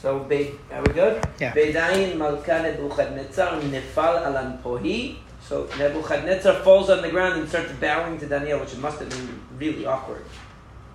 [0.00, 1.26] So, Be- are we good?
[1.40, 1.52] Yeah.
[1.52, 5.16] Bedayin Malka Nebuchadnezzar nefal alan pohi.
[5.42, 9.40] So Nebuchadnezzar falls on the ground and starts bowing to Daniel, which must have been
[9.58, 10.24] really awkward.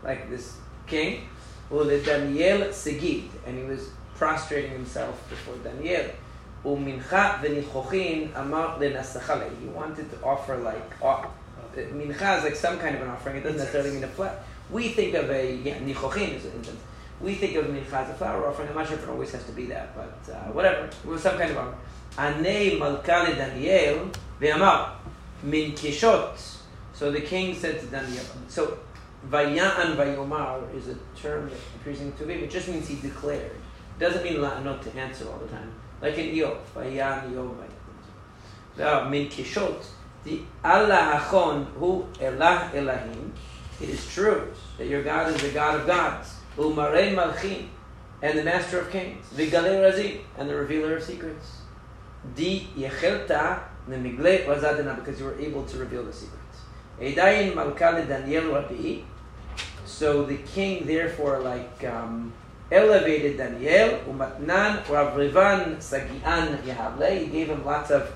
[0.04, 0.58] Like this
[0.88, 1.28] king.
[1.70, 3.30] Ule Daniel Segid.
[3.46, 6.10] And he was prostrating himself before Daniel.
[6.64, 9.50] Umincha v'nichochin amar lenasachale.
[9.60, 11.00] He wanted to offer like,
[11.76, 13.38] mincha is like some kind of an offering.
[13.38, 14.44] It doesn't necessarily mean a flat.
[14.72, 16.80] We think of a, yeah, nichochin is an instance.
[17.26, 18.70] We think of mincha as a flower offering.
[18.70, 20.86] I'm not sure if it always has to be that, but uh, whatever.
[20.86, 21.80] It was some kind of offering.
[22.18, 24.92] Anei malka Daniel ve'amar
[25.42, 26.38] min kishot.
[26.94, 28.24] So the king said to Daniel.
[28.48, 28.78] So
[29.28, 32.44] vayaan vayomar is a term that appears in Tuvim.
[32.44, 33.56] It just means he declared.
[33.96, 35.74] It doesn't mean not to answer all the time.
[36.04, 37.56] Like in Eov, vayan Eov.
[38.78, 39.84] Now min kishot.
[40.26, 43.32] The Allah Hachon hu elah elahim.
[43.82, 46.35] It is true that your God is the God of gods.
[46.58, 47.68] Umarei Malchim,
[48.22, 51.62] and the Master of Kings, Vigalei Razim, and the Revealer of Secrets.
[52.36, 56.62] Di Yechelta Nemigle Razadina, because you were able to reveal the secrets.
[57.00, 59.02] Eidayin Malkale Daniel Rabbi.
[59.86, 62.34] So the king, therefore, like um,
[62.72, 67.20] elevated Daniel, Umatnan Ravrivan Sagian Yahavle.
[67.20, 68.12] He gave him lots of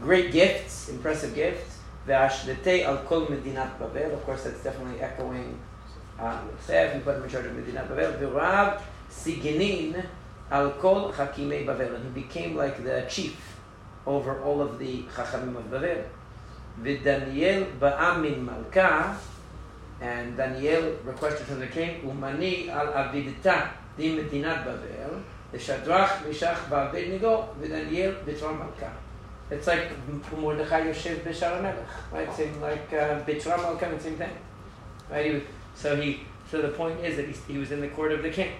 [0.00, 1.78] great gifts, impressive gifts.
[2.06, 3.80] Medinat.
[3.80, 5.58] Of course, that's definitely echoing
[6.18, 8.18] him in charge of Medina Bavel.
[8.18, 10.04] V'rav Sigenin
[10.50, 11.94] al kol Chakimei Bavel.
[11.94, 13.56] And he became like the chief
[14.06, 16.04] over all of the Chachamim of Bavel.
[16.82, 19.16] V'Daniel ba'amin malka.
[20.00, 25.22] And Daniel requested from the king, avidita di Medinat Bavel.
[25.52, 28.92] The Shadrach, Meshach, V'Abednego, v'Daniel b'Tram malka.
[29.50, 29.90] It's like
[30.36, 32.34] Mordechai Yosef B'Shar Melech, right?
[32.34, 34.30] Same like uh, B'Tram malka, same thing.
[35.10, 35.42] Right?
[35.74, 38.30] So he, so the point is that he, he was in the court of the
[38.30, 38.52] king.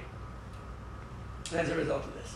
[1.52, 2.34] As a result of this.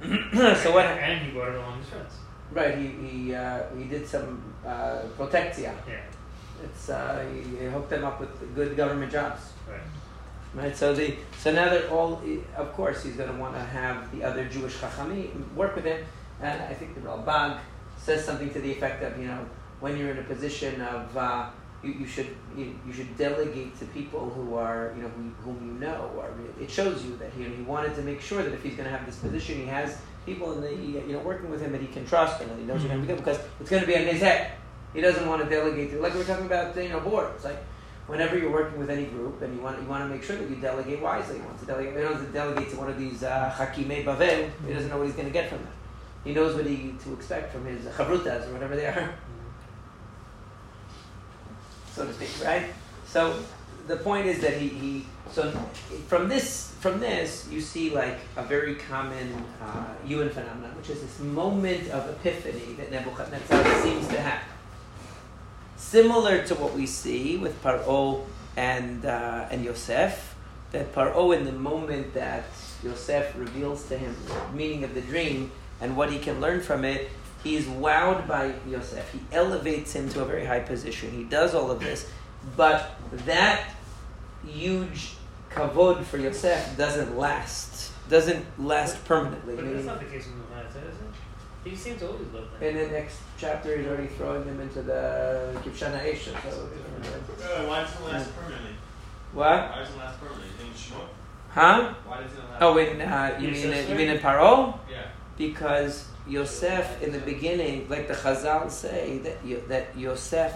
[0.62, 0.86] so what?
[0.86, 2.14] And he brought it along his friends.
[2.52, 2.76] Right.
[2.76, 5.74] He he uh, he did some uh, protectia.
[5.86, 6.00] Yeah.
[6.64, 9.40] It's uh, he, he hooked them up with good government jobs.
[9.68, 9.80] Right.
[10.54, 10.76] Right.
[10.76, 12.22] So the so now they're all.
[12.56, 16.04] Of course, he's going to want to have the other Jewish chachami work with him.
[16.40, 17.58] And I think the Ralbag
[17.98, 19.46] says something to the effect of you know
[19.80, 21.50] when you're in a position of uh,
[21.82, 25.66] you, you should you, you should delegate to people who are you know whom, whom
[25.66, 28.52] you know are really, it shows you that he, he wanted to make sure that
[28.52, 31.50] if he's going to have this position he has people in the you know working
[31.50, 32.86] with him that he can trust and that he knows mm-hmm.
[32.86, 34.52] are going to be good because it's going to be on his head.
[34.92, 37.64] He doesn't want to delegate to like we were talking about you know boards like
[38.06, 40.50] whenever you're working with any group and you want you want to make sure that
[40.50, 43.54] you delegate wisely you want to delegate he doesn't delegate to one of these uh,
[43.56, 45.72] Hakimei Bavel he doesn't know what he's going to get from them.
[46.24, 49.14] He knows what he to expect from his chavrutas or whatever they are
[52.00, 52.66] so to speak, right?
[53.06, 53.42] So
[53.86, 55.50] the point is that he, he so
[56.08, 61.20] from this from this you see like a very common uh, phenomenon, which is this
[61.20, 64.42] moment of epiphany that Nebuchadnezzar seems to have,
[65.76, 68.24] similar to what we see with Paro
[68.56, 70.34] and uh, and Yosef.
[70.72, 72.44] That Paro, in the moment that
[72.82, 75.50] Yosef reveals to him the meaning of the dream
[75.80, 77.10] and what he can learn from it,
[77.42, 79.10] he is wowed by Yosef.
[79.12, 81.10] He elevates him to a very high position.
[81.10, 82.10] He does all of this,
[82.56, 82.90] but
[83.26, 83.70] that
[84.46, 85.14] huge
[85.50, 87.92] kavod for Yosef doesn't last.
[88.08, 89.56] Doesn't last permanently.
[89.56, 91.70] But that's not the case with Manasseh, is it?
[91.70, 92.70] He seems to always love there.
[92.70, 96.34] In the next chapter, he's already throwing him into the Kivshana Esha.
[96.50, 96.68] So,
[97.44, 98.72] uh, why doesn't it last permanently?
[99.32, 99.70] what?
[99.70, 100.48] Why doesn't it last permanently?
[100.48, 101.06] You think Shmuel?
[101.50, 101.94] Huh?
[102.06, 102.62] Why doesn't it last?
[102.62, 104.78] Oh, in uh, you mean that's you mean in Paro?
[104.90, 105.02] Yeah.
[105.36, 110.52] because Yosef in the beginning, like the Chazal say that that Yosef,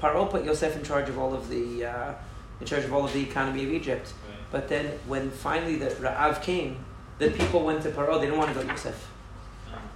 [0.00, 2.14] Paro put Yosef in charge of all of the uh,
[2.60, 4.12] in charge of all of the economy of Egypt.
[4.28, 4.38] Right.
[4.50, 6.84] But then when finally the Ra'av came,
[7.18, 8.18] the people went to Paro.
[8.18, 9.08] They didn't want to go to Yosef,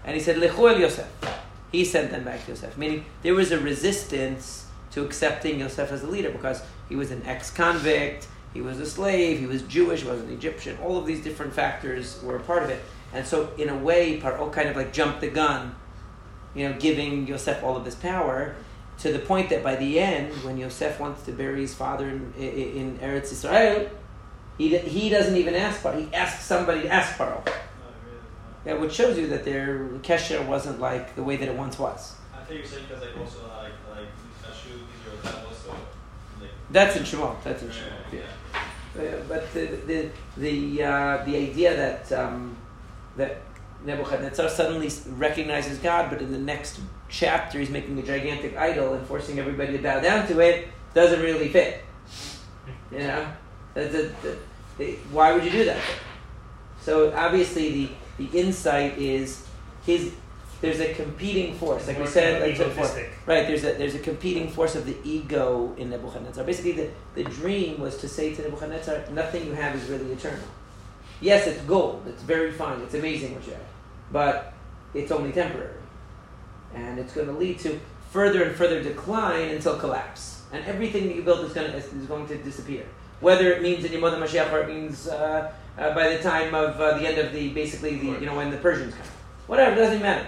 [0.05, 1.09] and he said Lechu el Yosef.
[1.73, 6.03] He sent them back to Yosef, meaning there was a resistance to accepting Yosef as
[6.03, 10.09] a leader because he was an ex-convict, he was a slave, he was Jewish, he
[10.09, 10.79] wasn't Egyptian.
[10.83, 12.81] All of these different factors were a part of it.
[13.13, 15.75] And so, in a way, Paro kind of like jumped the gun,
[16.55, 18.55] you know, giving Yosef all of this power
[18.99, 22.33] to the point that by the end, when Yosef wants to bury his father in,
[22.39, 23.91] in, in Eretz Israel,
[24.59, 25.99] he, he doesn't even ask Paro.
[25.99, 27.45] He asks somebody to ask Paro.
[27.45, 28.19] not really.
[28.65, 32.17] Yeah, which shows you that their kesher wasn't like the way that it once was.
[32.35, 34.09] I think you're saying because like also like like
[35.23, 35.75] that also
[36.41, 36.51] like.
[36.71, 37.43] That's in Shemot.
[37.45, 38.13] That's in Shemot.
[38.13, 38.21] yeah.
[38.97, 39.03] Yeah.
[39.03, 42.57] Uh, but the the the, uh, the idea that um,
[43.17, 43.39] that
[43.85, 49.07] Nebuchadnezzar suddenly recognizes God, but in the next chapter he's making a gigantic idol and
[49.07, 51.83] forcing everybody to bow down to it doesn't really fit.
[52.91, 53.27] You know,
[53.75, 54.39] That's a- the-
[54.79, 55.79] the- why would you do that?
[56.81, 59.45] So obviously the the insight is
[59.85, 60.13] his.
[60.63, 62.87] There's a competing force, like we said, like before.
[63.27, 66.43] Right, there's a there's a competing force of the ego in Nebuchadnezzar.
[66.45, 70.41] Basically, the, the dream was to say to Nebuchadnezzar, nothing you have is really eternal.
[71.21, 73.63] Yes, it's gold, it's very fine, it's amazing what you have,
[74.13, 74.53] but
[74.95, 75.81] it's only temporary,
[76.75, 77.81] and it's going to lead to
[78.11, 82.07] further and further decline until collapse, and everything that you built is going to, is
[82.07, 82.85] going to disappear.
[83.21, 86.79] Whether it means in Yemot Mashiach or it means uh, uh, by the time of
[86.79, 89.07] uh, the end of the basically the you know when the Persians come,
[89.47, 90.27] whatever, doesn't matter.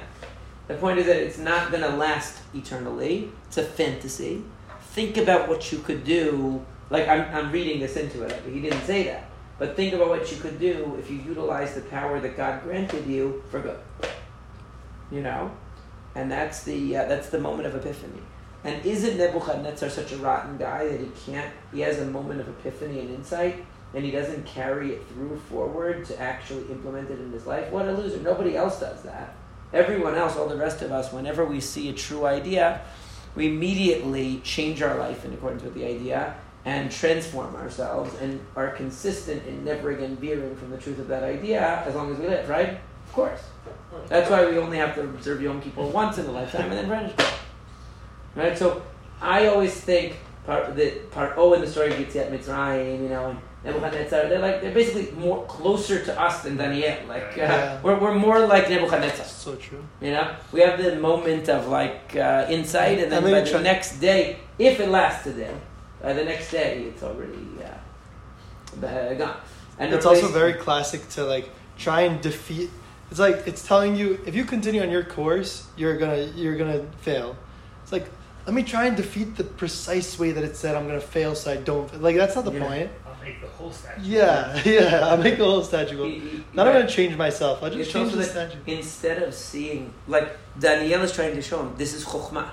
[0.69, 3.31] The point is that it's not going to last eternally.
[3.47, 4.43] It's a fantasy.
[4.93, 6.65] Think about what you could do.
[6.91, 8.43] Like, I'm, I'm reading this into it.
[8.51, 9.28] He didn't say that.
[9.59, 13.07] But think about what you could do if you utilize the power that God granted
[13.07, 13.81] you for good.
[15.11, 15.51] You know?
[16.15, 18.23] And that's the, uh, that's the moment of epiphany.
[18.65, 22.49] And isn't Nebuchadnezzar such a rotten guy that he can't, he has a moment of
[22.49, 23.65] epiphany and insight,
[23.95, 27.71] and he doesn't carry it through forward to actually implement it in his life?
[27.71, 28.19] What a loser.
[28.19, 29.35] Nobody else does that.
[29.73, 32.81] Everyone else, all the rest of us, whenever we see a true idea,
[33.35, 36.37] we immediately change our life in accordance with the idea
[36.69, 41.23] and transform ourselves and are consistent in never again veering from the truth of that
[41.23, 42.79] idea as long as we live, right?
[43.07, 43.41] Of course.
[44.09, 46.89] That's why we only have to observe Yom Kippur once in a lifetime and then
[46.89, 47.15] vanish.
[48.37, 48.57] Right?
[48.57, 48.83] So
[49.23, 53.31] I always think part that part O in the story of Yetziat Mitzrayim, you know,
[53.31, 56.95] and Nebuchadnezzar, they're like they're basically more closer to us than Daniel.
[57.09, 57.81] Like uh, Yeah.
[57.83, 59.25] we're, we're more like Nebuchadnezzar.
[59.25, 59.83] So true.
[60.03, 64.01] You know, we have the moment of like uh, insight, and then by the next
[64.01, 65.55] day, if it lasts today,
[66.03, 69.37] by the next day it's already uh, uh, gone.
[69.79, 72.71] And it's also very classic to like try and defeat.
[73.11, 76.85] It's like it's telling you if you continue on your course, you're gonna you're gonna
[77.01, 77.37] fail.
[77.83, 78.07] It's like
[78.47, 81.53] let me try and defeat the precise way that it said I'm gonna fail, so
[81.53, 82.03] I don't.
[82.03, 82.67] Like that's not the Yeah.
[82.67, 82.91] point.
[83.07, 84.01] I'll make the whole statue.
[84.03, 85.07] Yeah, yeah.
[85.09, 85.97] I'll make the whole statue.
[85.97, 86.05] Go.
[86.05, 87.63] He- he- Not I'm gonna change myself.
[87.63, 88.59] I'll just It's change the that statue.
[88.67, 92.51] Instead of seeing, like Daniel is trying to show him, this is chokhmah.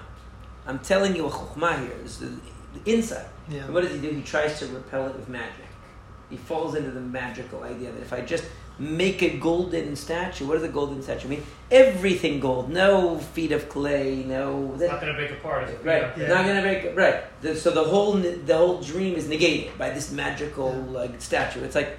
[0.68, 1.98] I'm telling you a chokhmah here.
[2.04, 2.40] This is
[2.74, 3.28] the insight.
[3.50, 3.66] Yeah.
[3.66, 4.10] And what does he do?
[4.10, 5.66] He tries to repel it with magic.
[6.30, 8.46] He falls into the magical idea that if I just
[8.80, 11.44] make a golden statue, what does a golden statue mean?
[11.72, 14.72] Everything gold, no feet of clay, no.
[14.74, 15.70] It's not going to break apart.
[15.70, 16.14] It's Right, yeah.
[16.18, 17.42] it's not gonna make right.
[17.42, 21.64] The, so the whole the whole dream is negated by this magical like statue.
[21.64, 21.98] It's like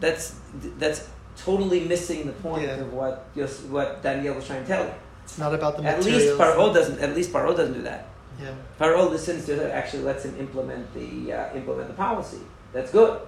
[0.00, 0.34] that's
[0.78, 2.80] that's totally missing the point Yeah.
[2.80, 3.28] of what
[3.70, 4.92] what Daniel was trying to tell you.
[5.24, 6.22] It's not about the At materials.
[6.24, 6.98] least Paro doesn't.
[6.98, 8.06] At least Paro doesn't do that.
[8.40, 8.54] Yeah.
[8.78, 9.70] Paro listens to it.
[9.70, 12.40] Actually, lets him implement the uh, implement the policy.
[12.72, 13.20] That's good.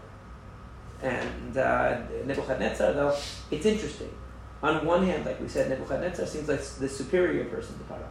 [1.02, 3.16] And uh, Nebuchadnezzar, though,
[3.50, 4.10] it's interesting.
[4.62, 8.06] On one hand, like we said, Nebuchadnezzar seems like the superior person to Paro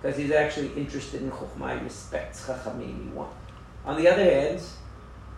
[0.00, 3.34] because he's actually interested in Chokhmah, he respects Chachamim, he wants.
[3.84, 4.60] On the other hand,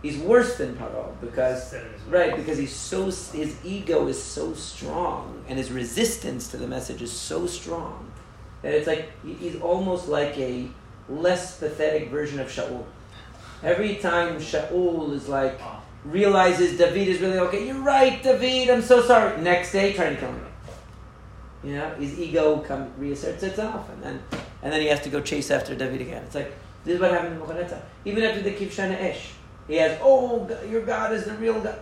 [0.01, 4.21] he's worse than Paro because Set in his Right, because he's so his ego is
[4.21, 8.11] so strong, and his resistance to the message is so strong
[8.61, 10.67] that it's like he's almost like a
[11.09, 12.85] less pathetic version of Shaul.
[13.61, 15.59] Every time Shaul is like
[16.03, 19.41] realizes David is really okay, you're right, David, I'm so sorry.
[19.41, 20.45] Next day, trying to kill him.
[21.63, 24.21] You know, his ego come reasserts itself, and then
[24.61, 26.23] and then he has to go chase after David again.
[26.23, 26.53] It's like
[26.83, 27.81] this is what happened to Nebuchadnezzar.
[28.03, 29.31] Even after the Kivshana Esh,
[29.67, 31.79] he has, oh, your God is the real God.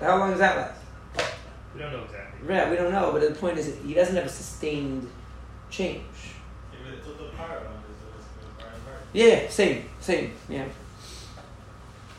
[0.00, 0.80] How long does that last?
[1.74, 2.48] We don't know exactly.
[2.48, 5.08] Right, we don't know, but the point is he doesn't have a sustained
[5.70, 6.02] change.
[6.80, 8.00] Even it's the power one is
[8.40, 9.01] the power and part.
[9.12, 10.64] Yeah, same, same, yeah.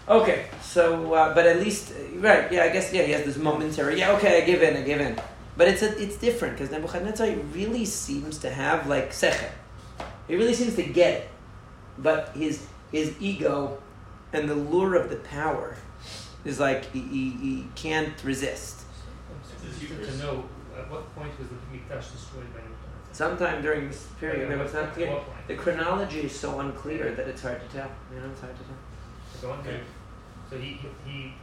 [0.08, 4.00] Okay, so uh, but at least right, yeah, I guess yeah, he has this momentary.
[4.00, 5.18] Yeah, okay, I give in, I give in.
[5.56, 9.52] But it's a, it's different because Nebuchadnezzar really seems to have like sechet.
[10.28, 11.30] He really seems to get it,
[11.98, 13.82] but his his ego
[14.34, 15.78] and the lure of the power
[16.44, 18.82] is like he, he, he can't resist.
[19.66, 20.44] It's to know
[20.78, 22.60] at what point was the Mikdash destroyed by.
[23.14, 25.22] Sometime during this period, but it's not clear.
[25.48, 27.92] The chronology is so unclear that it's hard to tell.
[28.12, 28.76] You know, it's hard to tell.
[29.40, 29.82] So, go on there.
[30.50, 31.34] so he, he, he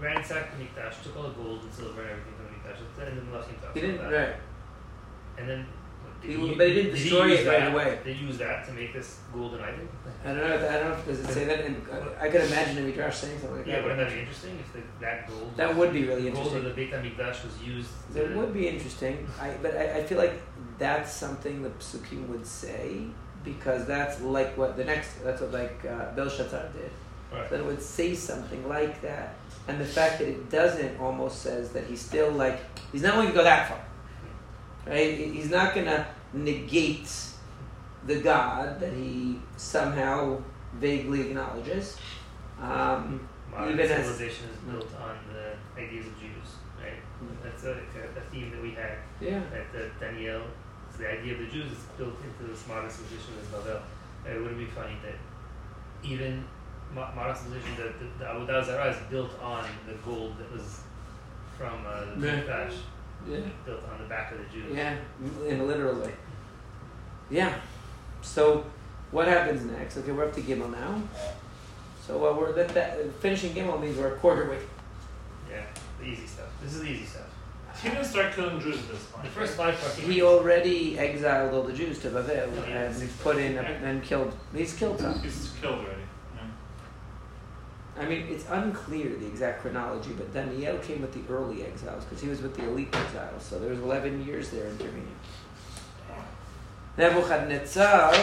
[0.00, 3.18] ransacked the Mikdash, took all the gold and silver and everything from the Mikdash, and
[3.18, 3.74] then left himself.
[3.74, 4.12] He didn't, that.
[4.12, 4.36] right?
[5.36, 5.66] And then,
[6.20, 7.98] did He- but he didn't destroy use it right that- away.
[8.04, 9.86] They he use that to make this golden idol?
[10.24, 10.54] I don't know.
[10.54, 11.60] If, I don't know if does it say that.
[11.64, 11.82] In,
[12.20, 13.70] I, I could imagine a Midrash saying something like that.
[13.70, 13.82] Yeah, that.
[13.84, 15.52] wouldn't that be interesting if the, that gold?
[15.56, 16.90] That would be really the gold of interesting.
[16.90, 17.90] the Beit HaMikdash was used.
[18.14, 19.28] That would be interesting.
[19.40, 20.34] I, but I, I feel like
[20.78, 23.02] that's something the psukim would say
[23.44, 25.22] because that's like what the next.
[25.22, 26.90] That's what like uh, Belshazzar did.
[27.32, 27.48] Right.
[27.50, 29.34] That it would say something like that,
[29.68, 32.58] and the fact that it doesn't almost says that he's still like
[32.90, 33.78] he's not going to go that far.
[34.88, 35.18] Right?
[35.18, 37.10] He's not going to negate
[38.06, 40.40] the God that he somehow
[40.74, 41.96] vaguely acknowledges.
[42.60, 46.48] Um, modern Even as- civilization is built on the ideas of Jews,
[46.82, 47.00] right?
[47.42, 49.40] That's a, a theme that we had Yeah.
[49.52, 50.42] at the Daniel.
[50.92, 53.80] So the idea of the Jews is built into this modern civilization as Babel.
[54.24, 55.14] And it wouldn't be funny that
[56.02, 56.44] even
[56.94, 60.80] mo- modern civilization, the, the, the Avodah Zarah is built on the gold that was
[61.56, 62.70] from uh, the Yeah.
[63.26, 63.38] Yeah.
[63.64, 64.74] built on the back of the Jews.
[64.74, 64.96] Yeah,
[65.46, 66.12] in a literal way.
[67.30, 67.54] Yeah.
[68.22, 68.64] So,
[69.10, 69.96] what happens next?
[69.96, 71.02] Okay, we're up to Gimel now.
[72.06, 74.58] So uh, we're that, that finishing Gimel means we're a quarter way.
[75.50, 75.64] Yeah,
[76.00, 76.46] the easy stuff.
[76.62, 77.26] This is the easy stuff.
[77.82, 79.24] He didn't start killing Jews at this point.
[79.24, 79.98] The first five parts.
[79.98, 82.84] He already exiled all the Jews to Babel yeah.
[82.84, 84.34] and he's put in a, and killed.
[84.54, 85.20] He's killed some.
[85.20, 85.97] He's killed already.
[87.98, 92.22] I mean, it's unclear the exact chronology, but Daniel came with the early exiles because
[92.22, 93.42] he was with the elite exiles.
[93.42, 95.14] So there was 11 years there intervening.
[96.96, 98.14] Nebuchadnezzar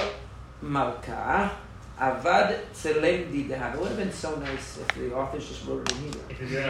[0.62, 1.52] Malka
[2.00, 3.74] Avad Tselem Didah.
[3.74, 6.22] It would have been so nice if the authors just wrote it in Hebrew.
[6.30, 6.62] If you're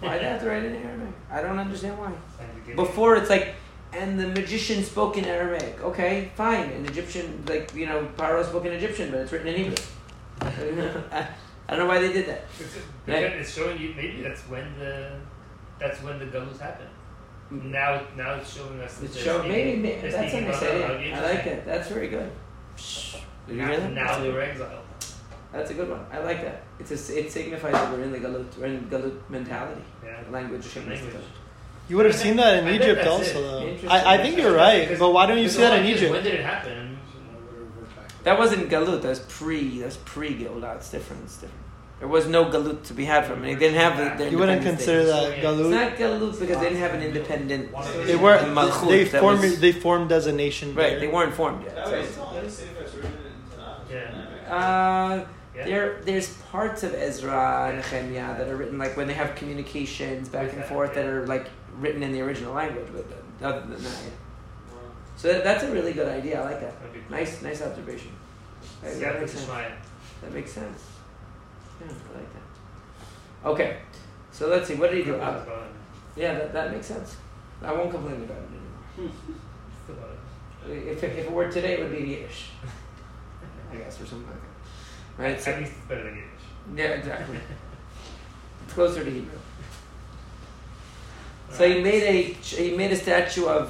[0.00, 1.14] they have to write it in Aramaic?
[1.30, 2.06] I don't understand why.
[2.06, 2.76] Like the beginning.
[2.76, 3.54] Before it's like,
[3.92, 5.82] and the magician spoke in Aramaic.
[5.82, 6.70] Okay, fine.
[6.70, 9.76] An Egyptian, like you know, Paro spoke in Egyptian, but it's written in Hebrew.
[11.70, 12.44] I, I don't know why they did that.
[12.58, 12.74] Because
[13.06, 13.22] Right.
[13.24, 15.12] it's showing you maybe that's when the
[15.78, 16.90] that's when the galus happened.
[17.52, 17.70] Mm-hmm.
[17.70, 20.50] Now now it's showing us that It's they're show, maybe, maybe they're that's speaking a
[20.50, 21.16] nice about- idea.
[21.16, 21.66] I like that.
[21.66, 22.30] That's very good.
[22.76, 23.92] Did you Now, hear that?
[23.92, 24.84] now That's, they a, were exiled.
[25.52, 26.04] that's a good one.
[26.12, 26.62] I like that.
[26.78, 30.22] It's a, it signifies that we're in the galut, we're in galut mentality, Yeah.
[30.30, 30.76] language.
[30.76, 31.00] Language.
[31.88, 33.82] You would have seen that in I Egypt also, it.
[33.82, 33.88] though.
[33.88, 35.94] I, I think you're right, Because- but why don't you see that in whole idea
[35.94, 36.12] is Egypt?
[36.14, 36.98] When did it happen?
[38.22, 39.00] That wasn't galut.
[39.02, 39.80] That's pre.
[39.80, 40.76] That's pre galut.
[40.76, 41.24] It's different.
[41.24, 41.59] It's different.
[42.00, 43.48] There was no galut to be had from it.
[43.48, 44.30] They didn't have the.
[44.30, 45.12] You wouldn't consider state.
[45.12, 45.70] that It's It's galut.
[45.70, 47.70] not galut because they didn't have an independent.
[48.06, 50.74] They were Malchut they that formed was- they formed as a nation.
[50.74, 50.90] Right.
[50.92, 51.00] there.
[51.00, 51.74] They weren't formed yet.
[51.76, 53.90] That so way, it's- it's not saying if it's written in Tanakh.
[54.46, 54.56] Yeah.
[54.56, 55.26] Uh,
[55.66, 60.30] there, there's parts of Ezra and Nehemiah that are written like when they have communications
[60.30, 62.86] back and forth that are like written in the original language.
[62.94, 63.04] But
[63.46, 64.74] other than that, yeah.
[65.18, 66.40] so that, that's a really good idea.
[66.40, 66.78] I like that.
[66.78, 67.10] That'd be cool.
[67.18, 68.10] Nice, nice observation.
[68.82, 69.46] That, Yeah, that makes sense.
[70.22, 70.82] That makes sense.
[71.80, 73.48] Yeah, I like that.
[73.48, 73.76] Okay,
[74.30, 74.74] so let's see.
[74.74, 75.16] What did he do?
[75.16, 75.44] Uh,
[76.16, 77.16] yeah, that, that makes sense.
[77.62, 79.12] I won't complain about it anymore.
[79.84, 80.16] Still about.
[80.68, 82.50] If it, if it were today, it would be in Yiddish,
[83.72, 85.22] I guess, or something like that.
[85.22, 85.40] Right?
[85.40, 86.76] So, At least it's better than Yiddish.
[86.76, 87.38] yeah, exactly.
[88.64, 89.38] It's closer to Hebrew.
[91.50, 93.66] So he made a he made a statue of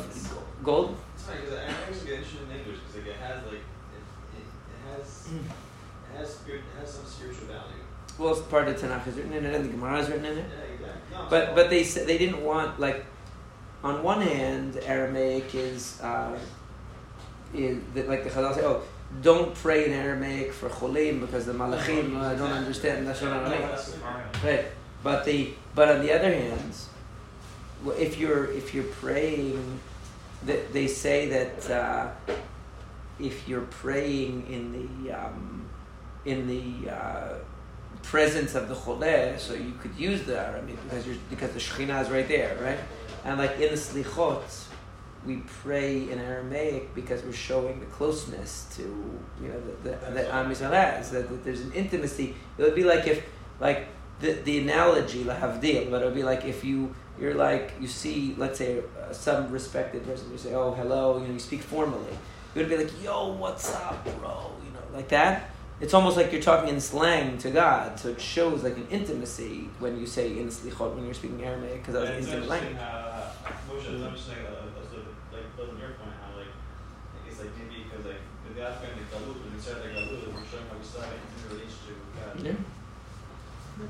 [0.63, 0.97] gold.
[1.15, 4.05] It's funny because Aramaic is an interesting language because like, it has like it,
[4.37, 7.80] it, it has it has spirit it has some spiritual value.
[8.21, 10.39] Well, it's part of Tanakh is written in it, and the Gemara is written in
[10.39, 10.45] it.
[10.47, 11.17] Yeah, exactly.
[11.17, 13.07] No, it's But but they said they didn't want like,
[13.83, 16.39] on one hand, Aramaic is uh,
[17.55, 18.83] is that like the Chazal say, oh,
[19.23, 24.45] don't pray in Aramaic for cholim because the malachim uh, don't understand Lashon Aramaic.
[24.45, 24.67] Right,
[25.03, 26.75] but the but on the other hand,
[27.83, 29.81] well, if you're if you're praying,
[30.45, 32.11] that they say that uh,
[33.19, 35.65] if you're praying in the um,
[36.27, 37.35] in the uh,
[38.11, 42.03] presence of the choleh, so you could use the Aramaic because you're because the Shekhinah
[42.03, 42.81] is right there, right?
[43.25, 44.65] And like in the slichot,
[45.25, 48.83] we pray in Aramaic because we're showing the closeness to
[49.41, 52.35] you know that Am Yisrael has that, that there's an intimacy.
[52.59, 53.25] It would be like if
[53.61, 53.87] like
[54.19, 58.35] the the analogy lahavdil, but it would be like if you you're like you see
[58.39, 62.15] let's say uh, some respected person you say oh hello you know you speak formally
[62.55, 65.51] it would be like yo what's up bro you know like that
[65.81, 69.69] it's almost like you're talking in slang to God so it shows like an intimacy
[69.79, 72.29] when you say in slichot when you're speaking Aramaic because that was Yeah, an it's
[72.29, 73.11] intimate language how
[73.69, 74.35] Moshe is interesting.
[74.47, 74.99] Uh, also,
[75.33, 76.53] like building your point, how like
[77.29, 80.27] it's like maybe because like with the Afghan the galut, when we started the galut,
[80.35, 82.47] we're showing how we started in relationship with God.
[82.47, 83.87] yeah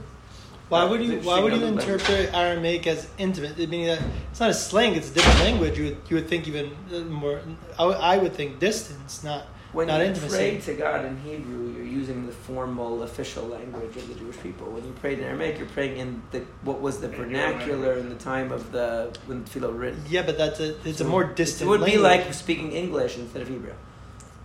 [0.68, 3.58] Why would you Why would you interpret Aramaic as intimate?
[3.58, 5.76] I mean, that it's not a slang; it's a different language.
[5.78, 7.40] You would you would think even uh, more.
[7.78, 10.36] I would, I would think distance, not when not you intimacy.
[10.36, 14.66] pray to God in Hebrew, you're using the formal, official language of the Jewish people.
[14.70, 18.08] When you pray in Aramaic, you're praying in the what was the In vernacular in
[18.08, 20.02] the time of the when the tefillah were written.
[20.08, 21.68] Yeah, but that's a it's a more distant.
[21.68, 22.26] It would be language.
[22.26, 23.72] like speaking English instead of Hebrew.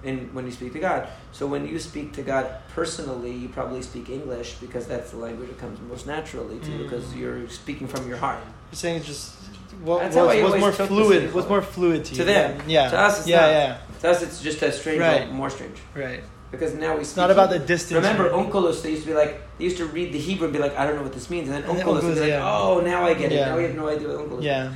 [0.04, 3.82] And when you speak to God, so when you speak to God personally, you probably
[3.82, 6.84] speak English because that's the language that comes most naturally to you Mm.
[6.84, 8.38] because you're speaking from your heart.
[8.72, 9.34] You're saying it's just
[9.82, 11.24] what, was, what's, how I what's always more took the fluid.
[11.24, 11.34] slichot.
[11.34, 12.18] What's more fluid to you?
[12.18, 12.62] To them.
[12.68, 12.90] yeah.
[12.92, 13.50] To us, it's yeah, not.
[13.50, 15.24] yeah, To us, it's just as strange, Right.
[15.28, 15.78] or more strange.
[15.96, 16.22] right.
[16.52, 17.96] Because now we It's speak not about the distance.
[18.06, 18.32] Remember, right?
[18.52, 20.78] Onkelos, they used to be like, they used to read the Hebrew and be like,
[20.78, 21.50] I don't know what this means.
[21.50, 22.48] And then And then Onkelos would be like, yeah.
[22.50, 23.36] oh, now I get it.
[23.38, 23.50] Yeah.
[23.50, 24.72] Now we have no idea what Onkelos Yeah,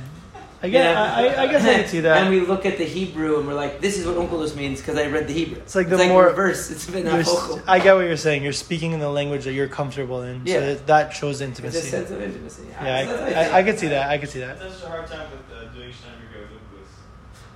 [0.62, 1.00] I guess, You know?
[1.00, 2.16] I, I, I guess I can see that.
[2.22, 4.98] and we look at the Hebrew and we're like, this is what Onkelos means because
[4.98, 5.58] I read the Hebrew.
[5.58, 6.70] It's like the it's more- reverse.
[6.72, 8.42] It's been You're s- I get what you're saying.
[8.42, 10.42] You're speaking in the language that you're comfortable in.
[10.44, 10.54] Yeah.
[10.54, 11.88] So that, that shows It's a intimacy.
[11.88, 12.64] sense of intimacy.
[12.68, 13.54] Yeah, That's what I, think.
[13.54, 14.10] I, I could see that.
[14.10, 14.58] I could see that.
[14.58, 16.29] That's a hard time with uh, doing Schneider with Onkelos.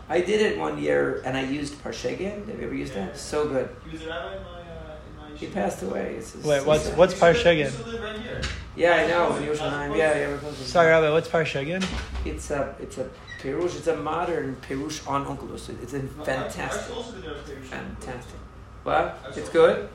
[0.08, 2.46] I did it one year and I used Parshegan.
[2.48, 3.06] Have you ever used Yeah.
[3.06, 3.18] that?
[3.18, 3.68] So good.
[3.84, 6.16] He was a rabbi in my, uh, in my He passed away.
[6.18, 7.92] It's, it's, Wait, what's it's- what's He used to live- he Parshegan?
[7.92, 8.40] live right here.
[8.76, 9.36] Yeah, I know.
[9.36, 9.96] In Yerushalayim.
[9.96, 10.28] Yeah, yeah.
[10.28, 11.10] we're close Sorry, Rabbi.
[11.10, 11.84] What's parsha?
[12.24, 13.08] It's a it's a
[13.40, 13.76] perush.
[13.76, 15.70] It's a modern perush on Onkelos.
[15.82, 17.64] It's a No, I- fantastic, also did a Peirush.
[17.64, 18.40] fantastic.
[18.82, 19.18] What?
[19.36, 19.88] It's good.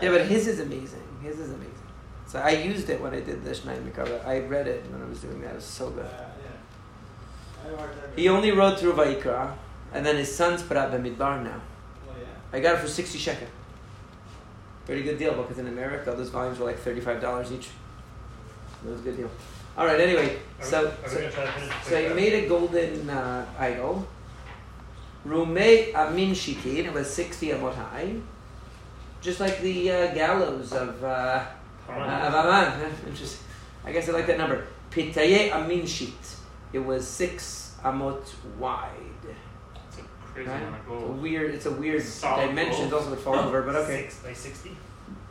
[0.00, 1.02] Yeah, but his is amazing.
[1.22, 1.68] His is amazing.
[2.26, 4.26] So I used it when I did the Shnai Mikara.
[4.26, 5.50] I read it when I was doing that.
[5.50, 6.06] It was so Uh, good.
[6.06, 6.16] yeah.
[6.16, 7.51] I have a hard time
[8.16, 9.54] He only wrote through Vaikra,
[9.92, 11.60] and then his sons put out Bamidbar now.
[12.08, 12.26] Oh, yeah.
[12.56, 13.48] I got it for 60 shekel.
[14.86, 17.68] Pretty good deal because in America those volumes were like $35 each.
[18.84, 19.30] It was a good deal.
[19.76, 21.74] All right, anyway, Are so, we, so, gonna try to finish?
[21.84, 24.06] so he made a golden uh, idol.
[25.26, 28.16] Rumei Amin Shitin, it was 60 amot high.
[29.22, 31.44] Just like the uh, gallows of, uh,
[31.88, 32.92] uh, of Aman.
[33.06, 33.46] Interesting.
[33.84, 34.66] I guess I like that number.
[34.90, 36.21] Pitaye Amin Shit.
[36.72, 38.22] It was 6 amot
[38.58, 38.90] wide.
[39.88, 40.02] It's a
[40.32, 40.62] crazy Right?
[40.62, 41.22] amount of It's a gold.
[41.22, 42.94] weird, it's a weird Solid dimensions gold.
[42.94, 44.02] also would fall over, but okay.
[44.02, 44.76] Six by sixty.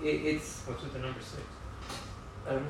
[0.03, 1.41] It, it's, What's with the number six?
[2.48, 2.69] I don't know.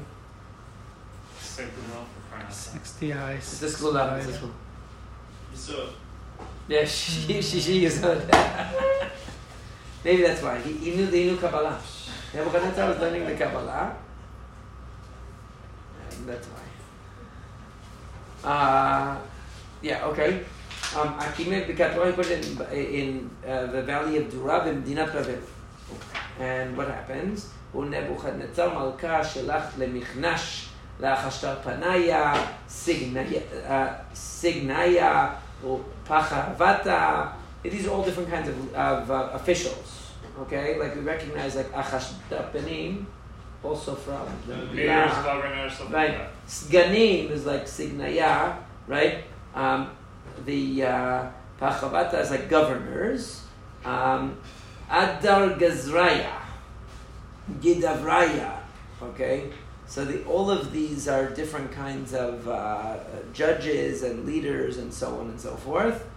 [1.40, 2.54] Save the mill for crying out loud.
[2.54, 3.34] Sixty high.
[3.34, 4.18] It's this cool up.
[4.18, 4.54] It's this one.
[5.54, 5.90] So,
[6.70, 8.18] Yeah, she, she, she is on
[10.06, 10.60] Maybe that's why.
[10.60, 11.80] He, he knew he knew Kabbalah.
[12.34, 13.94] Nebuchadnezzar was learning the Kabbalah.
[16.10, 16.61] And that's why.
[18.44, 19.18] Uh,
[19.82, 20.44] yeah, okay.
[20.98, 21.16] Um,
[22.74, 25.42] in uh, the valley of Durab in Dinat Bavel.
[26.40, 27.50] And what happens?
[27.74, 30.68] Nebuchadnezzar Malka Shelach Lemichnash
[31.00, 33.96] Lachashtar Panaya Signaya uh,
[36.06, 37.34] Pachavata.
[37.64, 40.12] It is all different kinds of, of uh, officials.
[40.42, 40.80] Okay?
[40.80, 43.06] Like we recognize, like Achashtar Panim
[43.64, 46.18] also from the Leaders, governors, Right.
[46.20, 46.48] like.
[46.48, 49.24] Sganim is like Signaya, right?
[49.56, 49.92] Um,
[50.46, 53.44] the uh, Pachavata is like governors.
[53.86, 54.38] Um,
[54.90, 56.42] Adar Gazraya,
[57.60, 58.58] Gidavraya,
[59.02, 59.50] okay?
[59.88, 62.98] So the, all of these are different kinds of uh,
[63.34, 66.08] judges and leaders and so on and so forth.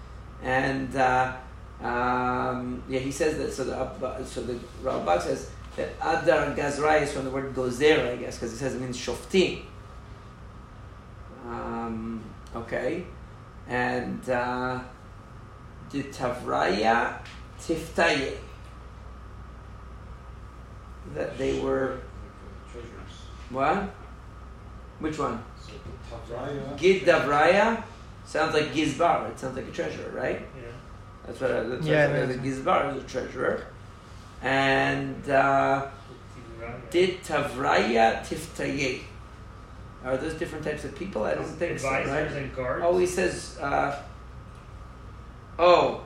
[0.43, 1.35] And uh,
[1.83, 3.53] um, yeah, he says that.
[3.53, 8.17] So the so the Rambam says that Adar Gazraya is from the word Gozer, I
[8.17, 9.63] guess, because it says it means shoftim.
[11.47, 12.23] Um,
[12.55, 13.05] okay,
[13.69, 14.81] and uh,
[15.91, 17.19] the Tavraya
[17.61, 18.37] Tiftaye.
[21.15, 21.99] That they were
[22.73, 22.91] Treasurers.
[23.51, 23.95] what?
[25.01, 25.45] Which one?
[25.61, 25.73] So
[26.79, 27.83] the Davraya
[28.25, 29.31] sounds like Gizbar.
[29.31, 30.41] It sounds like a treasurer, right?
[30.57, 30.63] Yeah.
[31.27, 31.51] That's what.
[31.51, 32.35] I, that's Yeah, what I, the.
[32.37, 33.67] Gizbar is a treasurer,
[34.45, 35.87] and uh,
[36.91, 39.01] did Tavraya Tiftaye.
[40.05, 41.25] Are those different types of people?
[41.25, 42.43] I don't think so, Advisors right?
[42.43, 42.85] and guards.
[42.87, 43.57] Oh, he says.
[43.59, 43.99] Uh,
[45.59, 46.03] oh.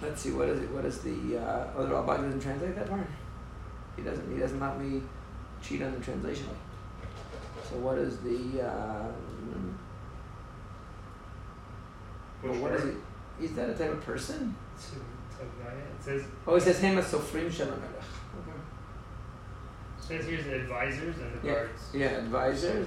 [0.00, 0.32] Let's see.
[0.32, 0.70] What is it?
[0.70, 1.38] What is the?
[1.38, 3.06] Uh, oh, the Rambam doesn't translate that part.
[3.94, 4.32] He doesn't.
[4.32, 5.02] He doesn't let me
[5.62, 6.48] cheat on the translation.
[7.68, 8.66] So what is the?
[8.66, 9.12] Uh,
[12.42, 12.96] well, what is word?
[13.38, 13.44] it?
[13.44, 14.56] Is that a type of person?
[15.42, 15.98] To, Tavraya.
[15.98, 18.02] It says Oh, it says him as Sofrim Shalamelech.
[18.40, 18.58] Okay.
[19.98, 21.54] it says here's the advisors and the Yeah.
[21.54, 21.82] guards.
[21.94, 22.86] Yeah, advisors.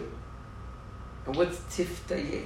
[1.26, 2.46] And what's Tiftaye?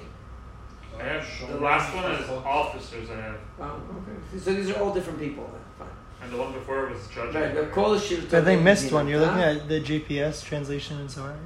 [1.00, 3.10] I have the last one is officers.
[3.10, 4.40] I have, Oh, okay.
[4.40, 5.46] So these are all different people.
[5.46, 5.62] Then.
[5.88, 5.96] Fine.
[6.22, 7.36] and the one before was judges.
[7.36, 7.56] Right.
[7.56, 9.08] The Kol Shilton But they missed one.
[9.08, 11.38] You're looking at the JPS translation in Sefaria.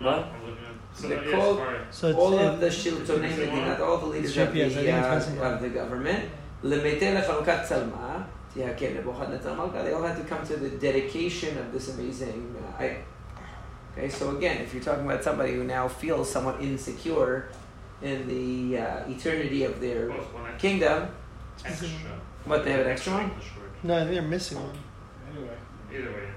[0.00, 0.18] No, What?
[0.18, 0.70] I'm looking at.
[0.92, 1.78] So The yes, call- sorry.
[1.92, 4.74] So all of the Shiltonei It's missing all the leaders It's of JPS, I the,
[4.74, 6.30] think it's missing uh, of the government,
[6.62, 11.72] Lemete Lechalukot Tzalma, Tihakem Nebuchadnezzar Malka, they all had to come to the dedication of
[11.72, 12.82] this amazing uh.
[13.92, 17.48] Okay, so again, if you're talking about somebody who now feels somewhat insecure
[18.02, 20.58] in the uh, eternity of their it's one extra.
[20.70, 21.08] kingdom,
[21.64, 21.88] extra.
[22.44, 23.30] what, they have an extra one?
[23.82, 24.78] No, they're missing one.
[25.34, 25.56] anyway.
[25.92, 26.28] Either way.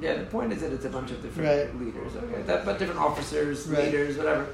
[0.00, 1.80] Yeah, the point is that it's a bunch of different Right.
[1.80, 2.42] leaders, okay?
[2.42, 3.84] That, but different officers, Right.
[3.84, 4.46] leaders, whatever.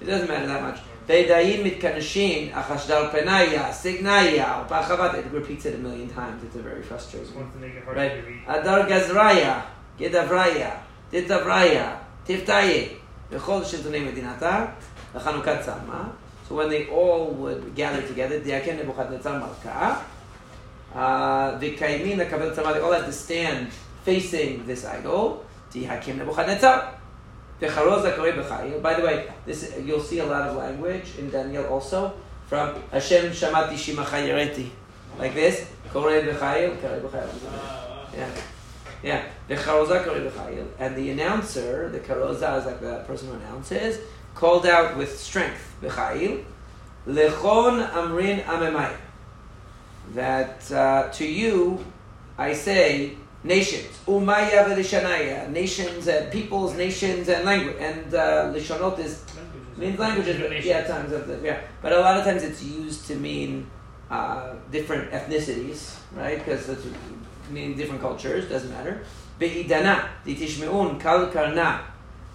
[0.00, 0.80] It doesn't matter that much.
[1.08, 5.14] Vedayin mitkanashin, achashdal penaya, signaya, upachavat.
[5.14, 6.44] It repeats it a million times.
[6.44, 7.34] It's a very frustrating.
[7.34, 8.20] wants to make it hard Right.
[8.20, 8.42] to read.
[8.46, 9.62] Adar gazraya,
[9.98, 10.76] gedavraya,
[11.10, 12.96] titavraya, tiftaye,
[13.32, 14.70] v'chol shiltonei medinata,
[15.14, 16.12] v'chanukat tzalma.
[16.46, 20.04] So when they all would gather together, diaken Nebuchadnezzar malka,
[20.94, 23.72] uh, v'kaimin lekabel tzalma, they all had to stand
[24.04, 25.42] facing this idol,
[25.72, 26.97] tihakim Nebuchadnezzar.
[27.60, 32.14] By the way, this you'll see a lot of language in Daniel also
[32.46, 34.70] from Hashem shamati shimachayireti.
[35.18, 35.68] Like this.
[38.14, 38.30] Yeah.
[39.02, 39.24] Yeah.
[39.48, 40.70] The charoza.
[40.78, 43.98] And the announcer, the karoza is like the person who announces,
[44.34, 45.74] called out with strength.
[45.82, 46.44] Lechon
[47.90, 48.94] amrin amemai.
[50.14, 51.84] That uh, to you
[52.38, 53.98] I say nations.
[54.06, 55.50] Umaya v'lishanaya.
[55.50, 57.76] Nations and peoples, nations and language.
[57.80, 59.24] And uh, lishonot is
[59.76, 61.60] means languages, but yeah, times of the yeah.
[61.80, 63.70] But a lot of times it's used to mean
[64.10, 66.38] uh, different ethnicities, right?
[66.38, 66.84] Because it's
[67.50, 68.48] meaning different cultures.
[68.48, 69.02] Doesn't matter.
[69.38, 71.82] Be'idana ditishmeun kal karna.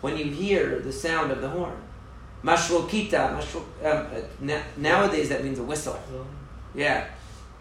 [0.02, 1.78] When you hear the sound of the horn,
[2.44, 3.38] mashrokita.
[3.38, 6.00] Mashro, um, uh, nowadays that means a whistle.
[6.76, 7.08] Yeah.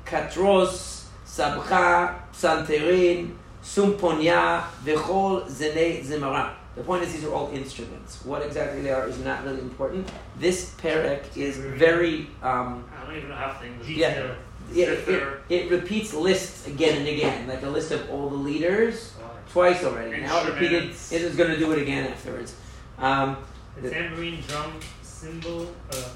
[0.04, 1.01] Katros,
[1.32, 6.52] sabcha, psanterin, sumponya, v'chol zene zimara.
[6.74, 8.24] The point is these are all instruments.
[8.24, 10.10] What exactly they are is not really important.
[10.38, 13.88] This perek is very um, I don't even know half the English.
[13.88, 14.34] Yeah.
[14.74, 19.12] It, it, it repeats lists again and again, like a list of all the leaders
[19.50, 20.22] twice already.
[20.22, 20.84] Now it repeated.
[20.84, 22.54] It is going to do it again afterwards.
[22.98, 23.36] Um,
[23.80, 26.08] The tambourine, drum, cymbal, uh,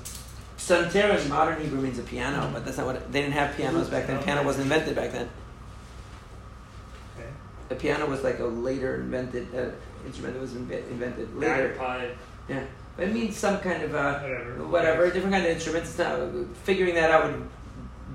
[0.66, 3.88] Psanter in modern Hebrew means a piano, but that's not what they didn't have pianos
[3.88, 4.20] back then.
[4.22, 5.28] Piano wasn't invented back then.
[7.16, 7.28] okay.
[7.70, 9.70] A piano was like a later invented uh,
[10.04, 11.68] instrument that was inve- invented later.
[11.78, 12.16] Bagpipe.
[12.48, 12.64] Yeah,
[12.96, 14.66] but it means some kind of uh, Whatever.
[14.66, 15.90] whatever, different kind of instruments.
[15.90, 16.18] It's not
[16.64, 17.48] figuring that out would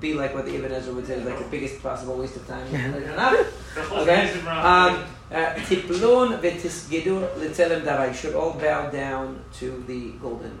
[0.00, 2.46] be like what the Ibn Ezra would say is like the biggest possible waste of
[2.46, 2.70] time.
[2.70, 4.26] The whole Okay.
[4.26, 8.08] reason around- Um, uh, Tiplon v'tisgedun l'tzelem darai.
[8.08, 10.58] You should all bow down to the golden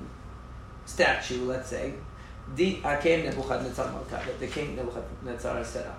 [0.84, 1.94] statue, let's say.
[2.54, 5.98] Di akem Nebuchadnezzar Malka, that the king Nebuchadnezzar set up.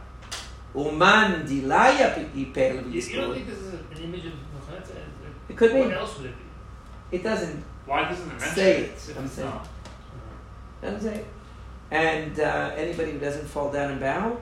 [0.76, 4.98] Uman dilaya You, don't think this is an image of Nebuchadnezzar?
[5.50, 5.80] It could be.
[5.82, 7.18] What else would it be?
[7.18, 7.64] It doesn't.
[7.86, 9.10] Why doesn't it mention Say it?
[9.10, 9.50] it, I'm saying.
[9.50, 9.68] not?
[10.82, 11.16] Doesn't say.
[11.16, 11.28] it.
[11.92, 14.38] And uh, anybody who doesn't fall down and bow,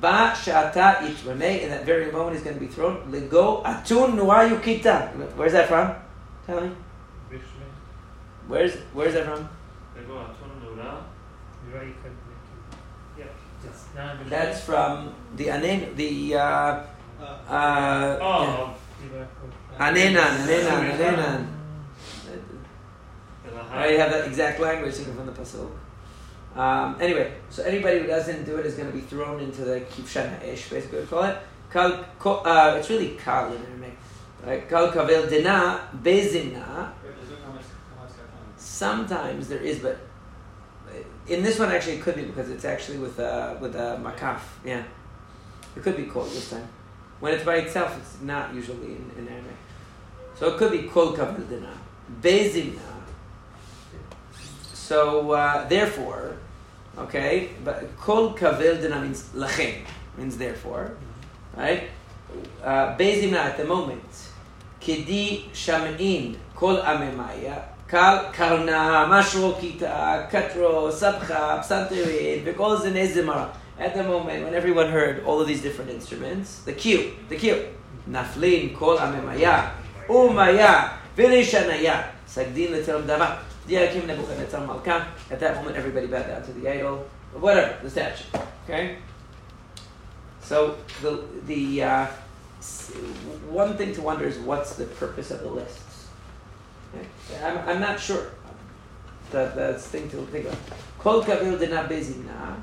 [0.00, 3.10] ba shata itramei, in that very moment is going to be thrown.
[3.10, 5.12] Lego atun nuayu kita.
[5.36, 5.94] Where's that from?
[6.46, 6.70] Tell me.
[8.48, 9.48] Where's Where's that from?
[9.96, 11.02] They go on Tuna Nura.
[11.68, 13.18] You're right, you could make it.
[13.18, 14.30] Yeah, it's not Vishnu.
[14.30, 16.82] That's from the anen the uh,
[17.18, 18.74] Uh, uh, Oh,
[19.14, 19.24] yeah.
[19.80, 21.46] anenan anenan anenan.
[23.72, 25.70] I have that exact language from the pasuk.
[26.54, 29.80] Um, anyway, so anybody who doesn't do it is going to be thrown into the
[29.80, 31.36] kivshan ha'esh, basically we call it.
[31.70, 33.96] Kal, ko, uh, it's really kal in Aramaic.
[34.44, 34.68] Right?
[34.68, 36.92] Kal kavel dina bezina.
[37.02, 38.56] there's no comments, comments got time.
[38.76, 39.96] Sometimes there is, but
[41.26, 44.40] in this one actually it could be because it's actually with uh, with a makaf.
[44.66, 44.82] Yeah,
[45.74, 46.68] it could be kol this time.
[47.20, 49.56] When it's by itself, it's not usually in, in Aramaic.
[50.38, 51.72] So it could be kol kavel dina
[52.20, 52.82] bezina.
[54.74, 56.36] So uh, therefore,
[56.98, 59.86] okay, but kol kavel dina means lachem
[60.18, 60.98] means therefore,
[61.56, 61.88] right?
[62.62, 64.28] Uh, bezina at the moment,
[64.82, 73.50] kedi shamin kol amemaya mashro kita katro sabcha psanterin v'kol zene zimara.
[73.78, 77.68] At the moment when everyone heard all of these different instruments, the cue, the cue,
[78.08, 79.70] naflin kol amemaya
[80.08, 83.38] umaya v'lishanaya sagdin l'teram dava.
[83.66, 85.08] Diakim Nebuchadnezzar Malka.
[85.28, 88.22] At that moment, everybody bowed down to the idol, whatever, the statue.
[88.62, 88.98] Okay.
[90.40, 92.06] So the the uh,
[93.50, 95.85] one thing to wonder is what's the purpose of the lists.
[97.42, 98.30] I'm, I'm not sure.
[99.32, 100.58] That that's the thing to think about.
[100.98, 102.60] Kol kavil bezina.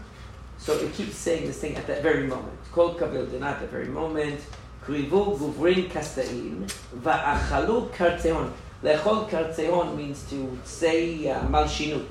[0.57, 2.57] So it keeps saying this thing at that very moment.
[2.71, 4.39] Kol kavil dena at that very moment.
[4.85, 8.51] Krivu guvrin kastaim va'achalu karteon.
[8.81, 12.05] Lechol karteon means to say uh, malshinut,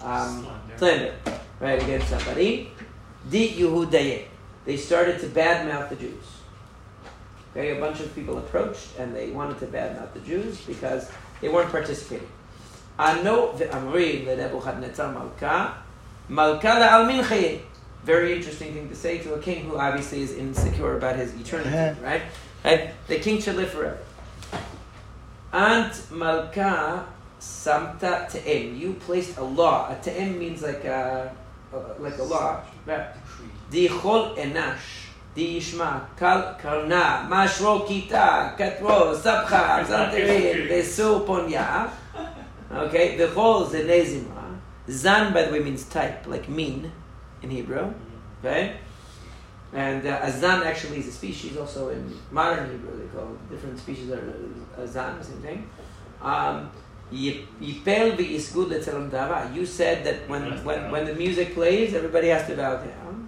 [0.00, 1.14] um, slander,
[1.60, 2.70] right against somebody.
[3.30, 4.24] Di Yehudaye.
[4.64, 6.24] They started to badmouth the Jews.
[7.52, 11.10] Okay, a bunch of people approached and they wanted to badmouth the Jews because
[11.40, 12.28] they weren't participating.
[12.98, 15.74] Ano ve'amri leNebuchadnezzar malka,
[16.28, 17.60] malka la'al minchaye.
[18.04, 21.76] Very interesting thing to say to a king who obviously is insecure about his eternity,
[21.76, 21.94] uh-huh.
[22.02, 22.22] right?
[22.64, 22.90] Right?
[23.08, 23.98] The king should live forever.
[25.52, 27.06] Ant malka
[27.40, 28.78] samta te'em.
[28.78, 29.90] You placed a law.
[29.90, 31.34] A te'em means like a,
[31.72, 32.62] a like a law.
[32.86, 33.08] Right?
[33.70, 35.05] Dichol enash.
[35.36, 37.26] Kal karna.
[37.28, 38.56] Mashro kita.
[38.56, 39.14] Katro.
[39.14, 39.84] Sabcha.
[39.84, 40.68] Zanterin.
[40.68, 41.90] Vesu ponya.
[42.72, 43.16] Okay.
[43.18, 44.58] Dichol zenezimra.
[44.88, 46.90] Zan, by the way, means type, like mean
[47.42, 47.92] in Hebrew.
[48.40, 48.76] Okay?
[49.72, 52.96] And uh, azan actually is a species also in modern Hebrew.
[52.96, 54.22] They call different species are
[54.78, 55.70] azan, same thing.
[56.22, 56.70] Um,
[57.10, 59.52] Yi- Yipel v'yisgud letzelem dava.
[59.54, 63.25] You said that when, when, when the music plays, everybody has to bow down.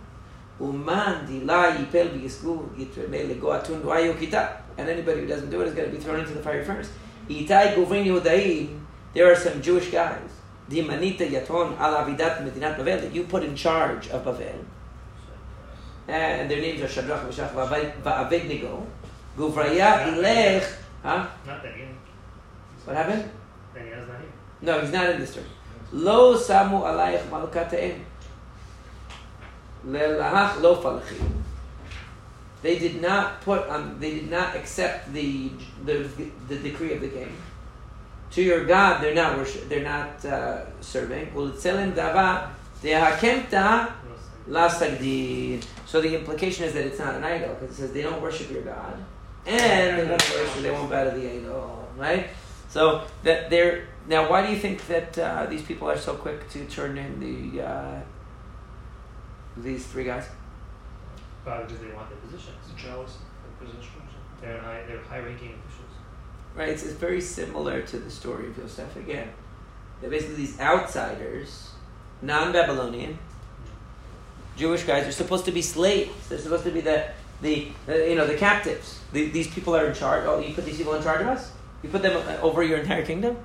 [0.60, 4.60] Uman dila yipel v'yisgud yitreme lego atun duayo kita.
[4.76, 6.90] And anybody who doesn't do it is going to be thrown into the fiery furnace.
[7.28, 8.80] Itai guvrin Yehudaim.
[9.14, 10.30] There are some Jewish guys.
[10.68, 14.64] Dimanita yaton al avidat medinat Bavel that you put in charge of Bavel.
[16.08, 18.86] And their names are Shadrach, Meshach, va'Avednego.
[19.36, 20.64] Guvraya ilech.
[21.02, 21.26] Huh?
[21.46, 21.88] Not Daniel.
[22.84, 23.30] What happened?
[23.74, 24.28] Daniel's not here.
[24.62, 25.46] No, he's not in this story.
[25.92, 28.00] Lo samu alayich malkateim.
[32.62, 34.00] They did not put on.
[34.00, 35.50] They did not accept the
[35.84, 36.10] the,
[36.48, 37.32] the decree of the king.
[38.32, 39.68] To your God, they're not worship.
[39.68, 41.32] They're not uh, serving.
[45.86, 48.50] So the implication is that it's not an idol because it says they don't worship
[48.50, 48.94] your God,
[49.46, 50.62] and they won't worship.
[50.62, 52.28] They won't bow to the idol, right?
[52.68, 54.28] So that they're now.
[54.28, 57.62] Why do you think that uh, these people are so quick to turn in the
[57.62, 58.00] uh,
[59.62, 60.24] these three guys?
[61.44, 62.56] Probably because they want their positions.
[62.76, 63.92] Jealous of positions.
[64.40, 64.82] They're high.
[64.86, 65.94] They're high-ranking officials.
[66.54, 66.68] Right.
[66.68, 69.28] It's, it's very similar to the story of Yosef again.
[70.00, 71.70] They're basically these outsiders,
[72.22, 73.18] non-Babylonian
[74.56, 75.04] Jewish guys.
[75.04, 76.28] They're supposed to be slaves.
[76.28, 77.08] They're supposed to be the
[77.40, 79.00] the, the you know the captives.
[79.12, 80.24] The, these people are in charge.
[80.26, 81.52] Oh, you put these people in charge of us.
[81.82, 83.36] You put them uh, over your entire kingdom.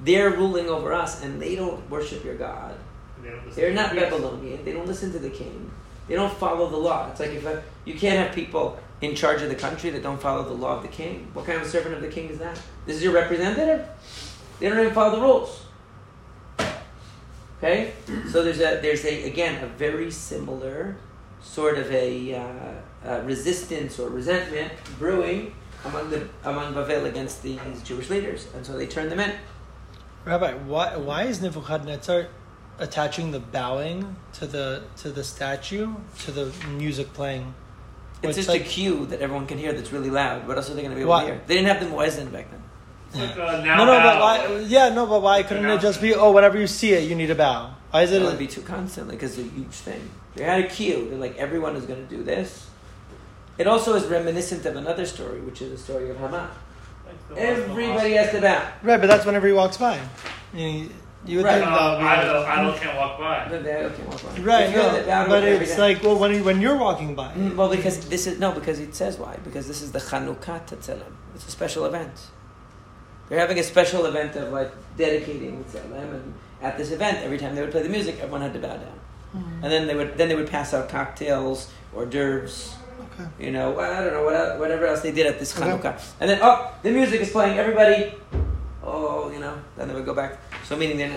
[0.00, 2.74] They're ruling over us, and they don't worship your God.
[3.24, 3.94] They don't listen They're not.
[3.94, 4.64] Babylonian.
[4.64, 5.70] They don't listen to the king.
[6.06, 7.10] They don't follow the law.
[7.10, 10.20] It's like if a, you can't have people in charge of the country that don't
[10.20, 11.28] follow the law of the king.
[11.32, 12.60] What kind of servant of the king is that?
[12.84, 13.88] This is your representative.
[14.60, 15.62] They don't even follow the rules.
[17.58, 17.94] Okay,
[18.30, 20.96] so there's a there's a again a very similar
[21.40, 27.82] sort of a, uh, uh resistance or resentment brewing among the among Bavel against these
[27.82, 29.32] Jewish leaders, and so they turn them in.
[30.26, 32.26] Rabbi, why why is Nebuchadnezzar
[32.78, 37.54] attaching the bowing to the to the statue to the music playing?
[38.22, 40.46] It's It's just a cue that everyone can hear that's really loud.
[40.48, 41.20] What else are they going to be able Why?
[41.22, 41.40] to hear?
[41.46, 42.62] They didn't have the muezzin back then.
[43.08, 43.76] It's like uh, now.
[43.76, 44.58] no, no, but why?
[44.66, 46.14] Yeah, no, but why couldn't it just be?
[46.14, 47.74] Oh, whenever you see it, you need to bow.
[47.90, 48.24] Why is It it?
[48.24, 50.10] would be too constantly because it's a huge thing.
[50.34, 51.06] They had a cue.
[51.10, 52.68] They're like, everyone is going to do this.
[53.56, 56.48] It also is reminiscent of another story, which is the story of Haman.
[57.36, 58.66] Everybody has to bow.
[58.82, 60.00] right, but that's whenever he walks by.
[60.52, 60.88] You,
[61.26, 61.54] you would Right.
[61.60, 63.46] think Uh, that would be idol, like- idol can't walk by.
[63.50, 64.40] But they okay, walk by.
[64.42, 65.80] Right, If you're the no, but it's day.
[65.86, 67.30] like well when you, when you're walking by.
[67.32, 69.36] Mm, Well, because this is no, because it says why.
[69.44, 71.12] Because this is the Chanukah Tetzelem.
[71.34, 72.12] It's a special event.
[73.28, 77.54] They're having a special event of like dedicating Tzelem, and at this event, every time
[77.54, 78.98] they would play the music, everyone had to bow down,
[79.62, 82.74] and then they would then they would pass out cocktails, hors d'oeuvres,
[83.14, 83.28] Okay.
[83.46, 85.94] you know, I don't know what whatever else they did at this Okay.
[86.20, 88.14] And then oh, the music is playing, everybody,
[88.84, 90.38] oh, you know, then they would go back.
[90.64, 91.16] So meaning then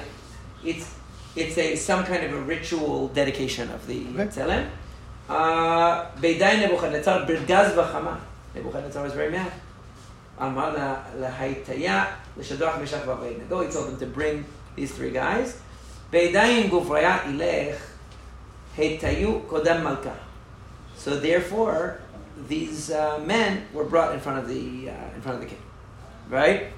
[0.63, 0.93] it's
[1.35, 4.27] it's a some kind of a ritual dedication of the okay.
[4.27, 4.69] Tzelem.
[5.29, 8.19] Uh, Beidai Nebuchadnezzar bergaz v'chama.
[8.55, 9.51] Nebuchadnezzar was very mad.
[10.37, 10.73] Amar
[11.17, 12.07] lahaitaya
[12.37, 13.65] l'shadoch meshach v'avaynedo.
[13.65, 15.59] He told them to bring these three guys.
[16.11, 17.77] Beidayim guvraya ilech
[18.75, 20.15] heitayu kodam malka.
[20.95, 22.01] So therefore,
[22.47, 25.61] these uh, men were brought in front of the uh, in front of the king,
[26.29, 26.71] right?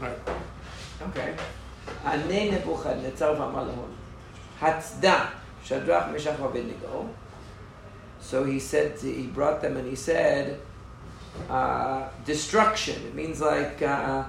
[0.00, 0.18] Right.
[1.08, 1.34] Okay.
[2.04, 3.70] נבוכדנצר ואמר
[4.60, 5.24] הצדה,
[5.64, 7.06] שדרך משך ואבדנגו.
[8.20, 10.58] So he said, to, he brought them and he said,
[11.48, 12.96] uh, destruction.
[13.06, 14.24] It means like, uh,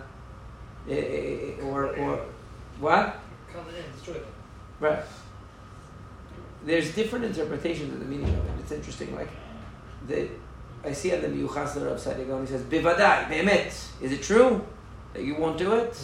[0.88, 2.19] eh, eh, eh, or, or,
[2.80, 3.19] what?
[4.80, 5.03] Right.
[6.65, 8.51] There's different interpretations of the meaning of it.
[8.60, 9.15] It's interesting.
[9.15, 9.30] Like,
[10.08, 10.27] the,
[10.84, 14.01] I see on the Miyuchas of Saadia Gaon, he says, Bivadai, Behemet.
[14.01, 14.63] Is it true?
[15.16, 15.98] that you won't do it?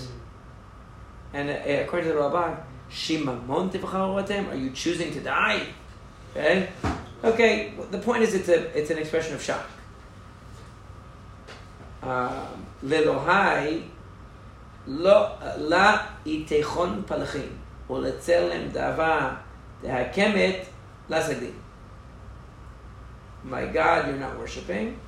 [1.32, 2.56] And uh, according to the Rabban,
[2.90, 5.66] Shimamon tivcharotem, are you choosing to die?
[6.32, 6.68] Okay?
[7.22, 9.68] Okay, the point is it's a it's an expression of shock.
[12.02, 13.82] Um, Lelohai
[14.86, 17.58] lo la itechon palachim
[17.90, 19.34] ולצלם דאבה
[19.82, 20.66] דהקמת
[21.10, 21.52] לסגדים.
[23.44, 24.98] My God, you're not worshiping,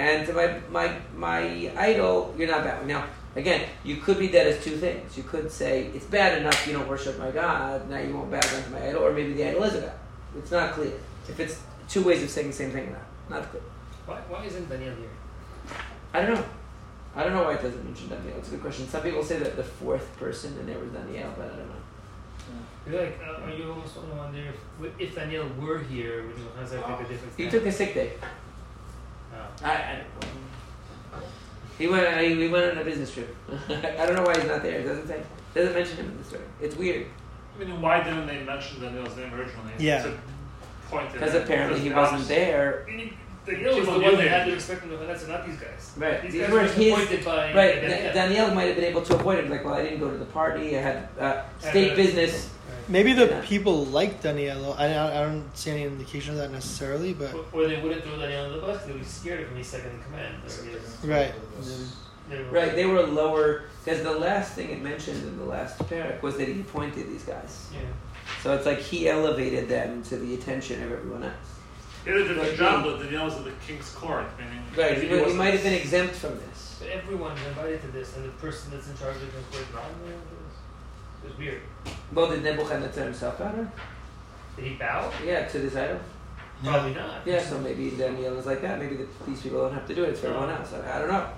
[0.00, 2.86] and to my my my idol, you're not bowing.
[2.86, 3.04] Now,
[3.36, 5.16] again, you could be dead as two things.
[5.16, 8.40] You could say it's bad enough you don't worship my God, now you won't bow
[8.40, 9.92] down to my idol, or maybe the idol is a god.
[10.38, 10.94] It's not clear.
[11.28, 13.62] If it's two ways of saying the same thing, not not clear.
[14.06, 15.14] Why, why isn't Daniel here?
[16.14, 16.44] I don't know.
[17.14, 18.38] I don't know why it doesn't mention Daniel.
[18.38, 18.88] It's a good question.
[18.88, 21.82] Some people say that the fourth person in there was Daniel, but I don't know.
[22.86, 24.44] You're like, uh, are you almost want to wonder
[24.82, 27.36] if, if Daniel were here, would Nebuchadnezzar make a difference?
[27.36, 28.12] He took a sick day.
[29.32, 29.64] Oh.
[29.64, 31.26] I, I don't know.
[31.78, 32.06] He went.
[32.06, 33.34] I, he went on a business trip.
[33.68, 34.80] I don't know why he's not there.
[34.80, 35.22] It doesn't say.
[35.54, 36.44] Doesn't mention him in the story.
[36.60, 37.06] It's weird
[37.60, 39.72] I mean, why didn't they mention Daniel's name originally?
[39.78, 40.02] Yeah.
[40.04, 40.18] To
[40.88, 42.84] point because apparently he wasn't there.
[42.88, 43.14] Meaning,
[43.46, 44.28] Daniel was the one knew that him.
[44.28, 45.92] had to respect him, to that's not these guys.
[45.96, 46.22] Right.
[46.22, 46.92] These These guys were were his.
[46.92, 47.80] appointed by Right.
[47.80, 48.12] Daniel.
[48.12, 49.50] Danielle might have been able to avoid it.
[49.50, 50.76] Like, well, I didn't go to the party.
[50.76, 52.50] I had uh, state but- business.
[52.90, 53.40] Maybe the Yeah.
[53.44, 54.76] people like Daniello.
[54.78, 58.02] I, I I don't see any indication of that necessarily, but Or- Or they wouldn't
[58.04, 60.34] throw Daniel under the bus, they would be scared of him, he's second in command.
[61.04, 61.32] Right.
[62.28, 62.74] they were- Right.
[62.74, 66.48] They were lower because the last thing it mentioned in the last parak was that
[66.48, 67.68] he appointed these guys.
[67.72, 67.80] Yeah.
[68.42, 71.34] So it's like he elevated them to the attention of everyone else.
[72.04, 74.62] He did a Like good job, he- but Daniel was at the king's court, meaning
[74.76, 74.96] Right.
[74.98, 76.76] He, he wasn't- might have been exempt from this.
[76.80, 79.66] But everyone is invited to this, and the person that's in charge of the was
[79.74, 80.14] not there.
[80.14, 81.60] It was, it weird.
[82.12, 83.66] Well, did Nebuchadnezzar himself bow?
[84.56, 85.12] Did he bow?
[85.24, 86.00] Yeah, to this idol.
[86.62, 87.26] Probably not.
[87.26, 88.78] Yeah, so maybe Daniel is like that.
[88.78, 90.10] Maybe the, these people don't have to do it.
[90.10, 90.72] It's for everyone else.
[90.74, 91.30] I, I don't know.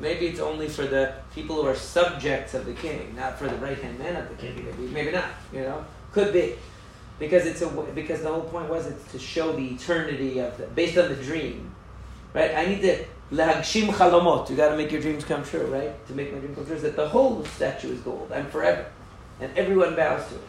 [0.00, 3.54] Maybe it's only for the people who are subjects of the king, not for the
[3.56, 4.56] right hand man of the king.
[4.56, 5.26] Maybe, maybe not.
[5.52, 6.56] You know, could be,
[7.18, 10.66] because it's a because the whole point was it's to show the eternity of the
[10.66, 11.72] based on the dream,
[12.34, 12.54] right?
[12.54, 14.50] I need to lahagshim chalomot.
[14.50, 16.06] You got to make your dreams come true, right?
[16.08, 18.32] To make my dream come true, is that the whole statue is gold.
[18.34, 18.86] I'm forever,
[19.40, 20.40] and everyone bows to it.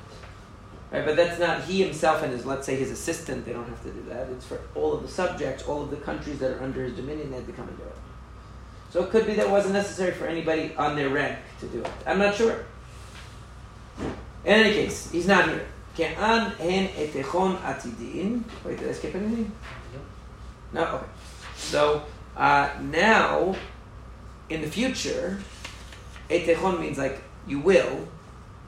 [0.91, 3.45] Right, but that's not he himself and his, let's say, his assistant.
[3.45, 4.29] They don't have to do that.
[4.29, 7.31] It's for all of the subjects, all of the countries that are under his dominion.
[7.31, 7.95] They have to come and do it.
[8.91, 11.81] So it could be that it wasn't necessary for anybody on their rank to do
[11.81, 11.89] it.
[12.05, 12.63] I'm not sure.
[14.45, 15.65] In any case, he's not here.
[15.97, 18.43] Ke'an hen etechon atidin.
[18.63, 19.51] Wait, did I skip anything?
[20.73, 20.83] No.
[20.83, 21.05] Okay.
[21.55, 22.03] So
[22.37, 23.55] uh, now,
[24.49, 25.39] in the future,
[26.29, 28.07] etechon means like you will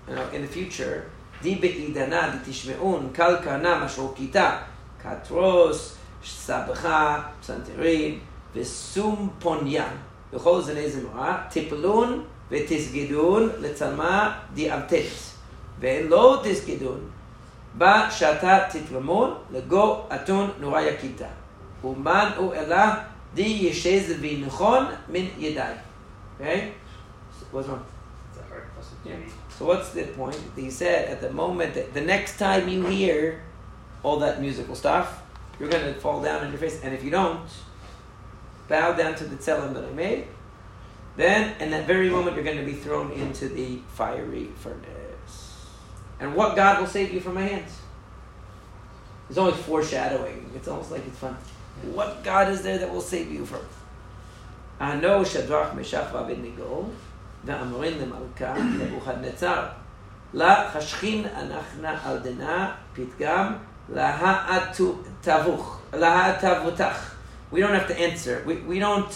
[0.09, 1.11] You know, in the future,
[1.43, 4.59] di be'idana di tishme'un kal kana mashokita
[5.03, 8.21] katros sabcha psanterin
[8.55, 9.89] וסום פוניה
[10.33, 14.95] בכל זני זמרה טיפלון ותסגדון לצלמה דיאבטט
[15.81, 17.01] ואין לא תסגדון
[17.79, 21.29] בשעתה תתרמון לגו אתון נורא יקיתה
[21.85, 22.95] ומנעו אלה
[23.35, 25.73] די ישז וינכון מן ידי
[26.41, 26.73] Okay?
[27.53, 27.85] What's wrong?
[28.31, 29.34] It's a hard question to Yeah.
[29.58, 30.38] So what's the point?
[30.56, 33.42] He said at the moment that the next time you hear
[34.04, 35.22] all that musical stuff,
[35.60, 36.82] you're going to fall down on your face.
[36.84, 37.50] And if you don't,
[38.68, 40.28] bow down to the tzelem that I made,
[41.16, 45.66] then in that very moment you're going to be thrown into the fiery furnace.
[46.20, 47.80] And what God will save you from my hands?
[49.30, 50.52] It's always foreshadowing.
[50.56, 51.38] It's almost like it's fun.
[51.94, 53.62] What God is there that will save you from?
[54.80, 56.90] I know Shadrach, Meshach, Abednego,
[57.45, 59.67] ואמרין למלכה נבוכדנצר,
[60.35, 63.53] לה חשכין אנחנה על דנה פתגם
[63.95, 67.15] להאטבוך, להאטבותך.
[67.53, 68.45] We don't have to answer.
[68.47, 69.13] We, we don't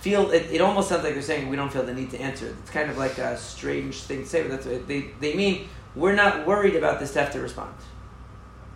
[0.00, 2.54] feel, it, it almost sounds like they're saying we don't feel the need to answer.
[2.60, 5.66] It's kind of like a strange thing to say, but that's what they, they mean.
[5.96, 7.74] We're not worried about this to have to respond.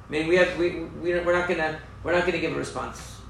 [0.09, 3.21] I mean, we have, we, we, we're not gonna, we're not gonna give a response.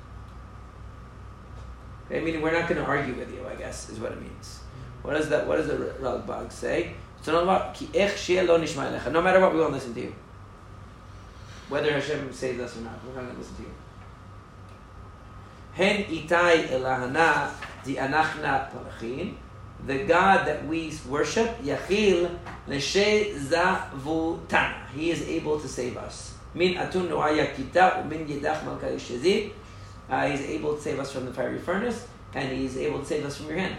[2.07, 4.61] Okay, meaning we're not gonna argue with you, I guess, is what it means.
[5.04, 5.46] What does that?
[5.46, 6.94] What does the Ralbag say?
[7.26, 10.16] No matter what, we won't listen to you.
[11.70, 13.72] Whether Hashem saves us or not, we're not going to listen to you.
[15.74, 17.52] Hen itai elahana
[17.84, 18.70] di anachna.
[19.86, 22.38] The God that we worship, Yachil
[22.68, 24.88] Leshe Zavutana.
[24.96, 26.38] He is able to save us.
[26.54, 29.52] Min atun kita min yedach.
[30.10, 33.06] Uh, he's able to save us from the fiery furnace, and he is able to
[33.06, 33.76] save us from your hand.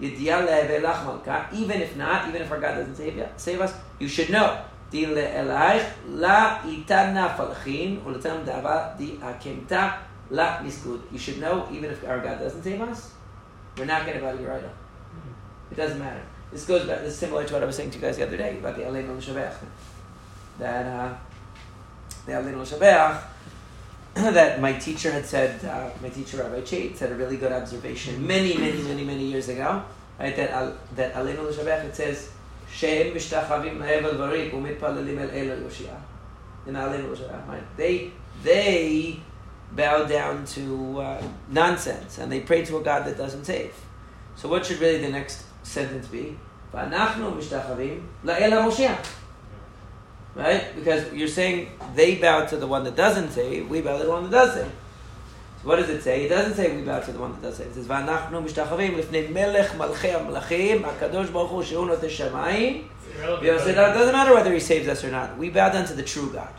[0.00, 4.64] Even if not, even if our God doesn't save, you, save us, you should know.
[4.92, 5.16] You
[11.18, 13.12] should know, even if our God doesn't save us,
[13.76, 14.70] we're not going to to your idol.
[15.70, 16.22] It doesn't matter.
[16.50, 17.00] This goes back.
[17.00, 18.76] This is similar to what I was saying to you guys the other day about
[18.76, 19.54] the Aleinu L'Shabeach.
[20.58, 21.14] That uh,
[22.24, 23.22] the Aleinu L'Shabeach.
[24.32, 28.26] that my teacher had said, uh, my teacher Rabbi Chait said a really good observation
[28.26, 29.84] many, many, many, many years ago,
[30.18, 30.34] right?
[30.34, 32.28] That uh, that Aleinu L'Shabach it says,
[32.68, 35.96] "Sheim mishtachavim varik varim umitpalalim el el Yoshia."
[36.66, 37.62] In Aleinu L'Shabach, right?
[37.76, 38.10] They
[38.42, 39.20] they
[39.70, 43.74] bow down to uh, nonsense and they pray to a God that doesn't save.
[44.34, 46.36] So what should really the next sentence be?
[46.74, 49.06] Va'anachnu mishtachavim la'el Moshiach.
[50.35, 50.75] Right?
[50.75, 54.09] Because you're saying they bow to the one that doesn't save, we bow to the
[54.09, 54.71] one that does save.
[55.61, 56.25] So what does it say?
[56.25, 57.67] It doesn't say we bow to the one that does save.
[57.67, 62.87] It says ואנחנו משתחווים לפני מלך מלכי המלכים, הקדוש ברוך הוא שהוא נותן שמיים.
[62.87, 63.43] It's irrelevant.
[63.43, 65.37] You know, so it doesn't matter whether he saves us or not.
[65.37, 66.53] We bow down to the true God.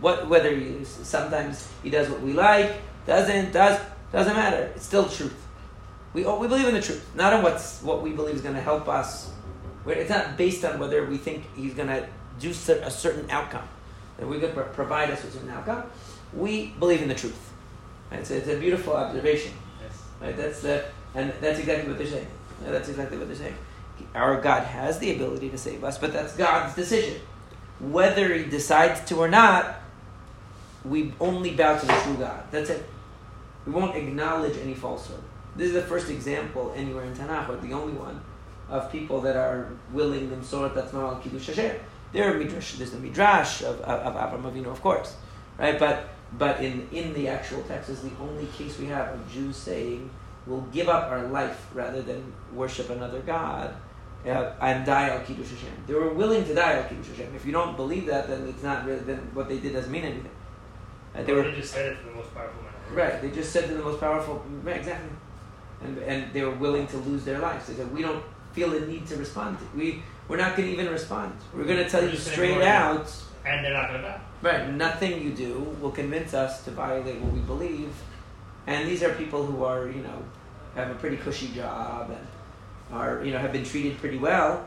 [0.00, 2.72] What, whether he, sometimes he does what we like,
[3.06, 3.80] Doesn't does
[4.12, 4.70] doesn't matter.
[4.76, 5.34] It's still truth.
[6.14, 8.54] We oh, we believe in the truth, not in what's what we believe is going
[8.54, 9.32] to help us.
[9.84, 12.06] Where It's not based on whether we think he's going to
[12.39, 12.53] do a
[12.91, 13.67] certain outcome.
[14.17, 15.83] That we could pro- provide us with a certain outcome.
[16.33, 17.51] We believe in the truth.
[18.11, 18.25] Right?
[18.25, 19.53] So it's a beautiful observation.
[19.81, 20.03] Yes.
[20.21, 20.37] Right?
[20.37, 20.85] That's the,
[21.15, 22.27] and that's exactly what they're saying.
[22.63, 23.55] That's exactly what they're saying.
[24.15, 27.19] Our God has the ability to save us, but that's God's decision.
[27.79, 29.75] Whether He decides to or not,
[30.85, 32.43] we only bow to the true God.
[32.51, 32.87] That's it.
[33.65, 35.21] We won't acknowledge any falsehood.
[35.55, 38.21] This is the first example anywhere in Tanakh, or the only one,
[38.69, 41.77] of people that are willing themselves that's not al kiddush Hashem.
[42.17, 42.73] There are midrash.
[42.73, 45.15] There's the midrash of, of, of Avram Avinu, of course,
[45.59, 45.77] right?
[45.77, 46.09] But
[46.43, 50.09] but in in the actual text is the only case we have of Jews saying
[50.47, 53.75] we'll give up our life rather than worship another god
[54.25, 55.75] uh, and die al kiddush Hashem.
[55.85, 57.35] They were willing to die al kiddush Hashem.
[57.35, 60.03] If you don't believe that, then it's not really then what they did doesn't mean
[60.03, 60.35] anything.
[61.13, 62.73] Uh, they They were just said it to the most powerful man.
[62.93, 63.21] right.
[63.21, 64.43] They just said to the most powerful.
[64.63, 65.11] Right, exactly.
[65.83, 67.67] And and they were willing to lose their lives.
[67.67, 69.59] They said we don't feel the need to respond.
[69.59, 71.33] To, we we're not going to even respond.
[71.53, 73.11] We're going to tell We're you straight out.
[73.45, 74.21] And they're not going to die.
[74.41, 74.69] Right.
[74.73, 77.93] Nothing you do will convince us to violate what we believe.
[78.67, 80.23] And these are people who are, you know,
[80.75, 82.27] have a pretty cushy job and
[82.91, 84.65] are, you know, have been treated pretty well,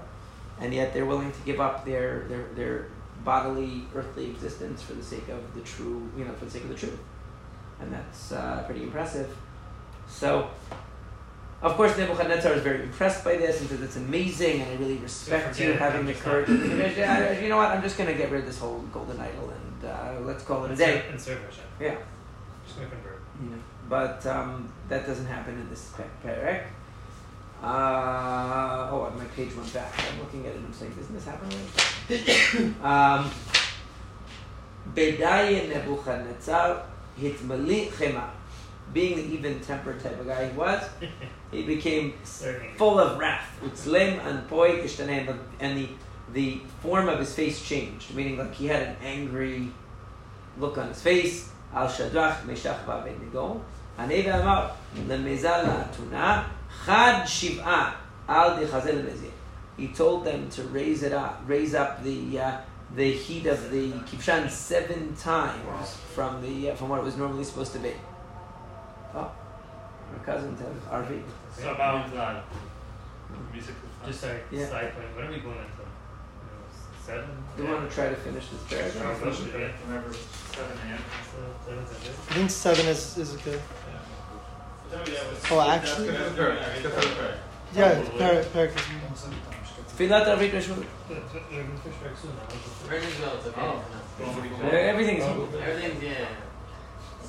[0.58, 2.86] and yet they're willing to give up their their their
[3.24, 6.70] bodily earthly existence for the sake of the true, you know, for the sake of
[6.70, 6.98] the truth.
[7.80, 9.34] And that's uh, pretty impressive.
[10.08, 10.50] So,
[11.62, 14.96] of course, Nebuchadnezzar is very impressed by this and says it's amazing, and I really
[14.96, 16.48] respect you having the courage.
[16.96, 17.70] Yeah, you know what?
[17.70, 20.64] I'm just going to get rid of this whole golden idol and uh, let's call
[20.64, 21.04] it a day.
[21.10, 21.64] And serve Hashem.
[21.78, 21.96] Yeah.
[22.64, 23.20] Just going to convert.
[23.40, 23.58] Know,
[23.88, 26.64] but um, that doesn't happen in this pa- parak.
[27.62, 29.92] Uh, oh, my page went back.
[29.98, 30.56] I'm looking at it.
[30.56, 31.48] And I'm saying, doesn't this happen?
[31.48, 32.84] Right?
[33.20, 33.30] um,
[34.94, 36.82] Bedaya Nebuchadnezzar
[37.20, 38.30] hitmali chema.
[38.92, 40.82] Being the even-tempered type of guy he was,
[41.52, 43.46] he became full of wrath.
[43.62, 45.88] Utzlem and poi ishtanem, and the
[46.32, 49.68] the form of his face changed, meaning like he had an angry
[50.58, 51.50] look on his face.
[51.74, 53.60] Al shadrach meshach v'abednego.
[53.98, 54.72] Hanei ve'amar
[55.06, 56.44] lemezal la'atuna
[56.84, 57.94] chad shiv'a
[58.28, 59.30] al dechazel mezeh.
[59.76, 62.58] He told them to raise it up, raise up the uh,
[62.94, 67.44] the heat of the kibshan seven times from the uh, from what it was normally
[67.44, 67.92] supposed to be.
[70.10, 71.22] Oh, our cousin to Arvi.
[71.56, 72.44] Somehow not.
[73.52, 73.74] Music
[74.06, 74.68] Just like Yeah.
[74.68, 75.16] side point.
[75.16, 75.82] When are we going into?
[75.82, 76.66] You know,
[77.04, 77.44] seven?
[77.56, 79.22] Do you want to try to finish this paragraph?
[79.22, 80.98] Remember, seven a.m.
[82.28, 83.60] I think seven is, is good.
[85.50, 86.08] Oh, actually?
[87.72, 88.82] Yeah, Parak, Parak is
[89.96, 90.84] Tfilat Arvit Rishon.
[91.08, 92.32] We're going to fish back soon.
[92.32, 93.60] I Everything's well, it's okay.
[93.60, 95.60] Uh, Everything is moving.
[95.60, 96.26] Everything's, yeah.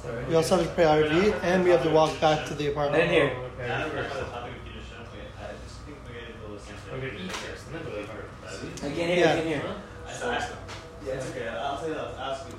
[0.01, 0.25] Sorry.
[0.25, 3.03] We also have to pray RV, and we have to walk back to the apartment.
[3.03, 3.25] didn't hear.
[3.59, 4.89] Yeah, I don't know about the topic of Kiddush.
[4.97, 6.91] Okay, I just think we gotta do the same thing.
[6.91, 8.09] We're gonna eat first, and then we'll eat.
[8.11, 9.27] I can't hear.
[9.27, 9.63] I can't hear.
[10.07, 11.47] I said, I- Yeah, it's okay.
[11.49, 12.17] I'll say that.
[12.17, 12.55] Ask you.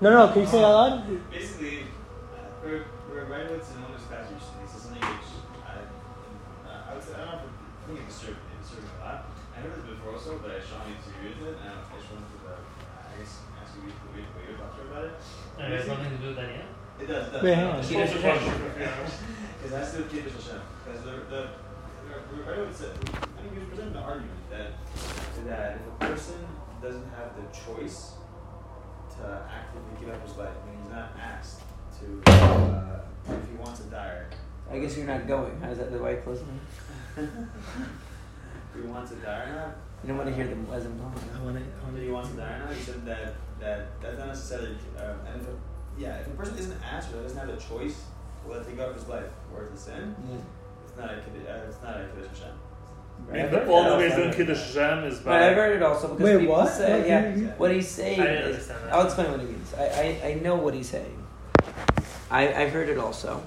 [0.00, 1.30] No, no, can you say that loud?
[1.30, 4.66] Basically, uh, we're, we're right with Simona's passage recently.
[4.70, 5.28] So something which
[5.66, 5.74] I,
[6.68, 8.92] uh, I would say, I don't know if I think it disturbed, it disturbed me
[8.94, 9.18] a lot.
[9.52, 11.56] I heard this before also, but I strongly disagree with it.
[11.60, 14.76] And I just wanted to, uh, I guess, ask you what your what your thoughts
[14.78, 15.14] are about it.
[15.58, 16.57] And it has nothing to do with Daniel?
[17.08, 17.42] It does, it does.
[17.42, 17.80] Wait, hang on.
[17.80, 20.60] Because that's the Kiddush Hashem.
[20.84, 21.48] Because the, the,
[22.04, 24.72] the, I would say, I think he was presenting the argument that,
[25.46, 26.34] that if a person
[26.82, 28.12] doesn't have the choice
[29.16, 31.60] to actively give up his life, I mean, he's not asked
[32.00, 34.24] to, uh, if he wants to die,
[34.70, 35.58] I guess you're not going.
[35.62, 36.42] How's that the white close?
[37.16, 37.28] if
[38.74, 41.14] he wants to die or not, You don't want to hear the muezzin blowing.
[41.34, 41.62] I want to.
[41.86, 45.16] whether he wants to die or not, he said that, that that's not necessarily, um,
[45.26, 45.56] and if a,
[45.98, 47.96] yeah, if a person isn't asked or doesn't have a choice
[48.46, 50.14] whether to give up his life or to sin,
[50.86, 52.54] it's not a Kiddush, uh, it's not a Kiddush Hashem.
[53.30, 56.24] I mean, the only way doing Kiddush Hashem is But I've heard it also because
[56.24, 56.72] Wait, people what?
[56.72, 57.08] say, What?
[57.08, 58.76] yeah, You- what he's saying I didn't is, that.
[58.92, 59.74] I'll explain what he means.
[59.74, 59.82] I,
[60.24, 61.26] I, I know what he's saying.
[62.30, 63.42] I, I've heard it also.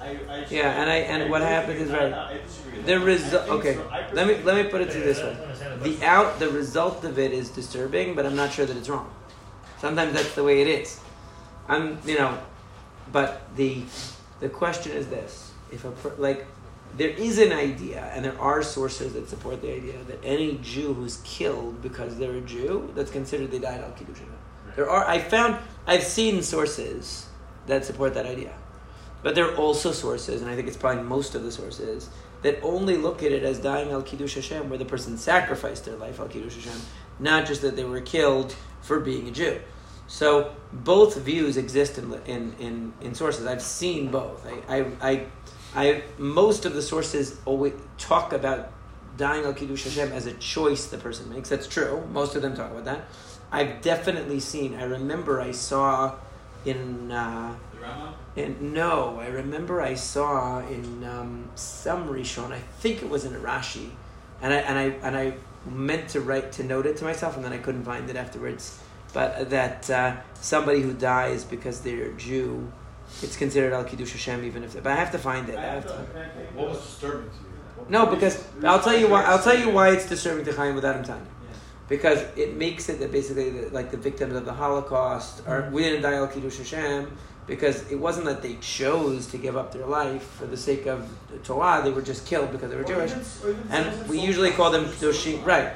[0.00, 2.12] I, I Yeah, and I- and what happened is, right.
[2.12, 4.98] I, I disagree with The result, okay, so- let me, let me put it to
[5.00, 5.96] this Yeah, way.
[5.96, 9.12] The out, the result of it is disturbing, but I'm not sure that it's wrong.
[9.78, 11.00] Sometimes that's the way it is.
[11.70, 12.36] I'm, you know,
[13.12, 13.82] but the
[14.40, 16.44] the question is this: if a like
[16.96, 20.92] there is an idea, and there are sources that support the idea that any Jew
[20.92, 24.18] who's killed because they're a Jew, that's considered they died al kiddush.
[24.74, 27.28] There are I found I've seen sources
[27.68, 28.52] that support that idea,
[29.22, 32.10] but there are also sources, and I think it's probably most of the sources
[32.42, 35.96] that only look at it as dying al kiddush Hashem, where the person sacrificed their
[35.96, 36.80] life al kiddush Hashem,
[37.20, 39.60] not just that they were killed for being a Jew.
[40.10, 43.46] So both views exist in, in, in, in sources.
[43.46, 44.44] I've seen both.
[44.44, 45.26] I, I, I,
[45.76, 48.72] I most of the sources always talk about
[49.16, 51.48] dying al kiddush Hashem as a choice the person makes.
[51.48, 52.04] That's true.
[52.12, 53.04] Most of them talk about that.
[53.52, 54.74] I've definitely seen.
[54.74, 56.16] I remember I saw
[56.64, 57.12] in.
[57.12, 57.54] Uh,
[58.36, 63.32] and no, I remember I saw in um, some Rishon, I think it was in
[63.34, 63.90] Rashi,
[64.42, 65.34] and I and I and I
[65.70, 68.80] meant to write to note it to myself, and then I couldn't find it afterwards.
[69.12, 72.70] But that uh, somebody who dies because they're Jew,
[73.22, 74.72] it's considered al kiddush Hashem, even if.
[74.72, 75.58] They, But I have to find it.
[75.58, 75.92] I have to.
[76.54, 77.40] What was disturbing to you?
[77.76, 79.24] What- No, because I'll tell you why.
[79.24, 81.30] I'll tell you why it's disturbing to Chaim without him telling you.
[81.88, 85.82] Because it makes it that basically the, like the victims of the Holocaust are we
[85.82, 87.10] didn't die al kiddush Hashem
[87.48, 91.08] because it wasn't that they chose to give up their life for the sake of
[91.32, 91.80] the Torah.
[91.82, 93.12] They were just killed because they were Jewish,
[93.70, 95.44] and we usually call them kedushim.
[95.44, 95.72] Right.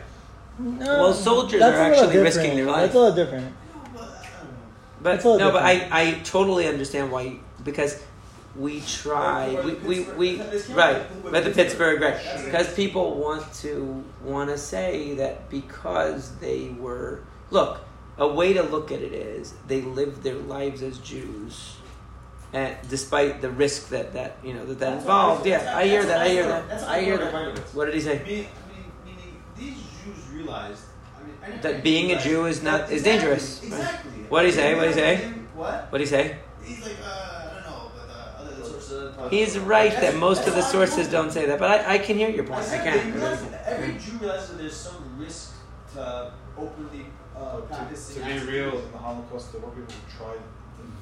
[0.59, 2.83] No, Well, soldiers are actually risking their life.
[2.83, 3.55] That's a little different.
[3.93, 5.89] But That's a little no, but I.
[5.91, 8.03] I totally understand why because
[8.57, 10.41] we try we, we, we
[10.71, 12.17] right but the Pittsburgh right.
[12.45, 17.81] Because people want to want to say that because they were look
[18.17, 21.77] a way to look at it is they lived their lives as Jews
[22.53, 25.47] and despite the risk that that you know that that involved.
[25.47, 26.83] yeah I hear that I hear that.
[26.85, 27.19] I hear.
[27.19, 27.59] that.
[27.75, 28.47] What did he say
[30.35, 30.83] realized
[31.21, 33.63] I mean, I That being a Jew is not- is dangerous.
[33.63, 34.11] Exactly.
[34.29, 34.75] What'd he say?
[34.75, 35.17] What'd he say?
[35.55, 35.87] What?
[35.91, 39.15] what did he say He's like, uh, I don't know, but uh, other sources.
[39.31, 41.99] He's about- right That's- that most of the sources don't say that, but I, I
[41.99, 42.61] can hear your I point.
[42.61, 42.97] I said can.
[43.13, 45.53] they realize that every Jew realizes that there's some risk
[45.95, 47.07] to openly
[47.37, 48.23] uh, But to, practicing.
[48.25, 50.43] to be real, in the Holocaust, there were people who tried in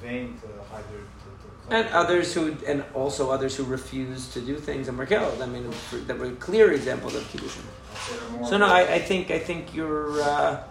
[0.00, 0.98] vain to hide their.
[1.00, 5.06] To, to And others who, and also others who refused to do things and were
[5.06, 5.40] killed.
[5.42, 7.62] I mean, for- that were clear examples of kiddushin.
[7.90, 10.20] I'll say they're more- So no, I, I think I think you're.
[10.22, 10.64] Uh,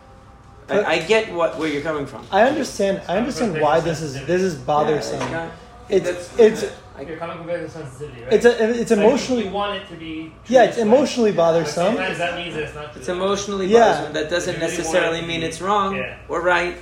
[0.69, 2.25] I, I get what where you're coming from.
[2.31, 3.01] I understand.
[3.07, 5.19] I understand why this is this is bothersome.
[5.19, 5.49] Yeah,
[5.89, 6.61] It's that's- it's
[7.07, 8.33] You're coming from very sensitivity, right?
[8.33, 10.31] it's a, it's emotionally You want it to be.
[10.47, 11.95] yeah it's emotionally bothersome.
[11.95, 12.99] Sometimes that means it's not true.
[13.01, 13.79] It's emotionally Yeah.
[13.79, 14.13] bothersome.
[14.13, 16.17] That doesn't really necessarily want it to mean it's wrong Yeah.
[16.29, 16.77] or right.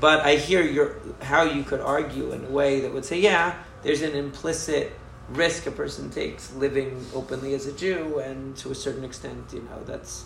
[0.00, 3.54] But I hear your how you could argue in a way that would say, yeah,
[3.82, 4.92] there's an implicit
[5.30, 9.60] risk a person takes living openly as a Jew, and to a certain extent, you
[9.62, 10.24] know, that's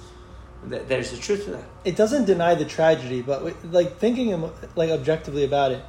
[0.66, 1.64] that there's a truth to that.
[1.84, 5.82] It doesn't deny the tragedy, but like thinking like objectively about it,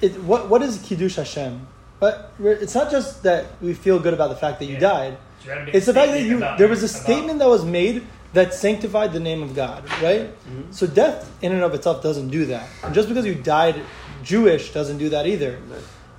[0.00, 1.66] it what what is kiddush Hashem?
[2.00, 4.80] But it's not just that we feel good about the fact that you Yeah.
[4.80, 5.18] died.
[5.44, 7.64] You gotta It's the fact that you about- there was a about- statement that was
[7.64, 10.28] made that sanctified the name of God, right?
[10.28, 10.70] Mm-hmm.
[10.70, 12.68] So death in and of itself doesn't do that.
[12.84, 13.80] And just because you died
[14.22, 15.58] Jewish doesn't do that either.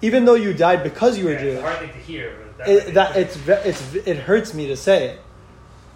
[0.01, 2.37] Even though you died because you were Yeah, it's Jewish, hard thing to hear.
[2.57, 5.21] But it, that it's it's it hurts me to say it.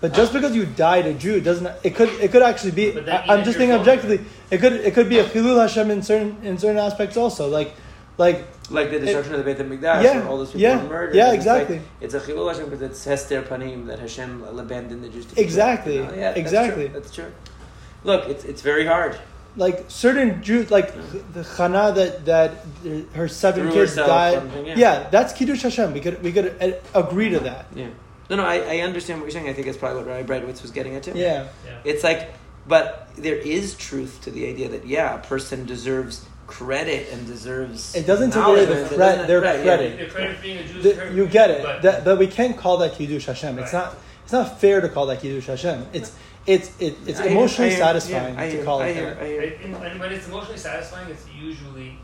[0.02, 3.34] But just because you died a Jew doesn't it could it could actually be I,
[3.34, 6.58] I'm just thinking objectively it could it could be a chilul Hashem in certain in
[6.58, 7.74] certain aspects also like
[8.18, 11.16] like Like the destruction of the Beit HaMikdash, Yeah, all those people yeah, were murdered.
[11.16, 11.82] yeah, and it's like- exactly.
[12.02, 15.36] It's, a chilul Hashem because it's Hester Panim that Hashem abandoned the Jews to.
[15.36, 15.44] kill.
[15.44, 16.14] Exactly, You know?
[16.14, 16.86] Yeah, that's exactly.
[16.86, 16.94] true.
[17.00, 17.32] That's true.
[18.04, 19.18] Look, it's it's very hard.
[19.58, 20.94] like certain Jews like
[21.34, 22.52] the Chana that that
[23.14, 24.76] her seven Threw kids died yeah.
[24.84, 25.10] yeah.
[25.10, 27.88] that's kiddush Hashem we could we could uh, agree to that Yeah.
[28.30, 29.48] No, no, I, I understand what you're saying.
[29.48, 31.14] I think that's probably what Rabbi Breitowitz was getting at too.
[31.16, 31.80] yeah Yeah.
[31.92, 32.22] It's like,
[32.68, 37.96] but there is truth to the idea that yeah, a person deserves credit and deserves.
[37.96, 38.92] it doesn't take away the acknowledgement.
[38.94, 41.64] It doesn't- their right, credit Your credit for being a Jew The- you get it
[41.64, 44.90] But, that, but we can't call that kiddush Hashem it's not it's not fair to
[44.90, 46.12] call that kiddush Hashem it's
[46.46, 49.24] it's it, it's I emotionally hear- satisfying yeah, to hear- call I it hear- that.
[49.24, 49.42] I hear.
[49.64, 51.98] and, and when it's emotionally satisfying, it's usually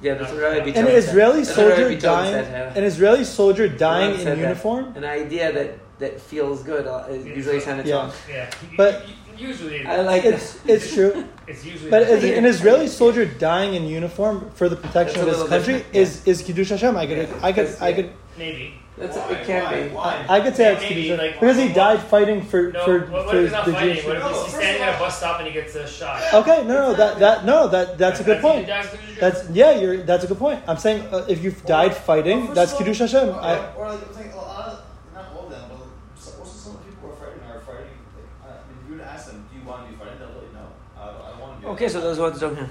[0.00, 1.08] Yeah, that's what Rabbi An Beethoven an said.
[1.10, 2.78] Israeli That's soldier Beethoven dying said, yeah.
[2.78, 4.42] an Israeli soldier dying in said that.
[4.42, 7.94] uniform An idea that that feels good uh, is usually sounded Yeah.
[7.96, 8.12] wrong.
[8.28, 8.50] yeah.
[8.76, 11.12] But- u- u- usually I like it's it's true
[11.52, 15.42] it's usually But as an Israeli soldier dying in uniform for the protection of his
[15.44, 16.00] country different, yeah.
[16.02, 16.96] is is kiddush Hashem.
[16.96, 17.48] I could Yeah.
[17.48, 18.74] I could I could maybe.
[18.98, 19.30] That's Why?
[19.32, 19.74] it can Why?
[19.82, 19.88] be.
[19.94, 20.26] Why?
[20.36, 23.30] I could say it's Maybe, like- because he died fighting for No, for, what, what
[23.30, 23.94] for if he's not the fighting?
[23.94, 24.06] Jewish.
[24.06, 26.34] What if he's first standing at a bus stop and he gets a shot?
[26.40, 28.66] Okay, no, no, that that no, that that's a good point.
[28.66, 30.58] That's, that's, That's yeah, you're that's a good point.
[30.68, 33.28] I'm saying uh, if you've died fighting, that's first of kiddush Hashem.
[33.30, 34.84] Or, I, or like I'm saying, a lot of,
[35.14, 35.78] not all of them, but
[36.22, 37.96] some, also some of the people who are fighting are fighting.
[38.14, 40.18] Like, I mean, if you were to ask them, do you want to be fighting?
[40.20, 40.66] They'll tell you no.
[41.00, 41.61] I don't, I don't want to be.
[41.72, 42.70] Okay, so those ones don't have.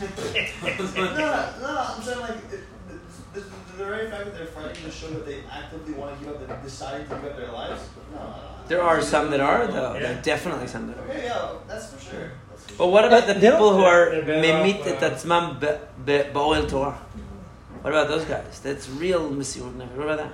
[0.00, 4.82] no, no, no, I'm saying like it, the, the, the very fact that they're fighting
[4.84, 7.52] to show that they actively want to give up, they're deciding to give up their
[7.52, 7.82] lives.
[8.14, 9.94] No, I don't- There are some that are though.
[9.94, 10.00] Yeah.
[10.00, 11.04] There are definitely some that are.
[11.08, 12.30] Okay, yeah, that's for sure.
[12.50, 12.92] That's for But sure.
[12.92, 16.68] what about the people who are They're better off, memit et atzmam be- be- ba'oel
[16.68, 16.98] Torah?
[17.82, 18.60] What about those guys?
[18.60, 19.74] That's real misirut.
[19.96, 20.32] What about that?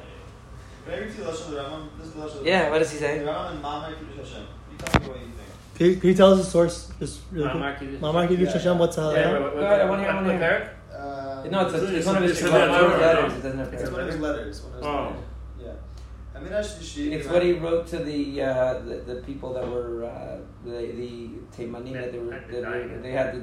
[0.84, 1.88] Can I read you the Lashon of the Rambam?
[1.98, 3.18] This is the Lashon of the Yeah, what does he say?
[3.20, 4.46] The Rambam and Ma'amar Kiddush Hashem.
[4.70, 5.45] You tell me what you think.
[5.75, 6.91] Can you, can you tell us the source?
[6.99, 7.61] Just really quick.
[7.63, 8.79] Ma'amar Kiddush Mamar Kiddush Yeah, Hashem, yeah.
[8.79, 10.41] what's uh, Yeah, yeah, what- what- Go ahead, I wanna hear- I what- wanna what
[10.41, 10.71] hear.
[10.93, 11.45] parak?
[11.45, 12.69] Uh, No, it's, a, it's one of his It's letters.
[12.69, 12.97] a letter.
[12.97, 13.33] letters.
[13.33, 14.55] It doesn't have It's one of his to letters.
[14.63, 15.03] One of his Oh.
[15.03, 15.23] letters.
[15.65, 16.37] Yeah.
[16.37, 17.11] Amina Shlishi.
[17.15, 21.11] It's what he wrote to the uh, the, the people that were uh, the the
[21.55, 22.91] Teimanim that they were, That- that dying.
[22.91, 23.41] were they had to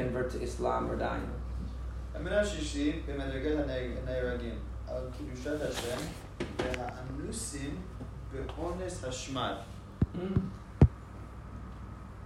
[0.00, 1.28] convert to Islam or dying.
[2.14, 4.54] המילה השישית במדרגת הנהג- הנהרגים
[4.88, 6.00] על קדושת השם
[6.58, 7.74] והאנוסים
[8.32, 9.54] באונס השמד.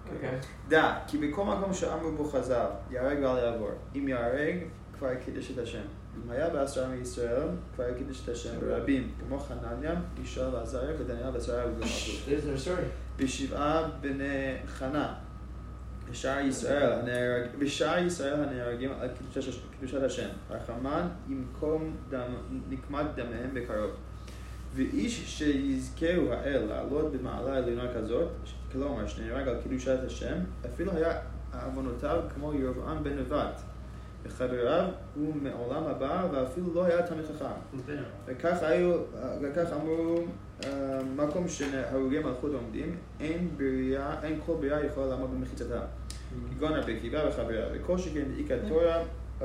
[0.09, 0.47] Okay.
[0.69, 3.71] דע, כי בכל מקום שאמרו בו חז"ל, ייהרג ואל יעבור.
[3.95, 4.57] אם ייהרג,
[4.99, 5.83] כבר קידש את השם.
[6.17, 11.65] אם היה בעשרה מישראל, כבר קידש את השם ברבים, כמו חנניה, ישוע ועזריה ודניאל ועשרה
[11.67, 11.89] וגם עברו.
[12.27, 12.85] There's their story.
[13.17, 15.15] בשבעה בני חנה,
[16.11, 22.35] בשאר ישראל הנהרג, בשאר ישראל הנהרגים על קדושת, קדושת השם, רחמן ימקום דם,
[22.69, 23.91] נקמת דמיהם בקרוב.
[24.76, 28.28] ואיש שיזכהו האל לעלות במעלה עליונה כזאת,
[28.72, 31.20] כלומר שנהרג על קדושת השם, אפילו היה
[31.54, 33.62] עוונותיו כמו ירבעם בן נבט,
[34.24, 37.46] וחבריו הוא מעולם הבא, ואפילו לא היה תלמיד חכם.
[38.26, 38.98] וכך היו,
[39.42, 40.24] וכך אמרו,
[40.64, 45.82] אה, מקום שהרוגי מלכות עומדים, אין בריאה, אין כל בריאה יכולה לעמוד במחיצתה.
[46.56, 49.04] כגון רבי עקיבא וחבריה, וכל שכן דאיקה תורה,
[49.40, 49.44] uh,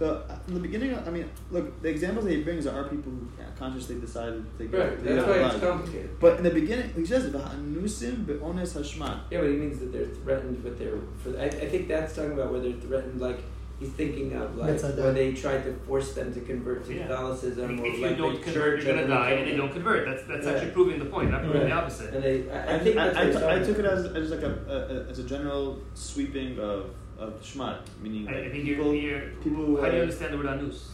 [0.00, 3.12] So, uh, in the beginning, I mean, look, the examples that he brings are people
[3.12, 3.28] who
[3.58, 5.04] consciously decided to take Right.
[5.04, 5.64] their That's why it's lives.
[5.64, 6.10] complicated.
[6.18, 10.06] But in the beginning, he says, "V'hanusim be'ones hashmad." Yeah, but he means that they're
[10.06, 10.94] threatened with their.
[11.22, 13.40] For, I, I think that's talking about where they're threatened, like
[13.78, 16.94] he's thinking of like That's a- where they tried to force them to convert to
[16.94, 17.02] Yeah.
[17.06, 19.60] Catholicism If or you like you don't convert, you're gonna die, and they them.
[19.60, 20.06] don't convert.
[20.06, 20.56] That's that's Right.
[20.56, 21.68] actually proving the point, not proving Right.
[21.70, 22.14] the opposite.
[22.14, 23.78] And they, I, I I, think I, that's I, what took- he's I talking took
[23.80, 26.86] it as, as like a, a, a as a general sweeping of
[27.20, 30.02] of shmat, meaning I, like I think people, you're, you're people who how do you
[30.02, 30.90] understand the word anus?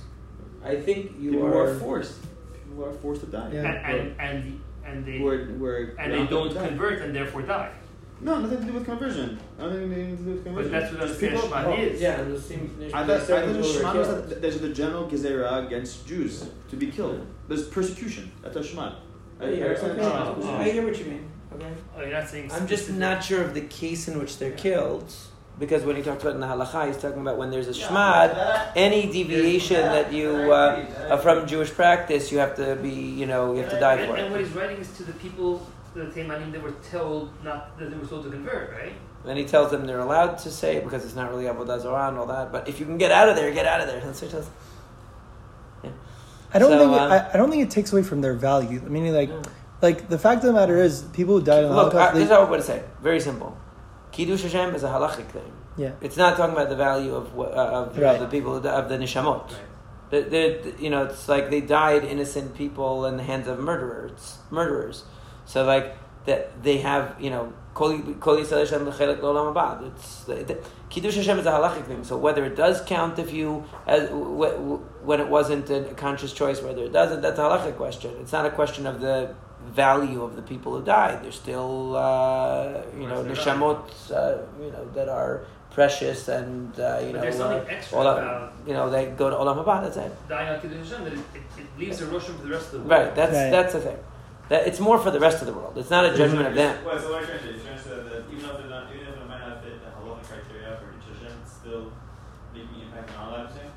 [0.65, 2.21] I think you people are, who are forced,
[2.53, 3.63] people who are forced to die, Yeah.
[3.63, 7.43] And and and, and they who are, who are and they don't convert and therefore
[7.43, 7.73] die.
[8.19, 9.39] No, nothing to do with conversion.
[9.59, 10.55] Nothing to do with conversion.
[10.55, 12.01] But that's what Just understand people- Shema Well, is.
[12.01, 12.91] Yeah, and the same.
[12.95, 16.77] I thought, I thought the Shema was that there's the general gezerah against Jews to
[16.77, 17.27] be killed.
[17.47, 18.33] There's persecution.
[18.43, 18.95] That's a Shema.
[19.39, 20.03] Yeah, I understand okay.
[20.03, 20.29] Shema.
[20.29, 20.57] Oh, oh.
[20.57, 21.31] I hear what you mean.
[21.55, 21.73] Okay.
[21.95, 22.51] Oh, you're not saying.
[22.53, 25.13] I'm just not sure of the case in which they're killed,
[25.59, 28.73] because when he talks about in the halacha, he's talking about when there's a shmad,
[28.77, 31.47] any deviation that- that you uh, agree, that I uh, from.
[31.47, 34.27] Jewish practice, you have to be, you know, you have to die and, for and
[34.27, 34.31] it.
[34.31, 37.97] what he's writing is to the people, the Teimanim that were told not that they
[37.97, 38.93] were told to convert, right?
[39.25, 42.09] Then he tells them they're allowed to say it because it's not really avodah zarah
[42.09, 42.53] and all that.
[42.53, 44.01] But if you can get out of there, get out of there.
[44.01, 44.49] That's what he says.
[46.55, 48.35] I don't So, think it, uh, I, I don't think it takes away from their
[48.35, 48.81] value.
[48.85, 49.43] I mean, like No.
[49.83, 52.11] like the fact of the matter is, people who died in the Look, Holocaust.
[52.11, 52.83] I, this is they- how I'm going to say.
[53.03, 53.57] Very simple.
[54.17, 55.53] Kiddush Hashem is a halachic thing.
[55.77, 57.43] yeah, It's not talking about the value of uh,
[57.79, 58.19] of Right.
[58.19, 59.49] the people of the, of the nishamot.
[59.51, 59.57] Right.
[60.11, 64.39] They're, they're, you know, it's like they died innocent people in the hands of murderers.
[64.51, 65.05] Murderers.
[65.45, 65.87] So like
[66.25, 67.91] that they have, you know, kol
[68.25, 69.87] kol Yisrael Hashem l'chelet l'olam haba.
[69.89, 70.57] It's the, the,
[70.89, 72.03] kiddush Hashem is a halachic thing.
[72.05, 76.33] So whether it does count if you as w- w- when it wasn't a conscious
[76.33, 78.13] choice, whether it doesn't, that's a halachic question.
[78.23, 79.35] It's not a question of the
[79.67, 81.23] value of the people who died.
[81.23, 83.81] There's still, uh, you know, Of course neshamot,
[84.13, 87.21] uh, you know, that are precious and uh, you But know.
[87.21, 90.13] there's something uh, extra olam- about you know, they go to Olam Haba, that's it.
[90.29, 92.73] dying on Kiddush Hashem that it, it, it leaves a Roshim for the rest of
[92.73, 92.91] the world.
[92.91, 93.51] Right, that's Right.
[93.51, 93.99] that's the thing.
[94.49, 95.77] That it's more for the rest of the world.
[95.77, 96.85] It's not a judgment of them.
[96.85, 98.69] Well, so what I'm trying to say, you're trying to say that even if they're
[98.71, 101.93] not, even if it might not fit the halacha criteria for each Hashem, it's still
[102.55, 103.55] making impact on our lives.
[103.55, 103.73] Saying?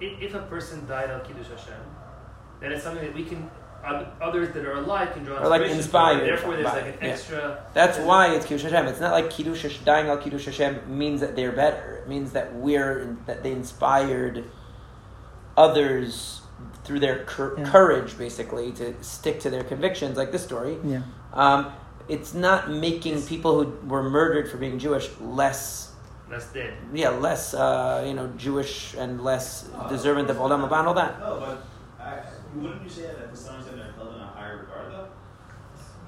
[0.00, 1.82] If, if a person died on Kiddush Hashem,
[2.60, 3.50] then it's something that we can, oth-
[4.20, 6.26] others that are alive can draw Or, like, inspiration inspired from.
[6.26, 7.10] Therefore, there's by like it, an yeah.
[7.12, 7.64] extra.
[7.74, 8.86] That's why it's Kiddush Hashem.
[8.86, 12.00] It's not like Kiddush Hash- dying al Kiddush Hashem means that they're better.
[12.02, 14.44] It means that we're that they inspired
[15.56, 16.40] others
[16.84, 17.64] through their cur- Yeah.
[17.70, 20.16] courage, basically, to stick to their convictions.
[20.16, 21.02] Like this story, yeah.
[21.32, 21.72] um,
[22.08, 25.92] it's not making people who were murdered for being Jewish less.
[26.28, 26.74] That's dead.
[26.92, 31.18] Yeah, less, uh, you know, Jewish and less deserving of Olam Haba and all that.
[31.20, 31.56] No, but I,
[32.62, 35.08] wouldn't you say that to some extent they're held in a higher regard though?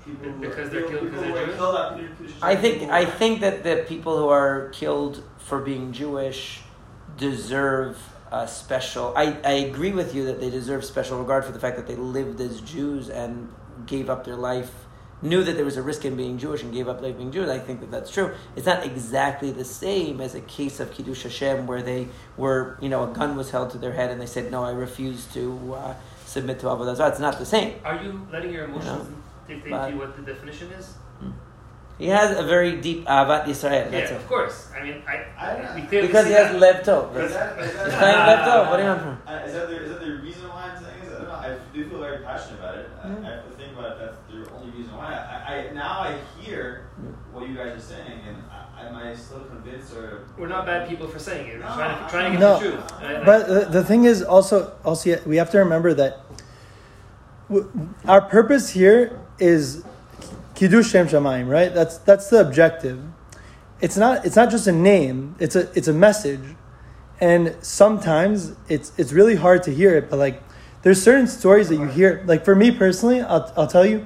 [0.04, 1.56] People Because they're killed because they're Jewish?
[1.56, 5.60] killed at Kiddush Hashem, I think I think that the people who are killed for
[5.60, 6.60] being Jewish
[7.16, 7.98] deserve
[8.30, 9.12] a special.
[9.16, 11.96] I, I agree with you that they deserve special regard for the fact that they
[11.96, 13.52] lived as Jews and
[13.86, 14.70] gave up their life,
[15.22, 17.48] knew that there was a risk in being Jewish and gave up life being Jews.
[17.48, 18.34] I think that that's true.
[18.54, 22.88] It's not exactly the same as a case of Kiddush Hashem where they were, you
[22.88, 25.74] know, a gun was held to their head and they said, "No, I refuse to
[25.74, 25.94] uh,
[26.28, 27.74] submit to Avodah Zarah." It's not the same.
[27.84, 29.16] Are you letting your emotions No.
[29.48, 30.86] dictate But- to you what the definition is?
[31.98, 33.90] He has a very deep avat Yisrael.
[33.90, 34.22] That's yeah, it.
[34.22, 34.70] of course.
[34.70, 36.60] I mean, I, I- we clearly Because he has that.
[36.62, 37.10] lev tov.
[37.16, 38.70] Is That's- that, He's playing lev tov.
[38.70, 39.16] What do you want from?
[39.26, 41.10] Uh, is that the is that the reason why I'm saying this?
[41.10, 41.34] I don't know.
[41.34, 42.86] I do feel very passionate about it.
[43.02, 43.26] I, Mm.
[43.26, 43.98] I have to think about it.
[43.98, 45.10] That's the only reason why.
[45.10, 46.86] I, I now I hear
[47.34, 48.47] what you guys are saying, and I,
[48.86, 50.24] am I still convinced or?
[50.38, 51.54] We're not bad people for saying it.
[51.58, 52.58] We're No, trying to, trying to get No.
[52.58, 52.92] the truth.
[53.02, 56.20] And I- But the, the thing is also also we have to remember that
[58.06, 59.84] our purpose here is
[60.54, 61.72] kiddush shem shamayim, right?
[61.74, 63.00] That's that's the objective.
[63.80, 65.34] It's not it's not just a name.
[65.38, 66.40] It's a it's a message,
[67.20, 70.10] and sometimes it's it's really hard to hear it.
[70.10, 70.42] But like
[70.82, 72.22] there's certain stories that you hear.
[72.26, 74.04] Like for me personally, I'll I'll tell you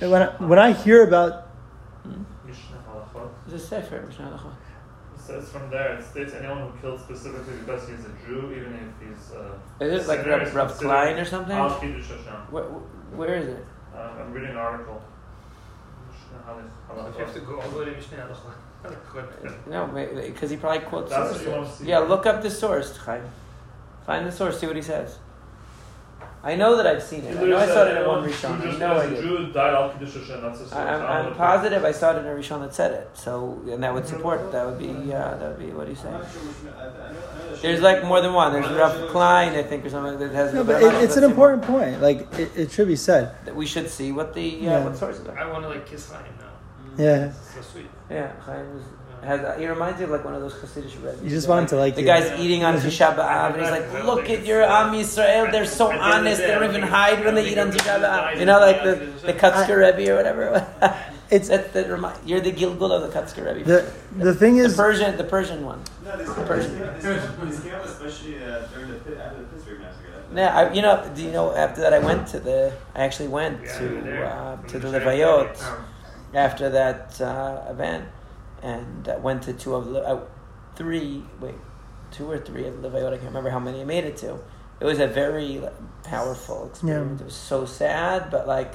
[0.00, 1.48] when I, when I hear about
[3.54, 3.54] Mishnah Halachot.
[3.54, 4.06] It's a sefer.
[4.06, 4.54] Mishnah Halachot.
[5.14, 8.74] It says from there, it states anyone who killed specifically because he's a Jew, even
[8.74, 11.56] if he's uh, Is it like sinner, Rav, Rav Klein or something?
[11.56, 12.32] Al Kiddush Hashem.
[12.50, 13.64] Where, where is it?
[13.94, 15.02] Um, I'm reading an article.
[16.10, 16.70] Mishnah
[17.18, 21.32] you have to go all the way to Mishneh No, because he probably quotes That's
[21.32, 21.46] what sources.
[21.46, 21.86] you want to see.
[21.86, 23.22] Yeah, look up the source, Chaim.
[24.04, 25.18] Find the source, see what he says.
[26.46, 27.38] I know that I've seen it.
[27.38, 28.60] I know I saw it in one Rishon.
[28.60, 29.22] I Just know I as a did.
[29.24, 30.42] Jew died Al Kiddush Hashem.
[30.42, 30.72] That's a source.
[30.74, 33.10] I- I don't I'm, I'm positive I saw it in a Rishon that said it.
[33.14, 34.52] So, and that would support.
[34.52, 34.90] That would be.
[34.90, 36.18] Uh, that would be what he's I'm saying.
[36.22, 36.74] not sure which.
[36.74, 38.52] I, I know, I know that There's like more than one.
[38.52, 40.52] There's I'm Rav Klein, I think, or something that has.
[40.52, 42.02] no, but but I'm not it, it's an that's the important point.
[42.02, 43.34] Like it, it should be said.
[43.46, 44.84] That we should see what the uh, Yeah.
[44.84, 45.38] what sources are.
[45.38, 47.02] I want to like kiss Chaim now.
[47.02, 47.88] Yeah, It's so sweet.
[48.10, 48.84] Yeah, Chaim was,
[49.24, 49.58] has.
[49.58, 51.22] He reminds me of like one of those Hasidic rabbis.
[51.22, 52.06] you just that, want like, to like The you.
[52.06, 55.50] guy's eating on Tisha B'Av, and he's like, "Look at your Am Yisrael.
[55.52, 56.40] They're so honest.
[56.40, 59.32] They don't even hide when they eat on Tisha B'Av." You know, like the the
[59.34, 60.66] Kutzker Rebbe or whatever.
[61.30, 63.64] It's That's the remi- You're the Gilgul of the Kutzker Rebbe.
[63.64, 63.90] the
[64.26, 65.80] the thing The is Persian, the Persian one.
[66.04, 66.78] No, this, this, Persian.
[66.78, 70.10] came, this, this especially uh, during the Pit- after the Pittsburgh massacre.
[70.34, 71.46] That- Yeah, I, you know, do you know?
[71.56, 72.74] After that, I went to the.
[72.94, 75.56] I actually went Yeah, to uh, to the Levayot
[76.34, 78.04] after that uh, event,
[78.64, 80.20] and uh, went to two of the uh,
[80.74, 81.22] three.
[81.40, 81.54] Wait,
[82.10, 83.08] two or three of the Levayot.
[83.12, 84.38] I can't remember how many I made it to.
[84.80, 87.20] It was a very like, powerful experience.
[87.20, 88.72] It was so sad, but like,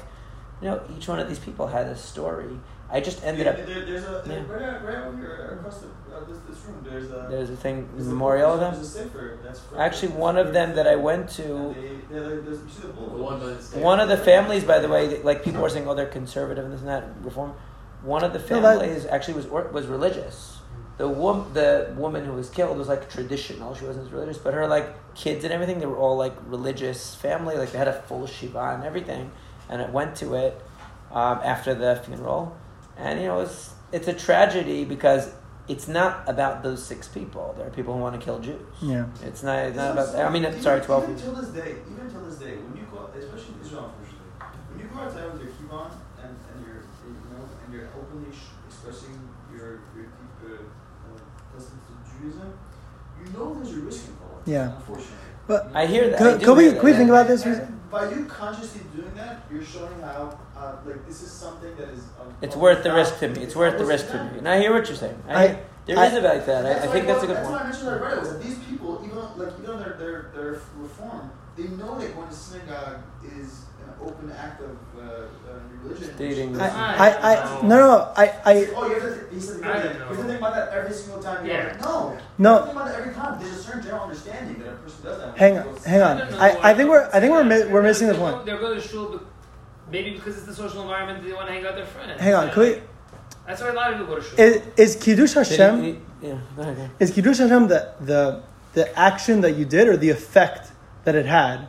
[0.62, 2.58] you know, each one of these people had a story.
[2.92, 3.66] I just ended There- up.
[3.66, 4.42] there- there's a Yeah.
[4.52, 6.84] right, right over here across the, uh, this, this room.
[6.88, 9.06] There's a There's a thing there's a- memorial of There's them.
[9.06, 11.44] a sefer that's from- Actually, one of them that I went to.
[11.44, 13.80] And they, they, there's, you see the bullet.
[13.80, 16.64] One of the families, by the way, that- like people were saying, oh, they're conservative
[16.64, 17.54] and this and that, reform.
[18.02, 20.58] One of the No, that- families actually was was religious.
[20.96, 23.74] The wom- the woman who was killed was like traditional.
[23.74, 27.14] She wasn't as religious, but her like kids and everything, they were all like religious
[27.14, 27.56] family.
[27.56, 29.30] Like they had a full shiva and everything.
[29.70, 30.60] And it went to it
[31.12, 32.54] um, after the funeral,
[32.98, 35.32] and you know it's it's a tragedy because
[35.68, 37.54] it's not about those six people.
[37.56, 38.60] There are people who want to kill Jews.
[38.82, 39.06] yeah.
[39.24, 39.58] It's not.
[39.60, 40.14] It's not about.
[40.16, 41.04] I mean, even- sorry, twelve.
[41.04, 41.32] Even people.
[41.34, 44.30] till this day, even this day, when you go, especially in Israel, unfortunately,
[44.68, 48.30] when you go outside with your kibbutz and, and you're you know and you're openly
[48.34, 49.14] sh- expressing
[49.54, 51.18] your your deep uh, uh,
[51.54, 52.50] custom to Judaism,
[53.32, 54.46] you know there's a involved.
[54.48, 54.76] Yeah.
[54.76, 55.16] Unfortunately.
[55.46, 56.18] But I hear that.
[56.18, 56.98] Can- I do can we- hear can we that.
[56.98, 57.44] think about this?
[57.44, 61.88] And by you consciously doing that, you're showing how uh, like this is something that
[61.90, 62.00] is.
[62.20, 63.42] Um, It's worth the risk to me.
[63.42, 64.38] It's worth the risk to me.
[64.38, 65.20] And I hear what you're saying.
[65.28, 66.66] I, I- hear- there I- is about that.
[66.66, 67.70] I, I think that's a good That's why I point.
[67.70, 68.18] mentioned that right.
[68.20, 71.30] Was that these people, even though, like even though their their their reform,
[71.62, 73.00] they know that going to synagogue
[73.36, 75.26] is an open act of uh, uh,
[75.82, 76.14] religion.
[76.14, 79.34] Stating which- I, I, I no no I, I Oh, you have to.
[79.34, 80.28] He said, you have to you have to know.
[80.28, 81.46] think about that every single time.
[81.46, 81.76] Yeah.
[81.78, 82.38] go, no.
[82.38, 82.50] No.
[82.52, 83.40] You have to think about that every time.
[83.42, 85.38] There's a certain general understanding that a person does that.
[85.38, 86.16] hang on hang on.
[86.18, 86.34] don't.
[86.34, 88.44] I, I think we're I think we're mi- we're missing the point.
[88.46, 89.22] They're going to shul, but
[89.90, 92.20] maybe because it's the social environment, they want to hang out with their friends.
[92.20, 92.52] Hang on, Yeah.
[92.54, 92.80] can we?
[93.46, 94.38] That's why a lot of people go to shul.
[94.40, 95.82] Is, is kiddush Did Hashem?
[95.82, 96.90] he- yeah, go ahead.
[97.00, 98.42] Is Kiddush Hashem the, the,
[98.74, 100.69] the action that you did or the effect
[101.04, 101.68] that it had?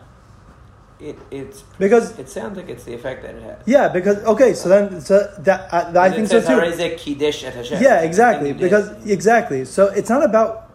[0.99, 3.63] It, it's Because, it sounds like it's the effect that it had.
[3.65, 6.47] yeah, because, okay, so then, so that, I, I think so too.
[6.47, 8.53] "Harezeh kiddush et Hashem." Yeah, exactly.
[8.53, 9.65] Because, exactly.
[9.65, 10.71] So it's not about,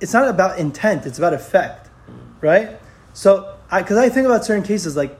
[0.00, 2.14] it's not about intent, it's about effect, mm.
[2.40, 2.78] right?
[3.14, 5.18] So, I, because I think about certain cases, like,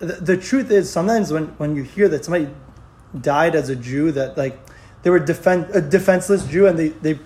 [0.00, 2.48] the, the truth is sometimes when, when you hear that somebody
[3.20, 4.58] died as a Jew, that, like,
[5.02, 7.20] they were defen- a defenseless Jew and they, they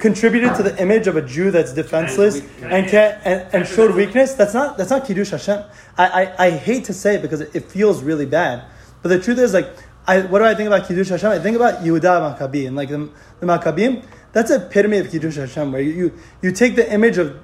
[0.00, 4.34] contributed to the image of a Jew that's defenseless and can and, and showed weakness.
[4.34, 5.64] That's not that's not kiddush Hashem.
[5.96, 8.64] I, I, I hate to say it because it, it feels really bad,
[9.02, 9.68] but the truth is like
[10.06, 11.30] I what do I think about kiddush Hashem?
[11.30, 14.04] I think about Yehuda Maccabi and like the, the Maccabim.
[14.32, 17.38] That's a epitome of kiddush Hashem, where you, you you take the image of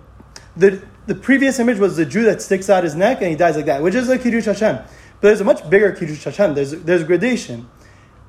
[0.56, 3.56] the the previous image was the Jew that sticks out his neck and he dies
[3.56, 4.76] like that, which is like kiddush Hashem.
[4.76, 6.54] But there's a much bigger kiddush Hashem.
[6.54, 7.68] There's there's gradation.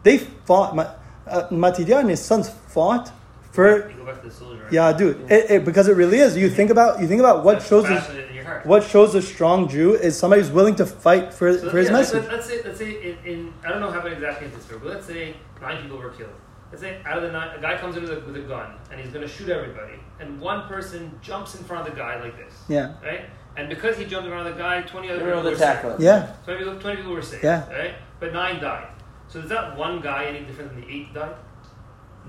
[0.03, 0.75] They fought.
[0.75, 0.95] Ma-
[1.27, 3.11] uh, Matidia and his sons fought
[3.51, 4.63] For You go back to the soldier.
[4.63, 4.71] right?
[4.73, 6.37] yeah, dude, it, it, because it really is.
[6.37, 8.65] You think about you think about what That's shows a, passionate in your heart.
[8.65, 11.87] what shows a strong Jew is somebody who's willing to fight for, So, for his
[11.89, 12.23] yeah, message.
[12.23, 14.79] let, us say, let's say in, in I don't know how many exactly in Pittsburgh,
[14.81, 16.31] but let's say nine people were killed.
[16.71, 18.75] Let's say out of the nine, a guy comes in with a, with a gun
[18.89, 22.21] and he's going to shoot everybody, and one person jumps in front of the guy
[22.21, 23.25] like this, Yeah, right?
[23.57, 25.99] And because he jumped in front of the guy, twenty other people were to saved.
[26.01, 27.69] yeah, 20 people, 20 people were saved, Yeah.
[27.69, 27.95] right?
[28.21, 28.87] But nine died.
[29.27, 31.35] So is that one guy any different than the eight died?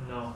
[0.09, 0.35] No.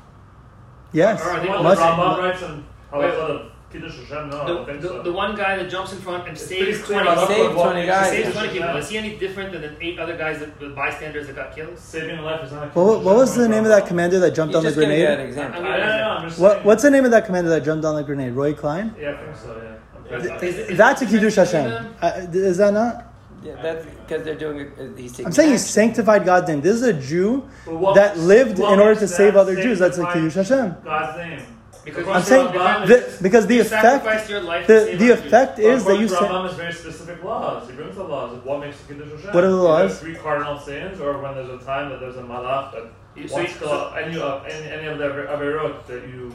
[0.93, 1.21] Yes.
[1.23, 3.11] Or are they Well, all the Must- Rambam writes in Wait.
[3.11, 4.31] Halacha of Kiddush Hashem.
[4.31, 5.03] No, I the, don't think the, so.
[5.03, 7.73] the one guy that jumps in front and saves pretty clear 20 about Saved what
[7.73, 8.13] 20 guys.
[8.17, 8.67] He saves 20 people.
[8.69, 8.81] Hashem.
[8.83, 11.77] Is he any different than the eight other guys, that, the bystanders that got killed?
[11.79, 14.35] Saving a life is not a What, what was the name of that commander that
[14.35, 15.29] jumped You're on the just giving you an grenade?
[15.29, 15.61] example.
[15.61, 16.65] I'm I don't know, I'm just What, saying.
[16.65, 18.33] what's the name of that commander that jumped on the grenade?
[18.35, 18.95] Roy Klein.
[18.99, 19.73] Yeah, I think so, yeah.
[20.15, 21.95] I'm Is- pretty- is- is- That's a kiddush Hashem.
[22.01, 23.06] Uh, is that not?
[23.47, 24.69] Yeah, that's because they're doing it.
[24.79, 25.69] uh, He's taking I'm saying he action.
[25.69, 26.61] sanctified God's name.
[26.61, 29.79] This is a Jew what- that lived in order to save other Jews.
[29.79, 30.77] That's a sanctify kiddush Hashem.
[30.85, 31.43] God's name.
[31.85, 32.47] Because I'm saying
[32.91, 36.17] the, because the effect your life the, save the effect is that you say.
[36.17, 37.69] say Rambam has very specific laws.
[37.71, 39.31] He brings the laws of what makes a Kiddush Hashem.
[39.33, 40.01] What are the Either laws?
[40.01, 43.37] Three cardinal sins, or when there's a time that there's a malach that You- so
[43.37, 46.33] wants to so- any, of any, any of the averot that you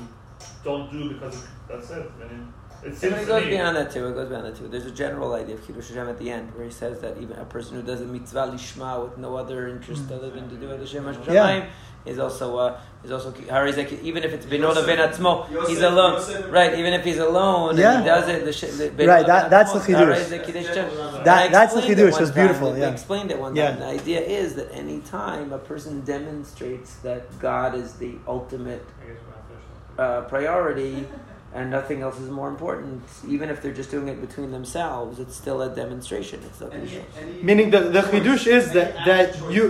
[0.63, 2.09] don't do because of, that's it.
[2.23, 2.53] I mean,
[2.83, 3.49] it And it goes me.
[3.51, 4.07] beyond that too.
[4.07, 4.67] It goes beyond that too.
[4.67, 7.37] There's a general idea of Kiddush Hashem at the end, where he says that even
[7.37, 10.69] a person who does a mitzvah lishma with no other interest other than to do
[10.71, 11.65] it Hashem Yeah.
[12.03, 14.01] Is also uh, is also harizek.
[14.01, 16.13] Even if it's benoda Yosef- ben atzmo, he's alone.
[16.13, 16.73] Yosef- Right.
[16.79, 17.91] Even if he's alone Yeah.
[17.93, 20.15] and he does it, the, sh- the benoda Right, that- that's the atzmo, chiddush.
[20.15, 22.11] harizek Kiddush That- And That- I that's the explained it chiddush.
[22.13, 22.39] one It's time.
[22.47, 22.87] beautiful, We- yeah.
[22.87, 23.69] We explained it one Yeah.
[23.69, 23.79] time.
[23.81, 29.05] The idea is that any time a person demonstrates that God is the ultimate I
[29.05, 29.99] guess we're not finished.
[29.99, 31.07] uh, priority
[31.53, 35.35] and nothing else is more important, even if they're just doing it between themselves, it's
[35.35, 36.39] still a demonstration.
[36.45, 39.63] It's still Any- any- Meaning the, the any chidush is that, that you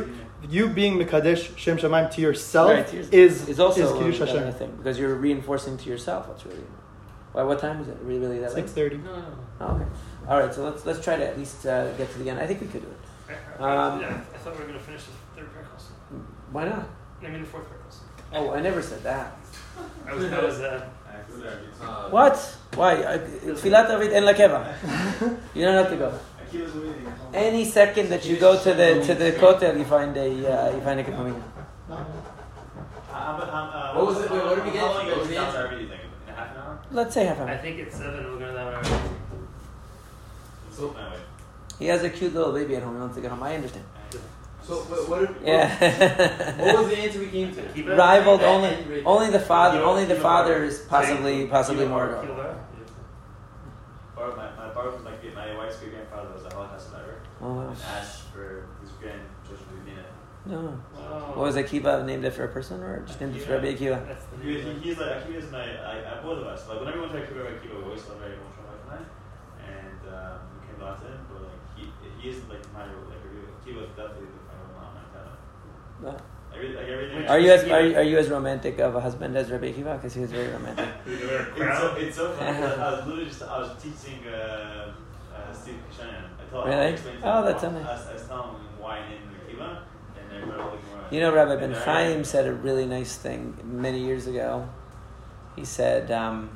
[0.50, 3.10] you being mekadesh shem shemaim to yourself Right, here's-
[3.48, 4.54] is also is kiddush a, a Hashem.
[4.54, 6.66] thing because you're reinforcing to yourself what's really.
[7.34, 7.44] Why?
[7.44, 7.98] What time is it?
[8.04, 8.62] Really, really that late?
[8.66, 8.98] Six thirty.
[8.98, 9.36] No, no, no.
[9.62, 9.86] Oh, okay.
[10.28, 10.54] All right.
[10.54, 12.40] So let's let's try to at least uh, get to the end.
[12.40, 13.38] I think we could do it.
[13.60, 15.12] I, I, Um, yeah, I thought we were going to finish the
[15.42, 15.82] third paragraph.
[16.52, 16.90] Why not?
[17.24, 17.96] I mean, the fourth paragraph.
[18.34, 19.38] Oh, I never said that.
[20.08, 20.90] I was, I was, uh,
[21.32, 22.36] I feel that it's- What?
[22.76, 22.92] Why?
[23.14, 23.18] I-
[23.56, 24.60] Tfilat David en lakeva.
[25.56, 26.10] You don't have to go.
[26.40, 27.14] I keep us waiting.
[27.34, 30.82] Any second that you go to the to the kotel, you find a uh, you
[30.82, 31.42] find a kapamina.
[33.14, 34.32] I'm, I'm, What was it?
[34.32, 34.82] Wait, what did we get?
[34.82, 35.64] How long What was is the it answer?
[35.68, 36.02] down do you think?
[36.28, 36.80] In half an hour?
[36.92, 37.56] Let's say half an hour.
[37.56, 38.24] I think it's seven.
[38.32, 38.84] We're going to have our.
[40.72, 41.20] So, anyway.
[41.80, 42.96] He has a cute little baby at home.
[42.96, 43.44] He wants to get home.
[43.44, 43.86] I understand.
[44.62, 45.10] So what?
[45.10, 46.62] What, what, Yeah.
[46.62, 47.62] what was the answer we came to?
[47.74, 47.88] Keep.
[47.90, 50.64] Rivaled only and only the father Kilo- only the kilo father bar.
[50.66, 52.08] is possibly Kilo- possibly kilo more.
[52.08, 52.22] bar.
[52.24, 52.56] Kilo bar?
[54.16, 57.60] Bar- my, my bar was my, my wife's great grandfather was a Holocaust survivor Oh
[57.60, 60.06] and asked for his grandchildren to be in it.
[60.46, 60.78] No.
[60.94, 61.34] Wow.
[61.34, 64.06] What was Akiva named after a person or just named after Rabbi Akiva?
[64.08, 64.76] That's the He, name.
[64.80, 66.68] he, he's like Akiva is my I, I, both of us.
[66.70, 69.02] Like whenever we went to Akiva, Akiva we always felt very emotional wife and I.
[69.74, 71.84] And um, we came back to him, but like he
[72.22, 73.22] he isn't like my like
[73.66, 75.34] Akiva is definitely the final mom and kind
[76.02, 76.10] No.
[76.10, 76.16] of.
[76.76, 77.28] Like everything.
[77.28, 79.96] Are you as are, you- are you as romantic of a husband as Rabbi Akiva?
[79.96, 80.90] Because he was very romantic.
[81.06, 81.98] Do you wear a It's so, crown?
[82.06, 82.58] it's so funny.
[82.62, 84.94] 'cause I was literally just I was teaching uh,
[85.34, 86.24] uh, Steve Kishayan.
[86.40, 86.78] I told Really?
[86.78, 87.86] I explained to Oh, him that's why- something.
[87.86, 89.78] I was, I was telling him why I named him Akiva,
[90.20, 91.08] and they were looking more.
[91.12, 94.68] You know, Rabbi Ben and Chaim said a really nice thing many years ago.
[95.56, 96.50] He said, um,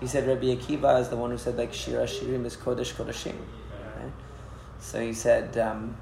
[0.00, 3.36] he said Rabbi Akiva is the one who said like Shira Shirim is Kodesh Kodeshim.
[3.96, 4.12] Right?
[4.80, 5.96] So he said, um,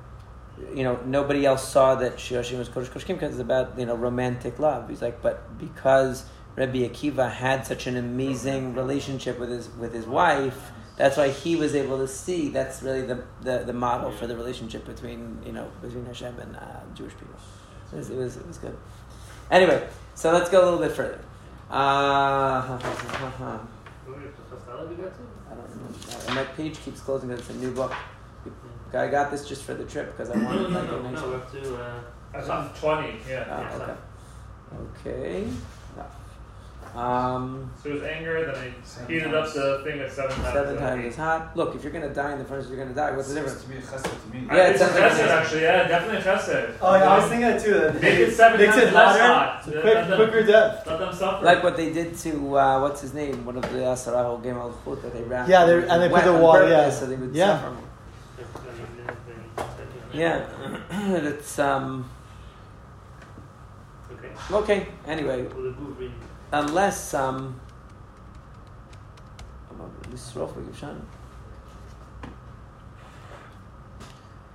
[0.74, 3.86] you know, nobody else saw that Shira Shirim was Kodesh Kodeshim because it's about you
[3.86, 4.88] know romantic love.
[4.88, 6.24] He's like, but because
[6.56, 10.72] Rabbi Akiva had such an amazing relationship with his with his wife.
[10.96, 12.50] That's why he was able to see.
[12.50, 16.56] That's really the, the, the model for the relationship between you know between Hashem and
[16.56, 17.36] uh, Jewish people.
[17.92, 18.76] It was, it was it was good.
[19.50, 21.20] Anyway, so let's go a little bit further.
[21.70, 25.20] Uh, Who was the first dialogue we got to?
[25.50, 26.34] I don't know.
[26.34, 27.94] My page keeps closing because it's a new book.
[28.95, 31.20] I got this just for the trip because I wanted like no, a no, nice
[31.20, 31.26] no.
[31.28, 31.76] We have to.
[31.76, 32.01] Uh,
[32.32, 33.66] That's on 20, yeah.
[33.78, 35.45] Oh, okay.
[35.45, 35.49] Okay.
[36.93, 38.72] Um, So it was anger, then
[39.07, 40.53] they heated up the thing at seven times.
[40.53, 41.57] seven times as hot.
[41.57, 43.12] Look, if you're gonna die in the furnace, you're gonna die.
[43.12, 43.62] What's the difference?
[43.62, 44.47] To me, chesed to me.
[44.51, 45.30] I- Yeah, it it's sounds like chesed, it is.
[45.30, 46.72] actually, yeah, definitely chesed.
[46.82, 47.74] Oh yeah, I was thinking that too.
[47.74, 49.32] That Make it seven makes times it less hotter.
[49.34, 49.64] hot.
[49.64, 50.86] so Let quick, them- quicker death.
[50.88, 51.45] Let them suffer.
[51.45, 53.45] Like what they did to uh, what's his name?
[53.45, 55.49] One of the Asarah Game Al Khut that they wrapped.
[55.49, 56.91] Yeah, they- him and they put wet the on wall, purpose yeah.
[56.91, 57.57] so they would Yeah.
[57.61, 57.84] suffer more.
[60.12, 60.46] Yeah,
[60.90, 62.08] it's um.
[64.12, 64.30] Okay.
[64.50, 64.86] Okay.
[65.06, 65.46] Anyway,
[66.52, 67.61] unless um.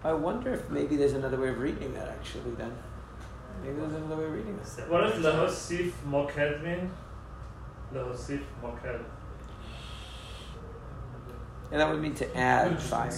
[0.03, 2.71] I wonder if maybe there's another way of reading that actually then.
[3.63, 4.79] Maybe there's another way of reading this.
[4.87, 5.69] What is does
[6.07, 6.89] Mokedmin?
[8.61, 9.05] Mokhad mean?
[11.75, 13.11] And that would mean to add fire.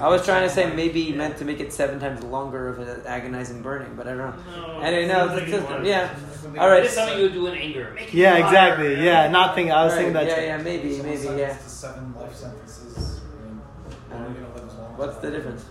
[0.00, 2.80] I was trying to say maybe he meant to make it seven times longer of
[2.80, 4.66] an agonizing burning, but I don't know.
[4.66, 4.80] No.
[4.80, 6.12] Anyway, no, it's like just, yeah.
[6.58, 6.82] All right.
[6.84, 7.92] It's something you would do in anger.
[7.94, 8.44] Make Yeah, hotter.
[8.46, 9.04] exactly.
[9.04, 9.70] Yeah, not thinking.
[9.72, 10.26] I was Right, thinking that.
[10.26, 10.42] yeah, too.
[10.42, 11.56] yeah, maybe, Someone maybe, yeah.
[11.58, 13.20] seven life sentences.
[13.30, 13.60] I mean,
[14.10, 15.64] I are don't we gonna live as long as What's the difference?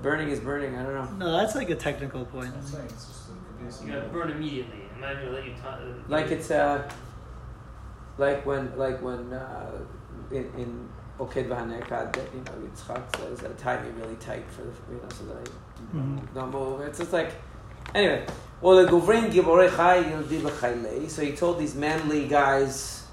[0.00, 0.76] Burning is burning.
[0.78, 1.26] I don't know.
[1.26, 2.54] No, that's like a technical point.
[2.58, 4.80] It's just it You gotta burn immediately.
[4.94, 5.52] I'm not gonna let you.
[5.62, 6.90] ta- uh, Like it's uh,
[8.16, 9.78] like when like when uh,
[10.30, 10.88] in in
[11.22, 15.00] Oked Vahanekad, that you know Yitzchak says, uh, "Tie me really tight for the you
[15.00, 17.32] know so that I don't move." It's just like
[17.94, 18.26] anyway.
[18.60, 21.10] Well, the Guvrin Giborei Chai Yildi B'Chaylei.
[21.10, 23.06] So he told these manly guys,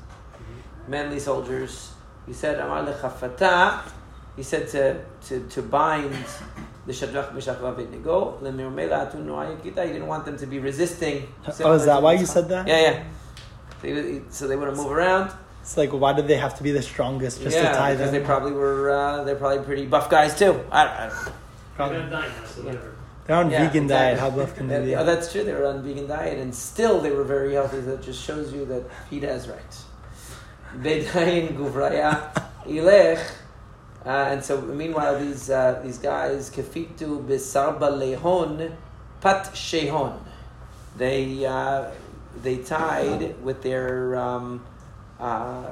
[0.87, 1.91] manly soldiers.
[2.25, 3.81] He said, "Amar lechafata."
[4.35, 6.15] He said to to to bind
[6.87, 8.39] the Shadrach, Meshach, Abednego.
[8.41, 9.85] Lemirmela Atun Noah Yekita.
[9.85, 11.27] He didn't want them to be resisting.
[11.59, 12.67] Oh, is that why you said that?
[12.67, 13.03] Yeah, yeah.
[13.81, 15.31] So, he, so they wouldn't move around.
[15.69, 18.09] It's like, why did they have to be the strongest just yeah, to tie because
[18.09, 18.19] them?
[18.21, 18.89] they probably were.
[18.89, 20.59] Uh, they're probably pretty buff guys too.
[20.71, 21.33] I, I, You're
[21.75, 21.97] Probably.
[21.99, 22.95] gonna die now, so whatever.
[23.27, 23.87] They're on Yeah, vegan exactly.
[23.87, 24.19] diet.
[24.19, 24.95] How buff can they be?
[24.95, 25.43] oh, that's true.
[25.43, 27.81] They were on vegan diet, and still they were very healthy.
[27.81, 29.77] That just shows you that Peter is right.
[30.75, 32.33] Bedayin guvraya
[32.65, 33.23] ilech.
[34.03, 38.75] Uh, and so, meanwhile, these uh, these guys kefitu besarba lehon
[39.21, 40.17] pat shehon.
[40.97, 41.91] They uh,
[42.41, 44.65] they tied with their um,
[45.19, 45.63] uh,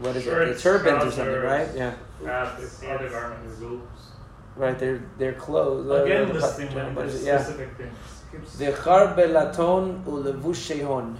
[0.00, 0.54] what is Shirts, it?
[0.54, 1.68] The turbans or something, right?
[1.74, 1.94] Yeah.
[2.24, 4.12] Hats, undergarments, robes.
[4.56, 5.88] Right, they're they're clothes.
[5.88, 7.90] Again, listing them specific yeah.
[8.58, 8.82] things.
[8.82, 11.16] char belaton ulevusheon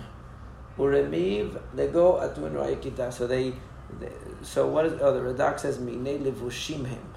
[0.76, 3.12] uremiv lego atun royekita.
[3.12, 3.52] So they,
[4.00, 4.10] they,
[4.42, 5.00] so what is?
[5.00, 7.14] Oh, the Radak says mine levushim him.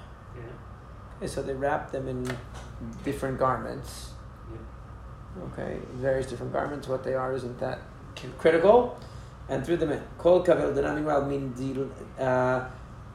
[1.17, 2.27] Okay, so they wrap them in
[3.03, 4.13] different garments.
[4.51, 5.43] Yeah.
[5.43, 6.87] Okay, various different garments.
[6.87, 7.79] What they are isn't that
[8.39, 8.99] critical.
[9.51, 10.01] And threw them in.
[10.17, 12.69] Kol kavel meanwhile mean deal, uh,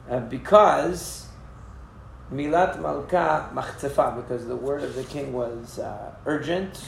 [0.07, 1.27] uh, because
[2.31, 6.79] milat malka machzefa because the word of the king was uh, urgent.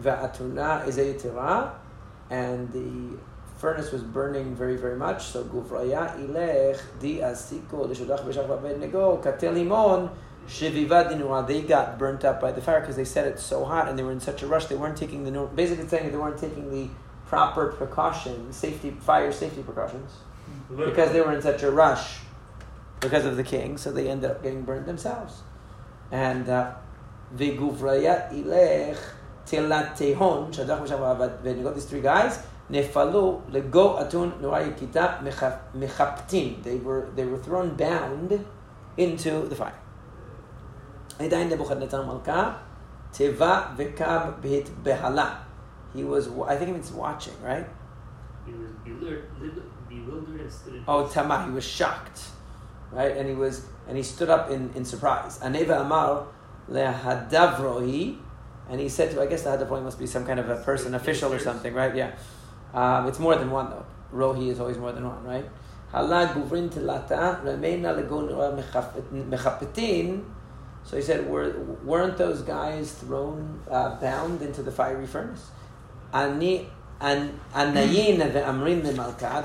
[0.00, 1.72] Va'atuna is a
[2.30, 3.18] and the
[3.58, 5.26] furnace was burning very, very much.
[5.26, 10.08] So guvraya ilech di asiko b'shach v'abednego katel limon
[10.48, 11.46] sheviva dinua.
[11.46, 14.02] They got burnt up by the fire because they set it so hot and they
[14.02, 14.66] were in such a rush.
[14.66, 16.88] They weren't taking the basically saying they weren't taking the
[17.29, 20.11] proper precautions, safety fire safety precautions
[20.77, 22.19] because they were in such a rush
[22.99, 25.41] because of the king, so they ended up getting burned themselves.
[26.11, 26.73] And uh,
[27.35, 28.97] v'guvraya ilech
[29.45, 31.73] tilat tehon shadach misham v'abednego.
[31.73, 35.23] These three guys nefalu lego atun nurai kita
[35.75, 36.63] mechaptin.
[36.63, 38.45] They were they were thrown bound
[38.97, 39.79] into the fire.
[41.19, 42.51] עדיין נבוכדנצר מלכה,
[43.11, 45.35] תיבה וקם בהתבהלה.
[45.94, 47.66] He was, I think it means watching, right?
[48.46, 49.30] He was bewildered,
[49.88, 52.22] bewildered and stood in Oh, Tama, he was shocked,
[52.92, 53.16] right?
[53.16, 55.38] And he was, and he stood up in, in surprise.
[55.40, 56.26] Aneva Amar
[56.70, 58.18] lehadavrohi,
[58.68, 60.94] and he said to, I guess the hadavrohi must be some kind of a person,
[60.94, 61.94] official or something, right?
[61.94, 62.12] Yeah.
[62.72, 63.84] Um, it's more than one though.
[64.12, 65.48] Rohi is always more than one, right?
[65.90, 67.94] Hala guvrin tilata, remena
[69.28, 70.24] mechapetin.
[70.84, 71.50] So he said, Were,
[71.84, 75.50] weren't those guys thrown, uh, bound into the fiery furnace?
[76.12, 76.68] Ani
[77.00, 78.18] and they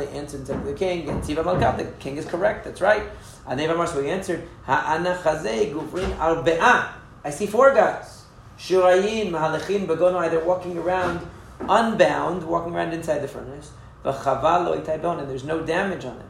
[0.09, 3.03] answered to the king, and Tiva Malka, the king is correct, that's right.
[3.47, 6.89] And answered, guvrin arbe'a.
[7.24, 8.24] I see four guys.
[8.59, 11.22] Shurayin, mahalechin, begono, they're walking around
[11.61, 13.72] unbound, walking around inside the furnace.
[14.03, 14.76] V'chaval
[15.20, 16.28] and there's no damage on them.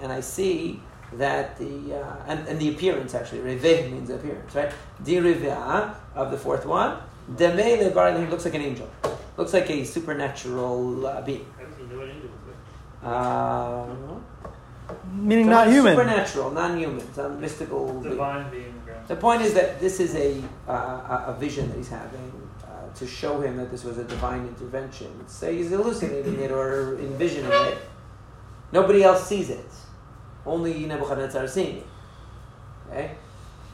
[0.00, 0.80] And I see
[1.18, 4.72] that the, uh, and, and the appearance actually, reveh means appearance, right?
[5.04, 6.98] Diriviya'a of the fourth one.
[7.34, 8.90] Demei levar elahin looks like an angel.
[9.36, 11.46] Looks like a supernatural uh, being.
[11.58, 12.28] I don't know what angel
[13.02, 14.18] was Uh,
[15.14, 15.94] Meaning not human.
[15.96, 18.00] Supernatural, non-human, some mystical.
[18.02, 18.74] Divine being.
[18.86, 18.98] okay.
[19.08, 22.30] The point is that this is a uh, a a vision that he's having
[22.64, 25.08] uh, to show him that this was a divine intervention.
[25.26, 27.78] Say he's hallucinating it or envisioning it.
[28.72, 29.70] Nobody else sees it.
[30.44, 31.86] Only Nebuchadnezzar is seeing it.
[32.90, 33.10] Okay?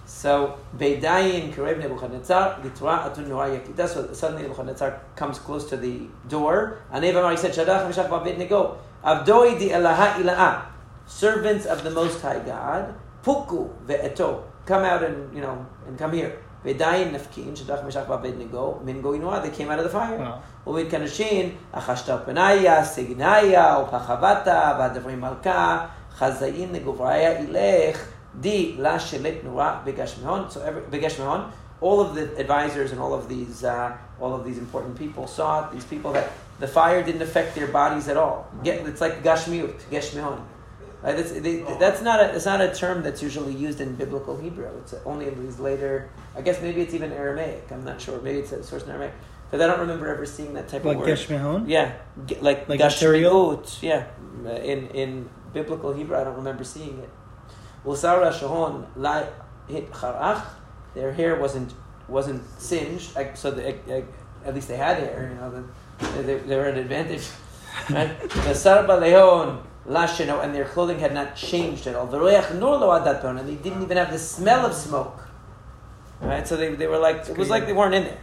[0.08, 3.76] So, Beidayin Kerev Nebuchadnezzar, Litra Atun Noayak.
[3.76, 6.80] That's what suddenly Nebuchadnezzar comes close to the door.
[6.90, 10.64] And Eva he said, Shadrach Meshach Abednego, Avdoi di Elaha Ila'a,
[11.06, 16.14] servants of the Most High God, Puku ve'eto, come out and, you know, and come
[16.14, 16.38] here.
[16.64, 20.40] Beidayin Nefkin, Shadrach Meshach Abednego, Min Goinoa, they came out of the fire.
[20.66, 27.98] Uvid Kanashin, Achashtar Penaya, Signaya, Opachavata, Vadavrim Malka, Chazayin Leguvraya Ilech
[28.40, 30.50] Di La Shelet Nura Begashmehon.
[30.50, 30.82] So every,
[31.80, 35.68] all of the advisors and all of these uh, all of these important people saw
[35.68, 38.50] it, these people that the fire didn't affect their bodies at all.
[38.64, 40.40] It's like Gashmiut, Geshmehon.
[41.02, 41.16] Right?
[41.16, 44.66] That's, they, that's not a, it's not a term that's usually used in biblical Hebrew.
[44.78, 47.70] It's only in these later, I guess maybe it's even Aramaic.
[47.70, 48.20] I'm not sure.
[48.20, 49.12] Maybe it's a source in Aramaic.
[49.52, 51.16] But I don't remember ever seeing that type like of word.
[51.16, 51.68] Geshmehon?
[51.68, 51.94] Yeah.
[52.26, 53.80] G- like, like Gashmiut.
[53.80, 54.06] Yeah.
[54.44, 57.10] In, in biblical Hebrew, I don't remember seeing it.
[57.84, 58.86] Usara shahon
[59.68, 60.44] hit charach.
[60.94, 61.72] Their hair wasn't
[62.08, 63.76] wasn't singed, so the,
[64.44, 65.30] at least they had hair.
[65.30, 67.28] You know, the, they, they were an advantage.
[67.90, 68.18] Right?
[68.28, 72.12] The sarba leon lasheno, and their clothing had not changed at all.
[72.12, 75.22] And they didn't even have the smell of smoke.
[76.20, 76.48] Right?
[76.48, 78.20] So they, they were like it was like they weren't in there.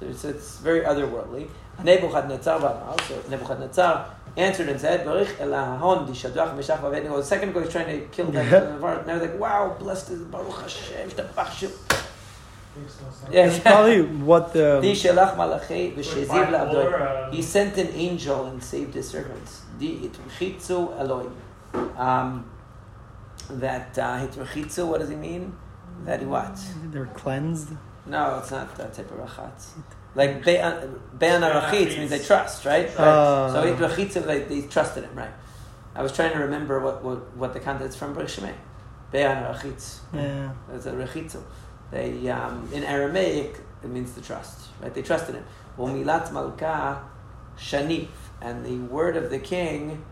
[0.00, 1.48] So it's, it's very otherworldly.
[1.82, 2.60] Nebuchadnezzar.
[3.02, 7.16] So Nebuchadnezzar answered and said, Baruch elahon di shadrach meshach v'abednego.
[7.16, 8.46] The second guy was trying to kill them.
[8.46, 8.98] Yeah.
[9.00, 11.10] And I was like, wow, blessed is Baruch Hashem.
[11.10, 11.70] shtabach shem."
[12.78, 13.32] Makes no.
[13.32, 14.80] Yeah, It's probably what the.
[14.82, 16.72] Di shelach malachei v'sheziv Five la'abdoi.
[16.72, 19.62] more, uh, He sent an angel and saved his servants.
[19.78, 21.34] Di itmechitzu Elohim.
[21.96, 22.50] Um,
[23.48, 25.56] that uh, hitmechitzu, what does he mean?
[26.04, 26.58] That he what?
[26.92, 27.70] They're cleansed.
[28.04, 29.70] No, it's not that type of rachatz.
[30.16, 32.88] Like be'an be'an arachitz means they trust, right?
[32.98, 33.06] right.
[33.06, 33.52] Uh.
[33.52, 35.30] so hitmechitzu, they, they trusted him, right?
[35.94, 38.54] I was trying to remember what, what, what the context is from Baruch Shemay.
[39.12, 40.00] Be'an arachitz.
[40.14, 40.52] Yeah.
[40.68, 41.42] That's a rechitzu.
[41.90, 44.92] They um, in Aramaic it means to trust, right?
[44.92, 45.44] They trusted him.
[45.78, 47.04] Umilat malka
[47.58, 48.08] shaniv,
[48.40, 50.02] and the word of the king,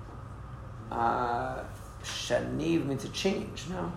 [0.92, 1.62] uh,
[2.02, 3.64] shaniv means to change.
[3.70, 3.92] No.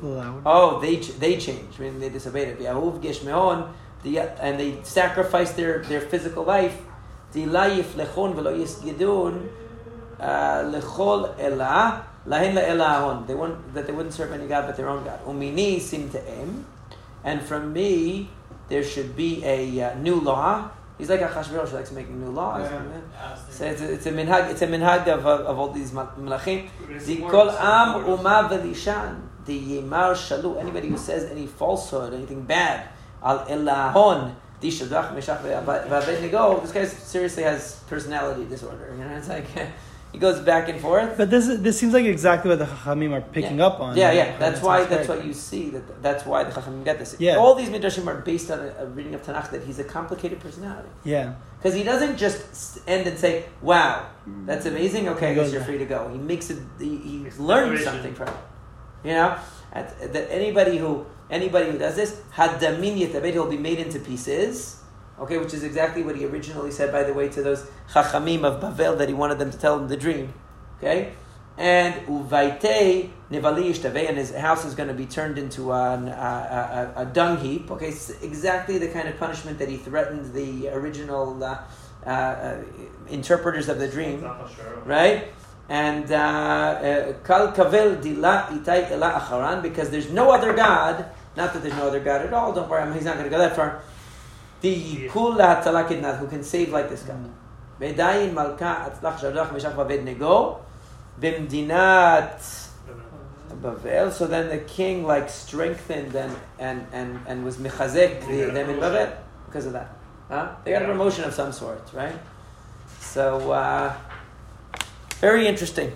[0.00, 0.42] Loud.
[0.46, 1.80] Oh, they they changed.
[1.80, 2.60] I mean, they disobeyed it.
[2.60, 3.68] Yahuv geshmeon,
[4.06, 6.80] the and they sacrificed their, their physical life.
[7.32, 9.48] The layif lechon v'lo yisgedun
[10.20, 10.24] uh,
[10.72, 13.26] lechol elah lahen la'elahon.
[13.26, 15.24] They wouldn't that they wouldn't serve any god but their own god.
[15.26, 16.64] Umini sim te'em,
[17.24, 18.30] and from me
[18.68, 20.70] there should be a uh, new law.
[20.98, 22.70] He's like a Chashverosh who likes making new laws.
[23.50, 24.50] So it's a, it's a minhag.
[24.50, 26.70] It's a minhag of, of, of all these ma- malachim.
[27.04, 29.20] The kol am uma velishan.
[29.44, 30.58] The yimar shalu.
[30.58, 32.88] Anybody who says any falsehood, anything bad,
[33.22, 34.34] al elahon.
[34.60, 36.62] The shadrach meshach ve'abednego.
[36.62, 38.94] This guy seriously has personality disorder.
[38.96, 39.46] You know, it's like
[40.12, 41.18] he goes back and forth.
[41.18, 43.66] But this is, this seems like exactly what the Chachamim are picking yeah.
[43.66, 43.96] up on.
[43.96, 44.38] Yeah, yeah.
[44.38, 44.84] That's why.
[44.84, 46.02] That's why you see that.
[46.02, 47.16] That's why the Chachamim get this.
[47.18, 47.36] Yeah.
[47.36, 50.40] All these midrashim are based on a, a reading of Tanakh that he's a complicated
[50.40, 50.88] personality.
[51.04, 51.34] Yeah.
[51.58, 54.06] Because he doesn't just end and say, "Wow,
[54.46, 56.08] that's amazing." Okay, I guess you're free to go.
[56.10, 56.58] He makes it.
[56.78, 58.34] He, he It's learns something from it.
[59.04, 59.38] You know,
[59.72, 64.82] that anybody who anybody who does this, hadamin yetabed, he'll be made into pieces.
[65.18, 68.60] Okay, which is exactly what he originally said, by the way, to those chachamim of
[68.60, 70.34] Bavel that he wanted them to tell him the dream.
[70.78, 71.14] Okay,
[71.56, 76.92] and uvaite nevali yishtaveh, and his house is going to be turned into an, a,
[76.96, 77.70] a, a dung heap.
[77.70, 81.62] Okay, it's exactly the kind of punishment that he threatened the original uh,
[82.06, 82.62] uh, uh,
[83.08, 84.24] interpreters of the dream
[84.84, 85.32] right?
[85.68, 91.10] And uh, uh, kal kavel dila itai ela acharan because there's no other god.
[91.36, 92.52] Not that there's no other god at all.
[92.52, 93.82] Don't worry, I mean, he's not going to go that far.
[94.60, 97.14] The kula talakidnat who can save like this guy.
[97.80, 100.60] Bedayin malka atzlach shadrach meshach v'abednego
[101.20, 102.64] b'mdinat
[103.62, 104.12] Bavel.
[104.12, 108.76] So then the king like strengthened and and and, and was mechazek the, them in
[108.76, 109.16] Bavel
[109.46, 109.94] because of that.
[110.28, 110.54] Huh?
[110.64, 112.18] They got a promotion of some sort, right?
[113.00, 113.52] So.
[113.52, 113.94] Uh,
[115.20, 115.92] very interesting.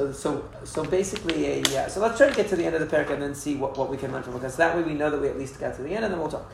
[0.00, 2.80] So, so, so basically, a uh, so let's try to get to the end of
[2.80, 4.38] the parak and then see what, what we can learn from it.
[4.38, 6.18] Because that way we know that we at least got to the end, and then
[6.18, 6.50] we'll talk.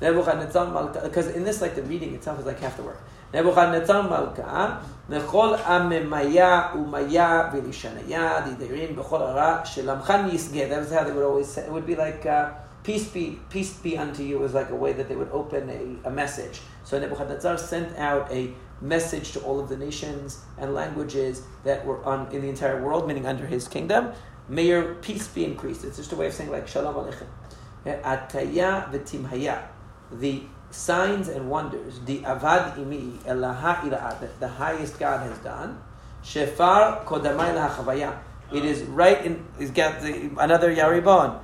[0.00, 3.00] Because in this, like the reading itself is like half the work.
[3.32, 10.68] Nebuchadnezzar Malka, Nechol Amemaya Umaya Vilishanaya Diderin Bechol Ara Shelamchan Yisgeh.
[10.68, 11.64] That was how they would always say.
[11.64, 14.92] It would be like uh, peace be peace be unto you was like a way
[14.92, 15.70] that they would open
[16.04, 16.60] a, a message.
[16.84, 22.04] So Nebuchadnezzar sent out a message to all of the nations and languages that were
[22.04, 24.12] on in the entire world, meaning under his kingdom.
[24.48, 25.84] May your peace be increased.
[25.84, 27.26] It's just a way of saying like Shalom Aleichem.
[27.84, 29.62] Ataya v'timhaya.
[30.12, 35.80] The signs and wonders, the avad imi, elaha ilaha, that the highest God has done.
[36.24, 38.18] Shefar kodamai lahachavaya.
[38.52, 41.38] It is right in, it's got the, another Yaribon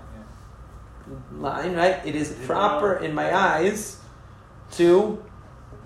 [1.33, 2.05] line, right?
[2.05, 4.01] It is proper in my eyes
[4.73, 5.23] to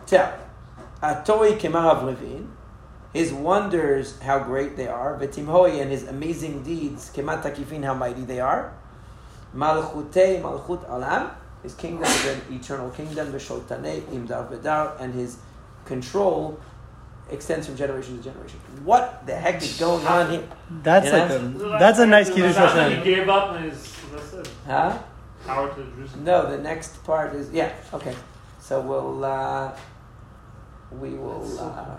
[0.06, 0.39] tell.
[1.02, 2.51] Atoi kemarav levin,
[3.12, 5.18] his wonders, how great they are.
[5.18, 8.72] V'timhoi, and his amazing deeds, kemat takifin, how mighty they are.
[9.55, 11.31] Malchutei malchut alam,
[11.62, 13.32] his kingdom is an eternal kingdom.
[13.32, 15.39] V'shotane imdar v'dar, and his
[15.86, 16.59] control
[17.31, 18.59] extends from generation to generation.
[18.85, 20.48] What the heck is going on here?
[20.82, 21.22] That's Yeah.
[21.22, 22.98] like a, that's a nice Kiddush That's Hashem.
[22.98, 24.48] He gave up and his, that's it.
[24.66, 24.98] Huh?
[25.47, 26.24] Power to Jerusalem.
[26.24, 27.72] No, the next part is yeah.
[27.94, 28.14] Okay,
[28.60, 29.72] so we'll uh,
[30.92, 31.44] we will.
[31.58, 31.96] Uh,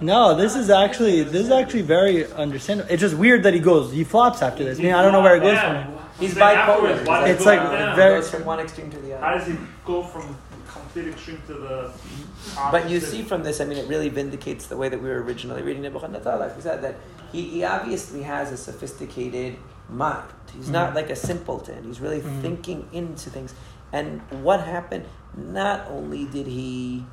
[0.00, 2.90] No, this is actually this is actually very understandable.
[2.90, 4.78] It's just weird that he goes he flops after this.
[4.78, 5.84] I mean, I don't know where it goes Yeah.
[5.84, 5.98] from.
[6.18, 7.06] he's bipolar.
[7.06, 7.94] why he It's like down?
[7.96, 9.24] very- goes from one extreme to the other.
[9.26, 9.54] How does he
[9.84, 10.36] go from
[10.72, 11.90] complete extreme to the?
[12.70, 15.22] But you see from this, I mean, it really vindicates the way that we were
[15.22, 16.38] originally reading Nebuchadnezzar.
[16.38, 16.96] Like we said, that
[17.30, 19.56] he, he obviously has a sophisticated
[19.88, 20.24] mind.
[20.56, 20.94] He's not Mhm.
[20.94, 21.84] like a simpleton.
[21.84, 22.40] He's really Mhm.
[22.42, 23.54] thinking into things.
[23.92, 25.06] And what happened?
[25.36, 27.04] Not only did he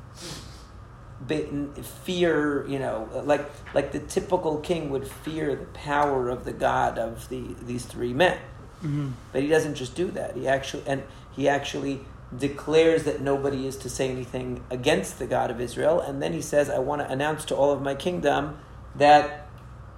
[1.82, 6.98] fear, you know, like like the typical king would fear the power of the god
[6.98, 8.38] of the these three men.
[8.82, 9.12] Mhm.
[9.32, 10.34] But he doesn't just do that.
[10.36, 12.00] He actually and he actually
[12.36, 16.40] declares that nobody is to say anything against the God of Israel, and then he
[16.40, 18.56] says, "I want to announce to all of my kingdom
[18.96, 19.48] that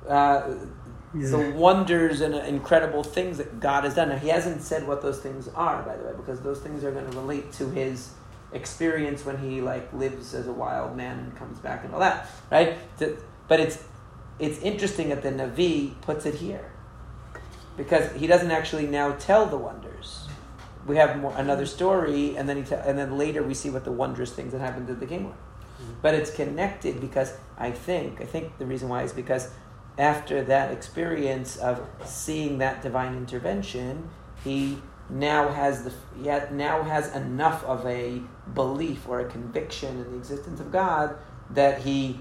[0.08, 0.42] uh,
[1.14, 5.20] the wonders and incredible things that God has done." Now he hasn't said what those
[5.20, 8.10] things are, by the way, because those things are going to relate to his
[8.52, 12.28] experience when he like lives as a wild man and comes back and all that,
[12.50, 12.76] right?
[13.48, 13.84] But it's
[14.38, 16.70] it's interesting that the Navi puts it here
[17.76, 20.28] because he doesn't actually now tell the wonders.
[20.86, 23.84] We have more, another story, and then he te- and then later we see what
[23.84, 25.30] the wondrous things that happened to the king were.
[25.30, 25.92] Mm-hmm.
[26.02, 29.50] But it's connected because I think I think the reason why is because
[29.98, 34.08] after that experience of seeing that divine intervention,
[34.44, 34.78] he
[35.10, 38.20] now has the he ha- now has enough of a
[38.54, 41.16] belief or a conviction in the existence of God
[41.50, 42.20] that he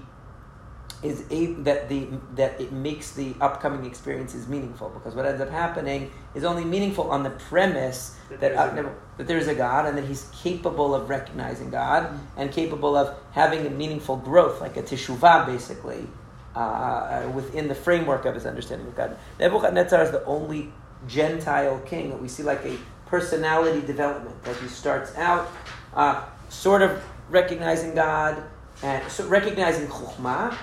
[1.02, 4.90] is a, that the that it makes the upcoming experiences meaningful.
[4.90, 8.88] Because what ends up happening is only meaningful on the premise That that there's uh,
[8.88, 13.16] a that there's a God and that he's capable of recognizing God and capable of
[13.32, 16.06] having a meaningful growth like a teshuvah basically
[16.54, 19.16] uh, uh, within the framework of his understanding of God.
[19.38, 20.72] Nebuchadnezzar is the only
[21.08, 22.76] Gentile king that we see like a
[23.06, 25.50] personality development that he starts out
[25.94, 28.42] uh, sort of recognizing God
[28.82, 30.56] and so recognizing Chukhmah,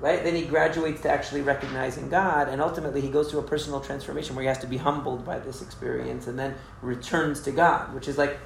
[0.00, 0.24] right?
[0.24, 4.34] Then he graduates to actually recognizing God, and ultimately he goes through a personal transformation
[4.34, 8.08] where he has to be humbled by this experience and then returns to God, which
[8.08, 8.38] is like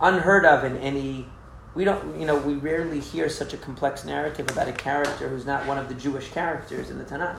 [0.00, 1.28] unheard of in any.
[1.74, 5.44] We don't, you know, we rarely hear such a complex narrative about a character who's
[5.44, 7.36] not one of the Jewish characters in the Tanakh.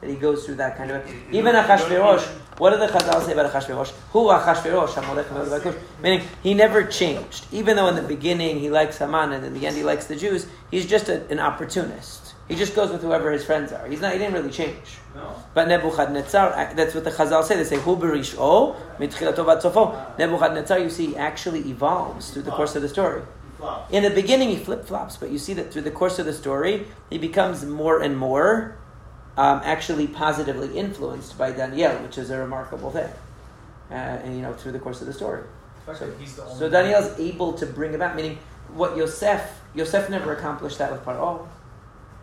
[0.00, 1.08] That he goes through that kind of.
[1.30, 2.26] Even Achashverosh,
[2.58, 3.92] what do the Chazal say about Achashverosh?
[4.10, 5.76] Who Achashverosh?
[6.02, 7.46] Meaning, he never changed.
[7.52, 10.16] Even though in the beginning he likes Haman and in the end he likes the
[10.16, 12.34] Jews, he's just a, an opportunist.
[12.48, 13.86] He just goes with whoever his friends are.
[13.86, 14.12] He's not.
[14.12, 14.98] He didn't really change.
[15.14, 15.34] No.
[15.54, 17.56] But Nebuchadnezzar, that's what the Chazal say.
[17.56, 20.18] They say, Hu berisho, mitchilato.
[20.18, 23.22] Nebuchadnezzar, you see, actually evolves through the course of the story.
[23.90, 26.32] In the beginning, he flip flops, but you see that through the course of the
[26.32, 28.76] story, he becomes more and more
[29.36, 33.08] um, actually positively influenced by Daniel, which is a remarkable thing.
[33.90, 35.42] Uh, and you know, through the course of the story.
[35.84, 38.38] Fact So, Daniel he's the only so Daniel's able to bring about, meaning
[38.74, 41.46] what Yosef, Yosef never accomplished that with Paro.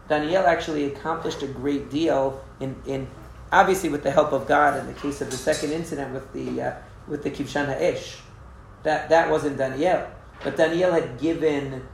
[0.10, 3.07] Daniel actually accomplished a great deal in, in
[3.51, 6.61] obviously with the help of God in the case of the second incident with the
[6.61, 6.76] uh,
[7.07, 8.19] with the Kivshan Ha'ish.
[8.84, 10.07] That that wasn't Daniel,
[10.44, 11.88] but Daniel had given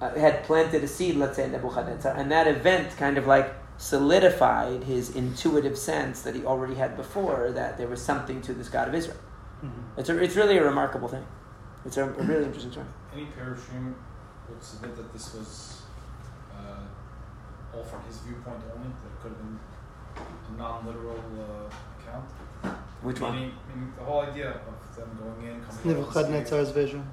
[0.00, 3.54] uh, had planted a seed, let's say in Nebuchadnezzar, and that event kind of like
[3.78, 8.68] solidified his intuitive sense that he already had before that there was something to this
[8.68, 9.18] God of Israel.
[9.96, 11.24] It's a, it's really a remarkable thing.
[11.84, 12.86] It's a, a really interesting story.
[13.12, 13.94] any Perushim
[14.48, 15.82] would submit that this was
[16.52, 19.58] uh, all from his viewpoint only, that it could have been
[20.54, 22.28] a non-literal uh, account.
[23.02, 23.34] Which one?
[23.34, 27.08] Meaning, meaning the whole idea of them going in, coming out, Nebuchadnezzar's vision.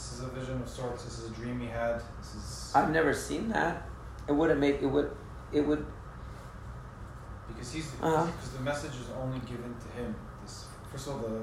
[0.00, 1.04] That This is a vision of sorts.
[1.04, 2.02] This is a dream he had.
[2.20, 3.86] This is I've never seen that.
[4.28, 5.10] It wouldn't make it would
[5.52, 5.84] it would
[7.48, 8.26] because he's Uh-huh.
[8.26, 10.14] because the message is only given to him.
[10.42, 11.40] This first of all the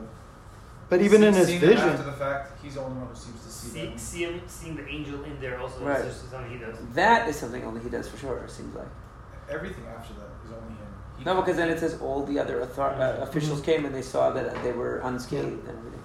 [0.90, 3.50] But even in his vision, after the fact, he's the only one who seems to
[3.52, 3.98] see, See, them.
[3.98, 6.00] see him, seeing the angel in there also Right.
[6.06, 6.78] is something he does.
[6.94, 8.38] that is something only he does for sure.
[8.46, 8.88] It seems like
[9.50, 10.88] Everything after that is only him.
[11.18, 13.64] He no, because then it says all the other author- uh, officials Mhm.
[13.66, 15.97] came and they saw that they were unscathed and everything.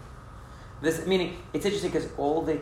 [0.82, 2.60] This meaning it's interesting because all the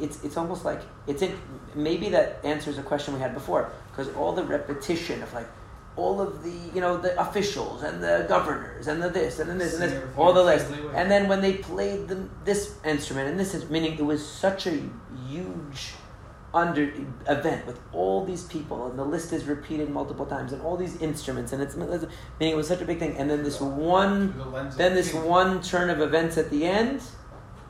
[0.00, 1.36] it's it's almost like it's in
[1.74, 5.48] maybe that answers a question we had before because all the repetition of like
[5.96, 9.54] all of the you know the officials and the governors and the this and the
[9.54, 13.38] this and this all the list and then when they played the, this instrument and
[13.38, 14.82] this is meaning it was such a
[15.28, 15.94] huge
[16.54, 16.90] under
[17.28, 20.96] event with all these people and the list is repeated multiple times and all these
[21.02, 22.08] instruments and it's meaning
[22.40, 23.14] it was such a big thing.
[23.18, 27.02] And then this one the then this one turn of events at the end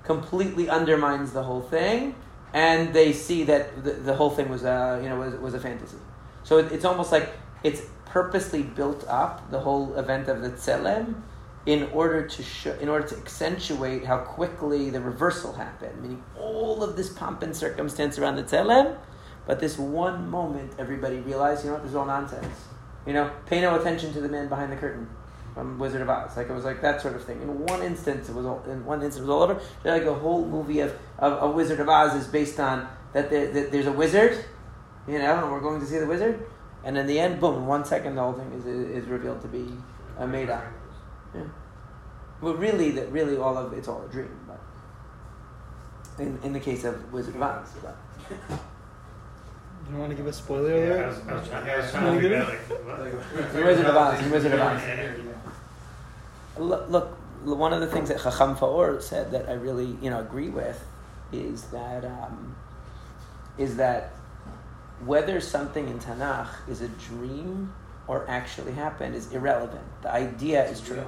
[0.07, 2.15] completely undermines the whole thing
[2.55, 5.61] and they see that the, the whole thing was a you know was, was a
[5.61, 5.99] fantasy.
[6.45, 11.23] So it, it's almost like it's purposely built up the whole event of the tselem
[11.67, 16.01] in order to show, in order to accentuate how quickly the reversal happened.
[16.01, 18.97] Meaning all of this pomp and circumstance around the tselem,
[19.47, 22.57] but this one moment everybody realized you know this is all nonsense.
[23.07, 25.09] You know, pay no attention to the man behind the curtain
[25.57, 26.37] from Wizard of Oz.
[26.37, 27.41] Like it was like that sort of thing.
[27.41, 29.55] In one instance, it was all, in one instance it was all over.
[29.55, 33.31] Just like a whole movie of, of, of Wizard of Oz is based on that,
[33.31, 34.45] there, that there's a wizard,
[35.09, 36.47] you know, and we're going to see the wizard,
[36.85, 39.49] and in the end, boom, in one second, the whole thing is is revealed to
[39.49, 39.67] be
[40.19, 40.63] a made up.
[41.35, 41.45] Yeah.
[42.43, 44.61] Well, really, that really all of it's all a dream, but
[46.23, 47.97] in in the case of Wizard of Oz, but.
[49.87, 51.91] You don't want to give a spoiler Yeah, I was, I was trying, I was
[51.93, 53.65] trying wanna to give figure like, what?
[53.65, 54.83] Wizard of Oz, Wizard of Oz.
[56.57, 56.65] Yeah.
[56.65, 60.21] Look, look, one of the things that Chacham Faor said that I really, you know,
[60.21, 60.83] agree with
[61.33, 62.57] is that um,
[63.59, 64.13] is that
[65.05, 67.73] whether something in Tanakh is a dream
[68.09, 69.85] or actually happened is irrelevant.
[70.03, 71.05] The idea is true,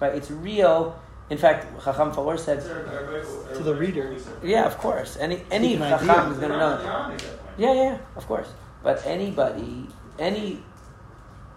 [0.00, 0.98] but it's real.
[1.30, 4.14] In fact, Chacham Faor said, To the reader.
[4.42, 5.16] "Yeah, of course.
[5.16, 6.06] Any any an idea.
[6.06, 7.16] Chacham is going to know."
[7.56, 8.48] Yeah, yeah, of course.
[8.82, 9.86] But anybody,
[10.18, 10.62] any,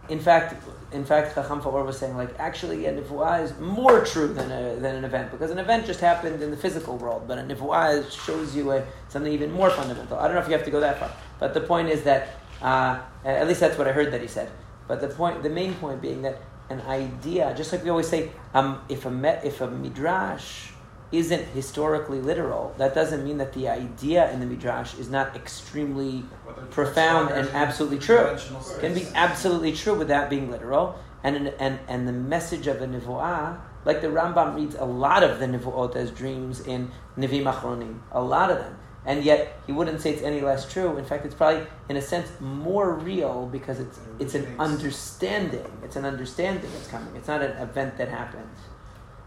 [0.10, 0.56] in fact,
[0.92, 4.76] in fact, Chacham Faor was saying like actually a nivuah is more true than a,
[4.76, 8.10] than an event because an event just happened in the physical world, but a nivuah
[8.26, 10.18] shows you a, something even more fundamental.
[10.18, 12.40] I don't know if you have to go that far, but the point is that
[12.62, 14.50] uh, at least that's what I heard that he said.
[14.88, 18.32] But the point, the main point being that an idea, just like we always say,
[18.54, 20.72] um, if a me, if a midrash
[21.12, 26.24] isn't historically literal, that doesn't mean that the idea in the midrash is not extremely
[26.72, 28.36] profound and absolutely true.
[28.80, 31.00] Can be absolutely true without being literal.
[31.24, 35.40] And and and the message of a nivuah, like the Rambam reads a lot of
[35.40, 38.78] the nivuot as dreams in Nivim Achronim, a lot of them.
[39.08, 40.98] And yet he wouldn't say it's any less true.
[40.98, 45.72] In fact, it's probably in a sense more real because it's it's an understanding.
[45.84, 47.16] It's an understanding that's coming.
[47.16, 48.50] It's not an event that happened.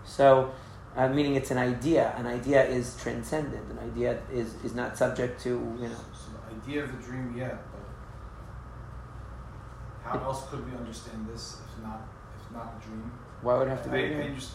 [0.05, 0.53] So.
[0.99, 2.13] Uh, meaning it's an idea.
[2.17, 3.65] An idea is transcendent.
[3.71, 6.03] An idea is, is not subject to you know.
[6.13, 7.85] So the idea of the dream, yeah, but
[10.03, 12.01] how else could we understand this if not
[12.37, 13.13] if not a dream?
[13.43, 13.99] Why would it have to be?
[13.99, 14.33] a I, dream?
[14.33, 14.51] I just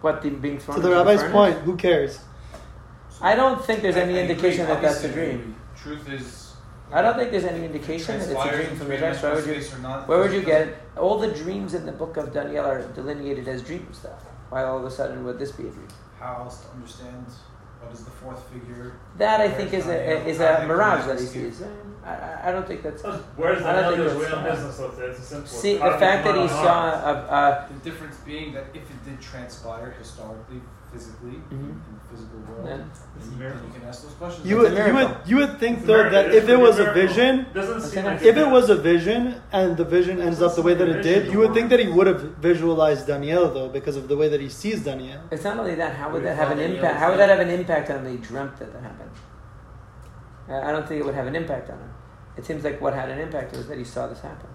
[0.00, 1.32] What the being thrown To the into rabbi's furnace?
[1.32, 2.18] point, who cares?
[3.22, 5.54] I don't think there's I- any I agree, indication that that's a dream.
[5.76, 6.56] Truth is.
[6.90, 9.22] I don't think there's any indication that it's a dream from the three-dimensional text.
[9.22, 9.62] Why would you?
[9.62, 10.76] space or not, Where would you get it?
[10.96, 14.24] All the dreams in the book of Daniel are delineated as dream stuff.
[14.50, 15.88] Why all of a sudden would this be a dream?
[16.18, 17.26] How else to understand
[17.80, 18.92] what is the fourth figure?
[19.18, 20.26] That I think is a Daniel?
[20.26, 21.62] is a mirage that he this sees.
[22.04, 23.02] I, I- I don't think that's.
[23.36, 24.76] Where's the don't other way on business?
[24.76, 25.48] So it's, it's a simple.
[25.48, 29.04] See the fact that he come saw a, a The difference being that if it
[29.04, 30.60] did transpire historically,
[30.92, 31.76] physically, Mhm.
[32.10, 33.66] In the physical world, Then then, It's a you, miracle.
[33.66, 34.46] you can ask those questions.
[34.48, 37.02] You would, you would, you would think It's though that if it was a miracle.
[37.02, 40.62] vision, Doesn't seem like if it was a vision and the vision ends up the
[40.62, 43.96] way that it did, you would think that he would have visualized Daniel though because
[43.96, 45.20] of the way that he sees Daniel.
[45.30, 45.94] It's not only that.
[45.94, 46.94] How would that have an impact?
[46.94, 49.10] was How would that have an impact on the dreamt that that happened?
[50.48, 51.90] I I don't think it would have an impact on him.
[52.36, 54.48] It seems like what had an impact was that he saw this happen.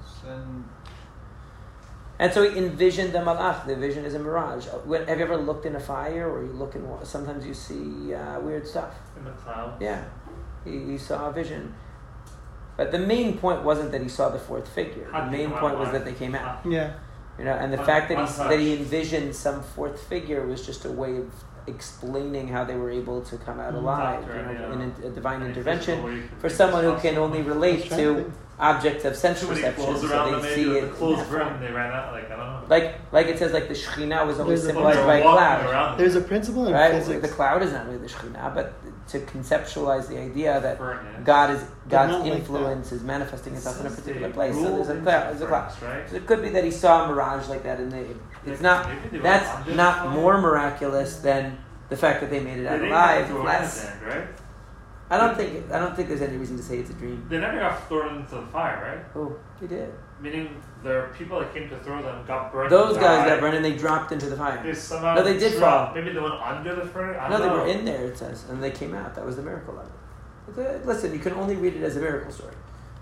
[2.23, 3.65] Then And so he envisioned the malach.
[3.67, 4.65] The vision is a mirage.
[4.85, 6.87] When, have you ever looked in a fire, or you look in?
[7.03, 8.93] Sometimes you see uh, weird stuff.
[9.17, 9.81] in the cloud.
[9.81, 10.05] Yeah,
[10.63, 11.75] he, he saw a vision.
[12.77, 15.07] But the main point wasn't that he saw the fourth figure.
[15.11, 16.65] The main point was that they came out.
[16.65, 16.93] Yeah.
[17.37, 20.85] You know, and the fact that he that he envisioned some fourth figure was just
[20.85, 21.29] a way of
[21.67, 24.25] explaining how they were able to come out alive.
[24.27, 24.73] You know, yeah.
[24.73, 27.41] in a, a divine Any intervention physical way you can for someone who can only
[27.41, 28.33] relate to to think.
[28.59, 30.81] Objects of sense perception, so they see it.
[30.81, 31.59] the clothes in that brim, form.
[31.61, 32.13] they ran out.
[32.13, 32.63] Like I don't know.
[32.69, 35.65] Like like it says, like the Shekhinah was always There's symbolized They're by a cloud.
[35.69, 35.97] around.
[35.97, 36.91] There's a principle in Right?
[36.91, 37.21] physics.
[37.27, 38.73] The cloud is not really the Shekhinah, but
[39.09, 41.03] to conceptualize the idea that Furnace.
[41.25, 44.55] God is not God's like influence is manifesting itself in a particular place.
[44.55, 45.29] So there's a cloud.
[45.31, 45.73] There's a cloud.
[45.81, 46.09] right?
[46.09, 48.05] So it could be that he saw a mirage like that, and they,
[48.45, 48.87] it's not.
[48.87, 51.57] Maybe they were That's not more miraculous than
[51.89, 53.29] the fact that they made it out alive.
[53.43, 53.91] Less.
[54.05, 54.25] right?
[55.13, 55.71] I don't think.
[55.71, 57.23] I don't think there's any reason to say it's a dream.
[57.29, 59.05] They never got thrown into the fire, right?
[59.21, 59.93] Oh, they did.
[60.19, 62.71] Meaning the people that came to throw them got burned.
[62.71, 64.63] Those guys got burned and they dropped into the fire.
[64.63, 65.93] They somehow No, they did dropped.
[65.93, 65.95] fall.
[65.95, 67.19] Maybe they went under the fire.
[67.19, 67.53] I No, they know.
[67.59, 68.05] were in there.
[68.05, 69.13] It says, and they came out.
[69.15, 69.93] That was the miracle of it.
[70.67, 72.55] Uh, Listen, you can only read it as a miracle story.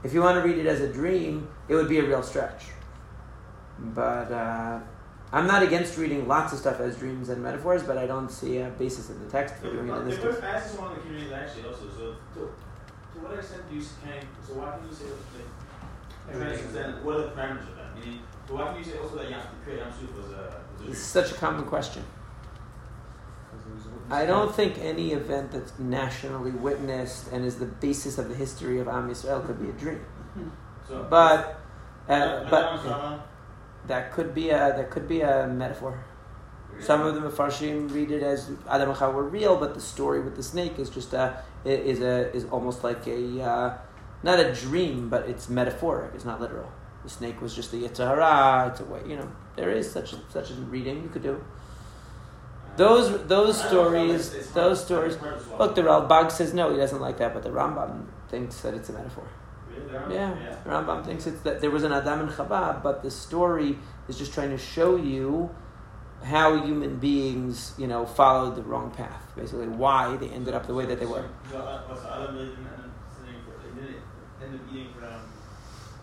[0.04, 2.66] If you want to read it as a dream, it would be a real stretch.
[3.80, 4.80] But uh,
[5.34, 8.58] I'm not against reading lots of stuff as dreams and metaphors, but I don't see
[8.58, 10.42] a basis in the text for doing it in this They case.
[10.42, 11.90] were asked one of the actually also.
[11.98, 12.40] So to,
[13.14, 14.28] to what extent do you can?
[14.46, 17.06] So why can you say like transcend?
[17.06, 17.96] What are the parameters of that?
[17.96, 20.62] Meaning, so why can you say also that Yam, create Yam was a was a
[20.80, 20.94] It's dream?
[20.96, 22.04] such a common question.
[23.52, 24.12] he was a witness.
[24.12, 28.80] I don't think any event that's nationally witnessed and is the basis of the history
[28.80, 30.04] of Am Yisrael could be a dream.
[30.88, 31.62] So, But
[32.10, 33.22] uh, Adam but Chava,
[33.88, 36.04] that could be a that could be a metaphor.
[36.80, 40.20] Some of the Mefarshim read it as Adam and Chava were real, but the story
[40.22, 43.78] with the snake is just a is a is almost like a uh,
[44.24, 46.12] not a dream, but it's metaphoric.
[46.16, 46.72] It's not literal.
[47.04, 48.72] The snake was just a yitzhara.
[48.72, 49.30] It's a way, you know.
[49.56, 51.44] There is such a, such a reading you could do.
[52.78, 55.18] Those those stories, Chava is- is those stories.
[55.60, 58.90] Look, the Ralbag says no, he doesn't like that, but the Rambam thinks that it's
[58.90, 59.28] a metaphor.
[59.82, 59.92] Really?
[59.92, 63.12] There are- Yeah, Rambam thinks it's that there was an Adam and Chava, but the
[63.12, 63.78] story
[64.08, 65.50] is just trying to show you
[66.24, 69.32] how human beings, you know, followed the wrong path.
[69.36, 71.26] Basically, why they ended up the way that they were.
[71.52, 73.54] So, what's Adam really didn't end up sitting for?
[73.76, 73.96] They didn't
[74.44, 75.20] end up eating for them.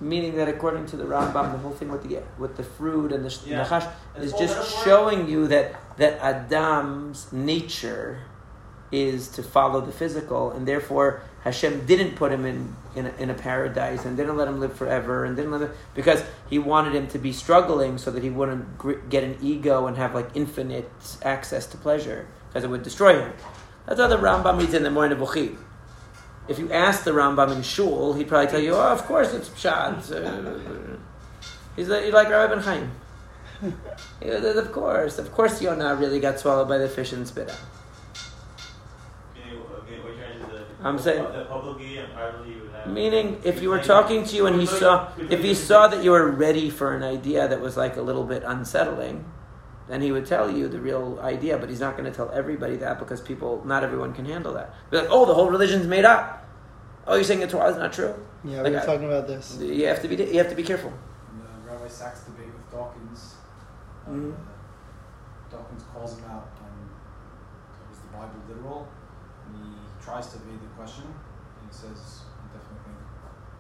[0.00, 3.24] Meaning that according to the Rambam, the whole thing with the with the fruit and
[3.24, 3.64] the sh- Yeah.
[3.64, 4.84] nachash is just metaphor?
[4.84, 8.20] showing you that that Adam's nature
[8.90, 13.31] is to follow the physical, and therefore Hashem didn't put him in in a, in
[13.31, 16.95] a paradise and didn't let him live forever, and didn't let him because he wanted
[16.95, 20.29] him to be struggling so that he wouldn't gr- get an ego and have like
[20.35, 20.91] infinite
[21.23, 23.33] access to pleasure because it would destroy him.
[23.87, 25.57] That's how the Rambam reads in the Nevuchim.
[26.49, 29.49] If you ask the Rambam in Shul, he'd probably tell you, "Oh, of course it's
[29.49, 30.97] pshat." Uh,
[31.77, 32.91] he's like, like Rabbi Ben Chaim.
[34.23, 37.57] Yeah, of course, of course, Yonah really got swallowed by the fish and spit out.
[39.37, 42.68] Okay, what you're trying to say, I'm saying- publicly and privately you would have.
[42.94, 46.10] Meaning, if you were talking to you and he saw, if he saw that you
[46.12, 49.24] were ready for an idea that was like a little bit unsettling,
[49.89, 51.59] then he would tell you the real idea.
[51.59, 54.74] But he's not going to tell everybody that because people, not everyone can handle that.
[54.90, 56.47] Be like, oh, the whole religion's made up.
[57.06, 58.15] Oh, you're saying the Torah is not true.
[58.44, 59.59] Yeah, Like we were talking about this.
[59.60, 60.93] You have to be, you have to be careful.
[60.93, 63.35] The Rabbi Sacks debate with Dawkins,
[64.06, 64.35] uh, Mhm.
[65.51, 66.69] Dawkins calls him out on
[67.90, 68.89] is the Bible literal,
[69.47, 72.18] and he tries to evade the question, and he says, I definitely think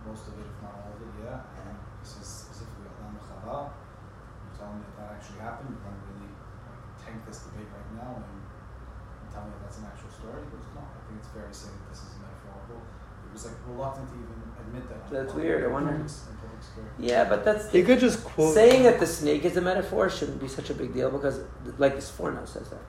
[0.08, 1.44] most of it, if not all of it, yeah.
[1.68, 3.76] And this is specifically Adam and Chava.
[3.76, 7.68] You tell me that that actually happened, you're going to really like, tank this debate
[7.68, 10.40] right now and, and tell me that that's an actual story.
[10.40, 12.80] He goes, no, I think it's fair to say that this is metaphorical.
[12.80, 15.00] It was like reluctant to even admit that.
[15.12, 15.92] That's weird, I wonder.
[15.92, 16.88] In public square.
[16.96, 18.56] Yeah, but that's You could just quote.
[18.56, 21.44] saying that the snake is a metaphor shouldn't be such a big deal because,
[21.76, 22.80] like, the Sforno says that,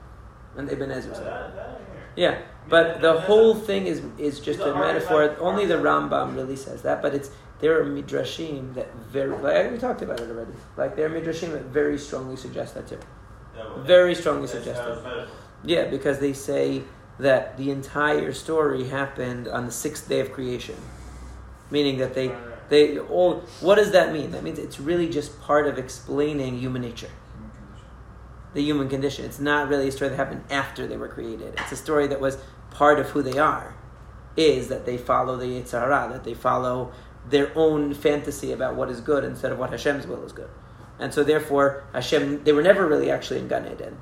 [0.56, 1.80] and Ibn Ezra says that.
[2.16, 2.38] That, that Yeah,
[2.68, 5.36] but the whole thing is is just a metaphor.
[5.40, 7.30] Only the Rambam really says that, but it's
[7.60, 10.52] there are midrashim that very like we talked about it already.
[10.76, 12.98] Like there are midrashim that very strongly suggest that too.
[13.54, 14.92] That Very strongly suggest how it.
[14.94, 15.36] it's metaphor.
[15.64, 16.82] Yeah, because they say
[17.18, 20.76] that the entire story happened on the sixth day of creation,
[21.70, 22.34] meaning that they
[22.68, 23.42] they all.
[23.60, 24.30] What does that mean?
[24.30, 27.10] That means it's really just part of explaining human nature.
[28.54, 29.24] The human condition.
[29.24, 31.54] It's not really a story that happened after they were created.
[31.58, 32.38] It's a story that was
[32.70, 33.76] part of who they are.
[34.36, 36.92] Is that they follow the Yitzhara, that they follow
[37.28, 40.48] their own fantasy about what is good instead of what Hashem's will is good.
[40.98, 43.98] And so therefore Hashem they were never really actually in Gan Eden.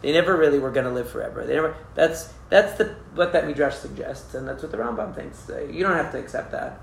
[0.00, 1.44] They never really were going to live forever.
[1.44, 1.76] They never.
[1.94, 5.48] That's that's the what that midrash suggests, and that's what the Rambam thinks.
[5.50, 6.80] Uh, You don't have to accept that.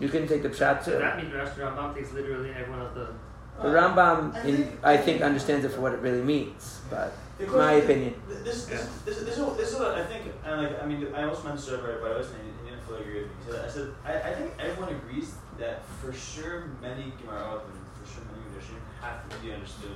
[0.00, 3.14] You can take the pshat So that midrash the Rambam takes literally everyone of the.
[3.60, 7.72] The Rambam, in, I think, understands it for what it really means, but The my
[7.72, 8.14] opinion.
[8.28, 11.08] This, this, this, this, is what- this is what I think, and like, I mean,
[11.14, 13.34] I almost meant to serve right, but I wasn't, he didn't fully agree with me.
[13.46, 17.74] He said, I said, I, I think everyone agrees that for sure many Gemara and
[17.98, 19.90] for sure many Midrashim have to be understood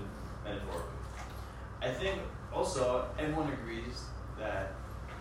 [0.44, 0.98] metaphorically.
[1.80, 2.18] I think
[2.52, 4.04] also everyone agrees
[4.40, 4.72] that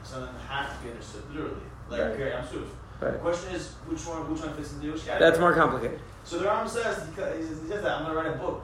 [0.03, 2.17] some of them have to be understood literally, like Right.
[2.17, 2.65] Kiri Amsuf.
[2.99, 3.19] The Right.
[3.21, 5.29] question is, which one, which one fits into which category?
[5.29, 5.99] That's more complicated.
[6.23, 8.63] So the Rambam says, he, says, says that I'm gonna write a book.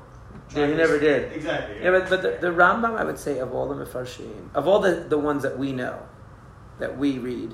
[0.55, 1.33] Yeah, he never did.
[1.33, 1.77] Exactly.
[1.81, 4.79] Yeah, but, but the, the Rambam, I would say, of all the Mefarshim, of all
[4.79, 5.99] the, the ones that we know,
[6.79, 7.53] that we read,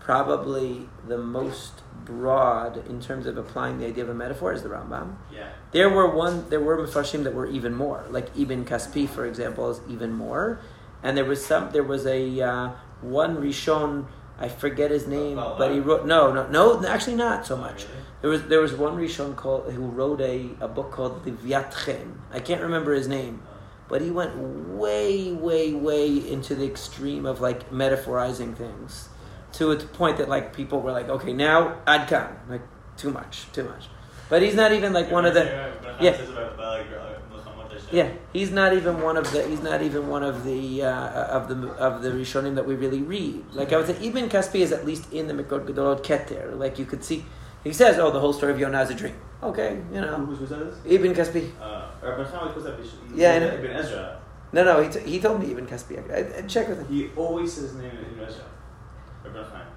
[0.00, 4.68] probably the most broad in terms of applying the idea of a metaphor is the
[4.68, 5.16] Rambam.
[5.32, 5.50] yeah.
[5.72, 9.68] There were one, there were Mefarshim that were even more, like Ibn Kaspi, for example,
[9.70, 10.60] is even more,
[11.02, 12.70] and there was some, there was a uh,
[13.02, 14.06] one Rishon,
[14.38, 17.86] I forget his name, but he wrote no, no, no, actually not so much.
[18.20, 21.32] There was there was one Rishon called who wrote a, a book called the
[21.84, 22.20] Chen.
[22.32, 23.42] I can't remember his name,
[23.88, 29.08] but he went way, way, way into the extreme of like metaphorizing things
[29.52, 32.62] to a point that like people were like, okay, now Adkan, like
[32.96, 33.88] too much, too much.
[34.28, 35.44] But he's not even like one of the
[36.00, 36.16] yeah.
[37.92, 38.10] Yeah.
[38.32, 41.68] He's not even one of the he's not even one of the uh, of the
[41.74, 43.44] of the Rishonim that we really read.
[43.52, 46.58] Like I would say, Ibn Kaspi is at least in the Mikraot Gedolot Keter.
[46.58, 47.24] Like you could see,
[47.64, 50.38] he says, "Oh, the whole story of Yonah is a dream." Okay, you know, Who's
[50.38, 50.74] who's?
[50.84, 51.50] Ibn Kaspi.
[51.60, 52.78] Uh, Rabbi Chaim was that
[53.14, 54.20] Yeah, Ibn Ezra.
[54.52, 56.10] No, no, he, t- he told me Ibn Kaspi.
[56.10, 56.88] I, I check with him.
[56.88, 58.44] He always says his name in Russia.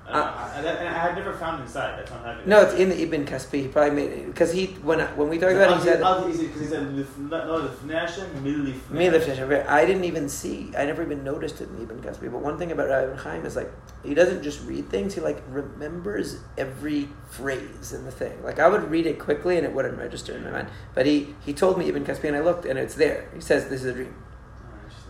[0.08, 2.00] I, don't uh, uh, I, I, I had never found inside.
[2.00, 2.50] That's not happening.
[2.50, 3.62] No, it's in the Ibn Kaspi.
[3.62, 6.62] He probably made it because he when when we talked about it, he said Because
[6.62, 10.72] he said no, Lifnei Hashem, mil Lifnei me the Hashem." I didn't even see.
[10.78, 12.32] I never even noticed it in Ibn Kaspi.
[12.32, 13.72] But one thing about Rabbi Chaim is like
[14.04, 15.14] he doesn't just read things.
[15.16, 18.44] He like remembers every phrase in the thing.
[18.44, 20.68] Like I would read it quickly and it wouldn't register in my mind.
[20.94, 23.30] But he he told me Ibn Kaspi and I looked and it's there.
[23.34, 24.16] He says this is a dream.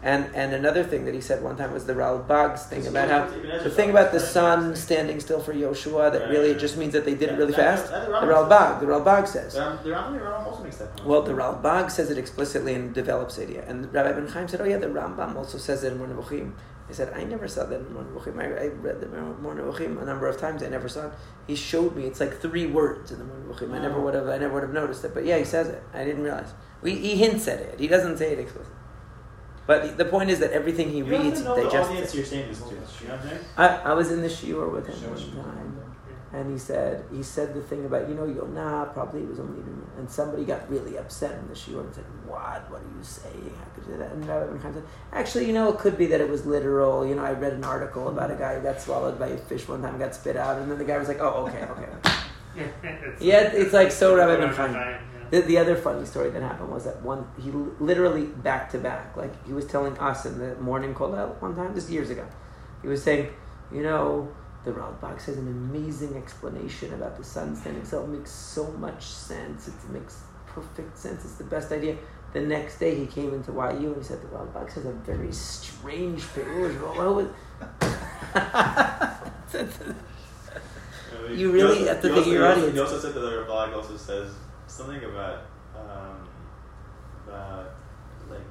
[0.03, 3.07] And and another thing that he said one time was the Ralbag's thing It's about
[3.07, 3.27] how
[3.63, 7.05] the thing about the sun standing still for Yoshua that really it just means that
[7.05, 7.91] they did it really fast.
[7.91, 9.53] The Ralbag, the Ralbag says.
[9.53, 11.05] The the Rambam, the also makes that.
[11.05, 13.49] Well, the Ralbag says it explicitly and develops it.
[13.49, 13.61] Yeah.
[13.67, 16.53] And Rabbi Ben Chaim said, "Oh yeah, the Rambam also says it in Moreh Nevuchim."
[16.87, 18.39] He said, "I never saw that in Nevuchim.
[18.39, 20.63] I, I read the Nevuchim a number of times.
[20.63, 21.13] I never saw it.
[21.45, 22.05] He showed me.
[22.05, 23.71] It's like three words in the Nevuchim.
[23.71, 24.27] I never would have.
[24.27, 25.13] I never would have noticed it.
[25.13, 25.83] But yeah, he says it.
[25.93, 26.53] I didn't realize.
[26.81, 27.79] We, he hints at it.
[27.79, 28.80] He doesn't say it explicitly.
[29.67, 32.13] But the point is that everything he you reads, even know he the digests audience
[32.13, 32.17] it.
[32.17, 32.73] you're saying this to.
[33.03, 33.19] You know
[33.57, 33.83] I'm?
[33.85, 35.27] I, I was in the shiur with him Sure, sure.
[35.35, 35.77] one time.
[36.33, 39.61] And he said he said the thing about you know Yonah probably was only
[39.97, 43.53] and somebody got really upset in the shiur and said what what are you saying
[43.59, 45.97] how could you do that and Rabbi Ben Chaim said actually you know it could
[45.97, 48.61] be that it was literal you know I read an article about a guy who
[48.61, 51.09] got swallowed by a fish one time got spit out and then the guy was
[51.09, 51.89] like oh okay okay
[52.55, 54.99] it's, yeah it's like so Rabbi Ben Rabbi Chaim yeah.
[55.31, 59.15] The, the other funny story that happened was that one he literally back to back
[59.15, 62.27] like he was telling us in the morning kollel one time just years ago.
[62.81, 63.29] He was saying
[63.71, 64.29] you know
[64.65, 69.03] the Ralbag says an amazing explanation about the sun standing still it makes so much
[69.03, 69.69] sense.
[69.69, 71.23] It makes perfect sense.
[71.23, 71.95] It's the best idea.
[72.33, 75.31] The next day he came into YU and he said the Ralbag says a very
[75.31, 77.27] strange pirush what was
[81.37, 82.73] You really have to think of your audience.
[82.73, 84.33] He also said that the Ralbag also says
[84.81, 85.37] something about
[85.75, 86.27] um,
[87.27, 87.73] about
[88.29, 88.47] like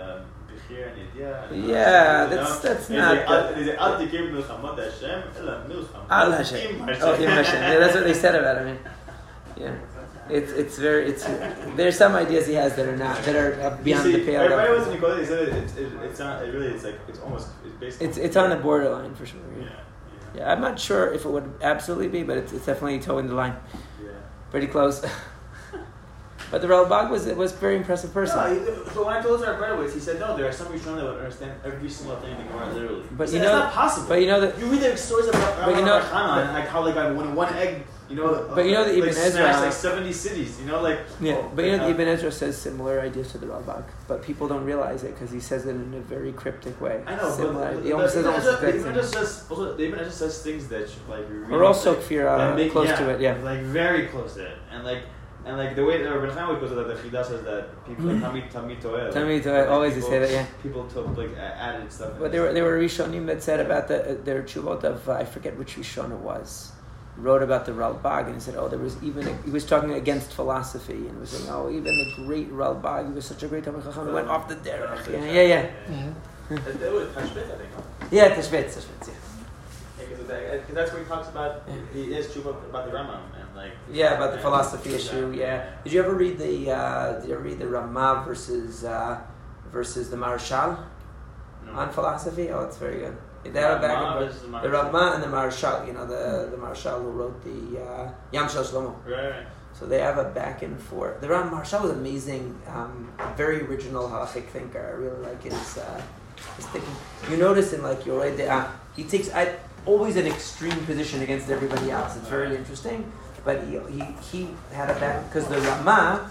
[0.00, 1.50] um, Bechir and Yediyah.
[1.52, 2.36] and- Yeah, you know?
[2.36, 3.36] that's- that's And not like, good.
[3.38, 6.80] "Al- he's "Al tikir milchamot Hashem, ela milchamot Al Hashem.
[7.02, 7.60] Oh, Im Hashem.
[7.62, 8.78] Yeah, that's what they said about him.
[9.56, 9.74] Yeah.
[10.30, 11.24] It's it's very it's
[11.74, 14.42] there's some ideas he has that are not that are beyond see, the pale.
[14.42, 17.00] Everybody was in Nicola, he said it, it, it, it's not, it really, it's like,
[17.08, 18.06] it's almost, it's basically.
[18.06, 19.40] It's it's on the borderline for sure.
[19.58, 19.70] Yeah, Yeah.
[20.36, 23.34] yeah, I'm not sure if it would absolutely be, but it's, it's definitely towing the
[23.34, 23.56] line.
[24.00, 24.10] yeah.
[24.52, 25.04] Pretty close.
[26.50, 28.36] but the Ralbag was it was a very impressive person.
[28.38, 31.04] No, so when I told our was, he said, no, there are some Rishonim that
[31.04, 33.02] would understand every single thing in the Gemara literally.
[33.12, 34.08] But He you said, know- not possible.
[34.08, 36.84] but you know that- you read the stories about But you know- and like how
[36.84, 39.72] like when one egg, you know, But you know that like, Ibn smashed Ezra- like
[39.72, 43.00] seventy cities, you know, like Yeah, oh, but you know, that Ibn Ezra says similar
[43.00, 46.00] ideas to the Ralbag, but people don't realize it because he says it in a
[46.00, 47.04] very cryptic way.
[47.06, 47.74] I know, similar.
[47.74, 50.88] but he almost says almost Ezra- Ibn Ezra says also Ibn Ezra says things that
[51.08, 53.36] like Or also like, Kfir, that make- close to it, yeah.
[53.44, 55.02] like very close to it, and like.
[55.46, 57.84] And like the way that Rabbi Chaim would go to that, the Chida says that
[57.86, 58.20] people Mhm.
[58.20, 59.10] tamid tamid toel.
[59.12, 60.44] Tamid toel, always they say that, yeah.
[60.62, 62.12] People took like added stuff.
[62.18, 65.12] But there were there were Rishonim that said about the uh, their chuvot of uh,
[65.12, 66.72] I forget which Rishon it was.
[67.16, 69.92] Wrote about the Ralbag and he said, oh, there was even a, he was talking
[69.92, 73.64] against philosophy and was saying, oh, even the great Ralbag, he was such a great
[73.64, 75.10] Talmud Chacham, he went off the derech.
[75.12, 75.66] Yeah, yeah, yeah.
[76.48, 77.70] That- that was Tashbit, I think.
[77.76, 78.06] huh?
[78.10, 79.14] Yeah, Tashbetz, Tashbetz, yeah.
[79.98, 81.62] Because that's where he talks about
[81.92, 85.32] he is true about the Rambam and like Yeah, about the philosophy issue.
[85.36, 85.56] Yeah.
[85.84, 89.20] Did you ever read the uh, Did you ever read the Ramah versus uh,
[89.72, 90.68] versus the Maharshal
[91.66, 91.72] No.
[91.72, 92.50] on philosophy?
[92.50, 93.16] Oh, it's very good.
[93.44, 94.70] They have a back and the The.
[94.70, 95.86] Ramah and the Maharshal.
[95.86, 98.92] You know the the Maharshal who wrote the uh, Yam Shel Shlomo.
[99.06, 99.46] Right, right.
[99.72, 101.20] So they have a back and forth.
[101.22, 104.84] The Ram Marshal was amazing, um, very original halachic thinker.
[104.92, 106.02] I really like his uh,
[106.56, 106.96] his thinking.
[107.30, 109.42] You notice in like Yoreh De'ah, he takes I,
[109.86, 112.16] always an extreme position against everybody else.
[112.16, 113.10] It's very interesting.
[113.44, 116.30] But he he, he had a back because the Rama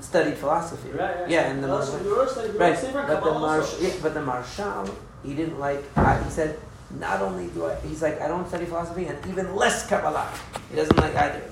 [0.00, 0.90] studied philosophy.
[0.90, 1.30] Right, right.
[1.30, 3.38] Yeah, and the No, so Muslim- we were studying- we were Right, but the Kabbalah
[3.38, 4.90] Marsh, yeah, but the Maharshal,
[5.24, 5.82] he didn't like.
[6.24, 6.58] He said,
[6.98, 10.28] not only do I, he's like, I don't study philosophy, and even less Kabbalah.
[10.70, 11.42] He doesn't like either.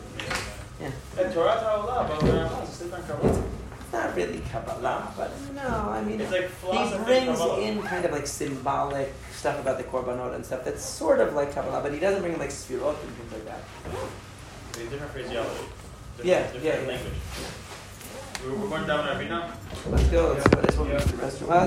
[0.80, 1.60] Yeah, And Torah
[2.08, 3.42] but we're not studying Kabbalah.
[3.92, 9.12] not really Kabbalah, but no, I mean, like he brings in kind of like symbolic
[9.32, 12.36] stuff about the korbanot and stuff that's sort of like Kabbalah, but he doesn't bring
[12.38, 13.62] like sfirot and things like that.
[14.76, 15.50] It's different phraseology.
[16.16, 16.88] Different, Yeah, different yeah, yeah.
[16.88, 17.12] language.
[18.44, 19.06] We're, we're going down.
[19.06, 20.32] Let's go.
[20.32, 20.60] Let's go.
[20.62, 20.88] This one.
[20.88, 20.94] Yeah.
[20.94, 21.48] Restaurant.
[21.48, 21.62] Well,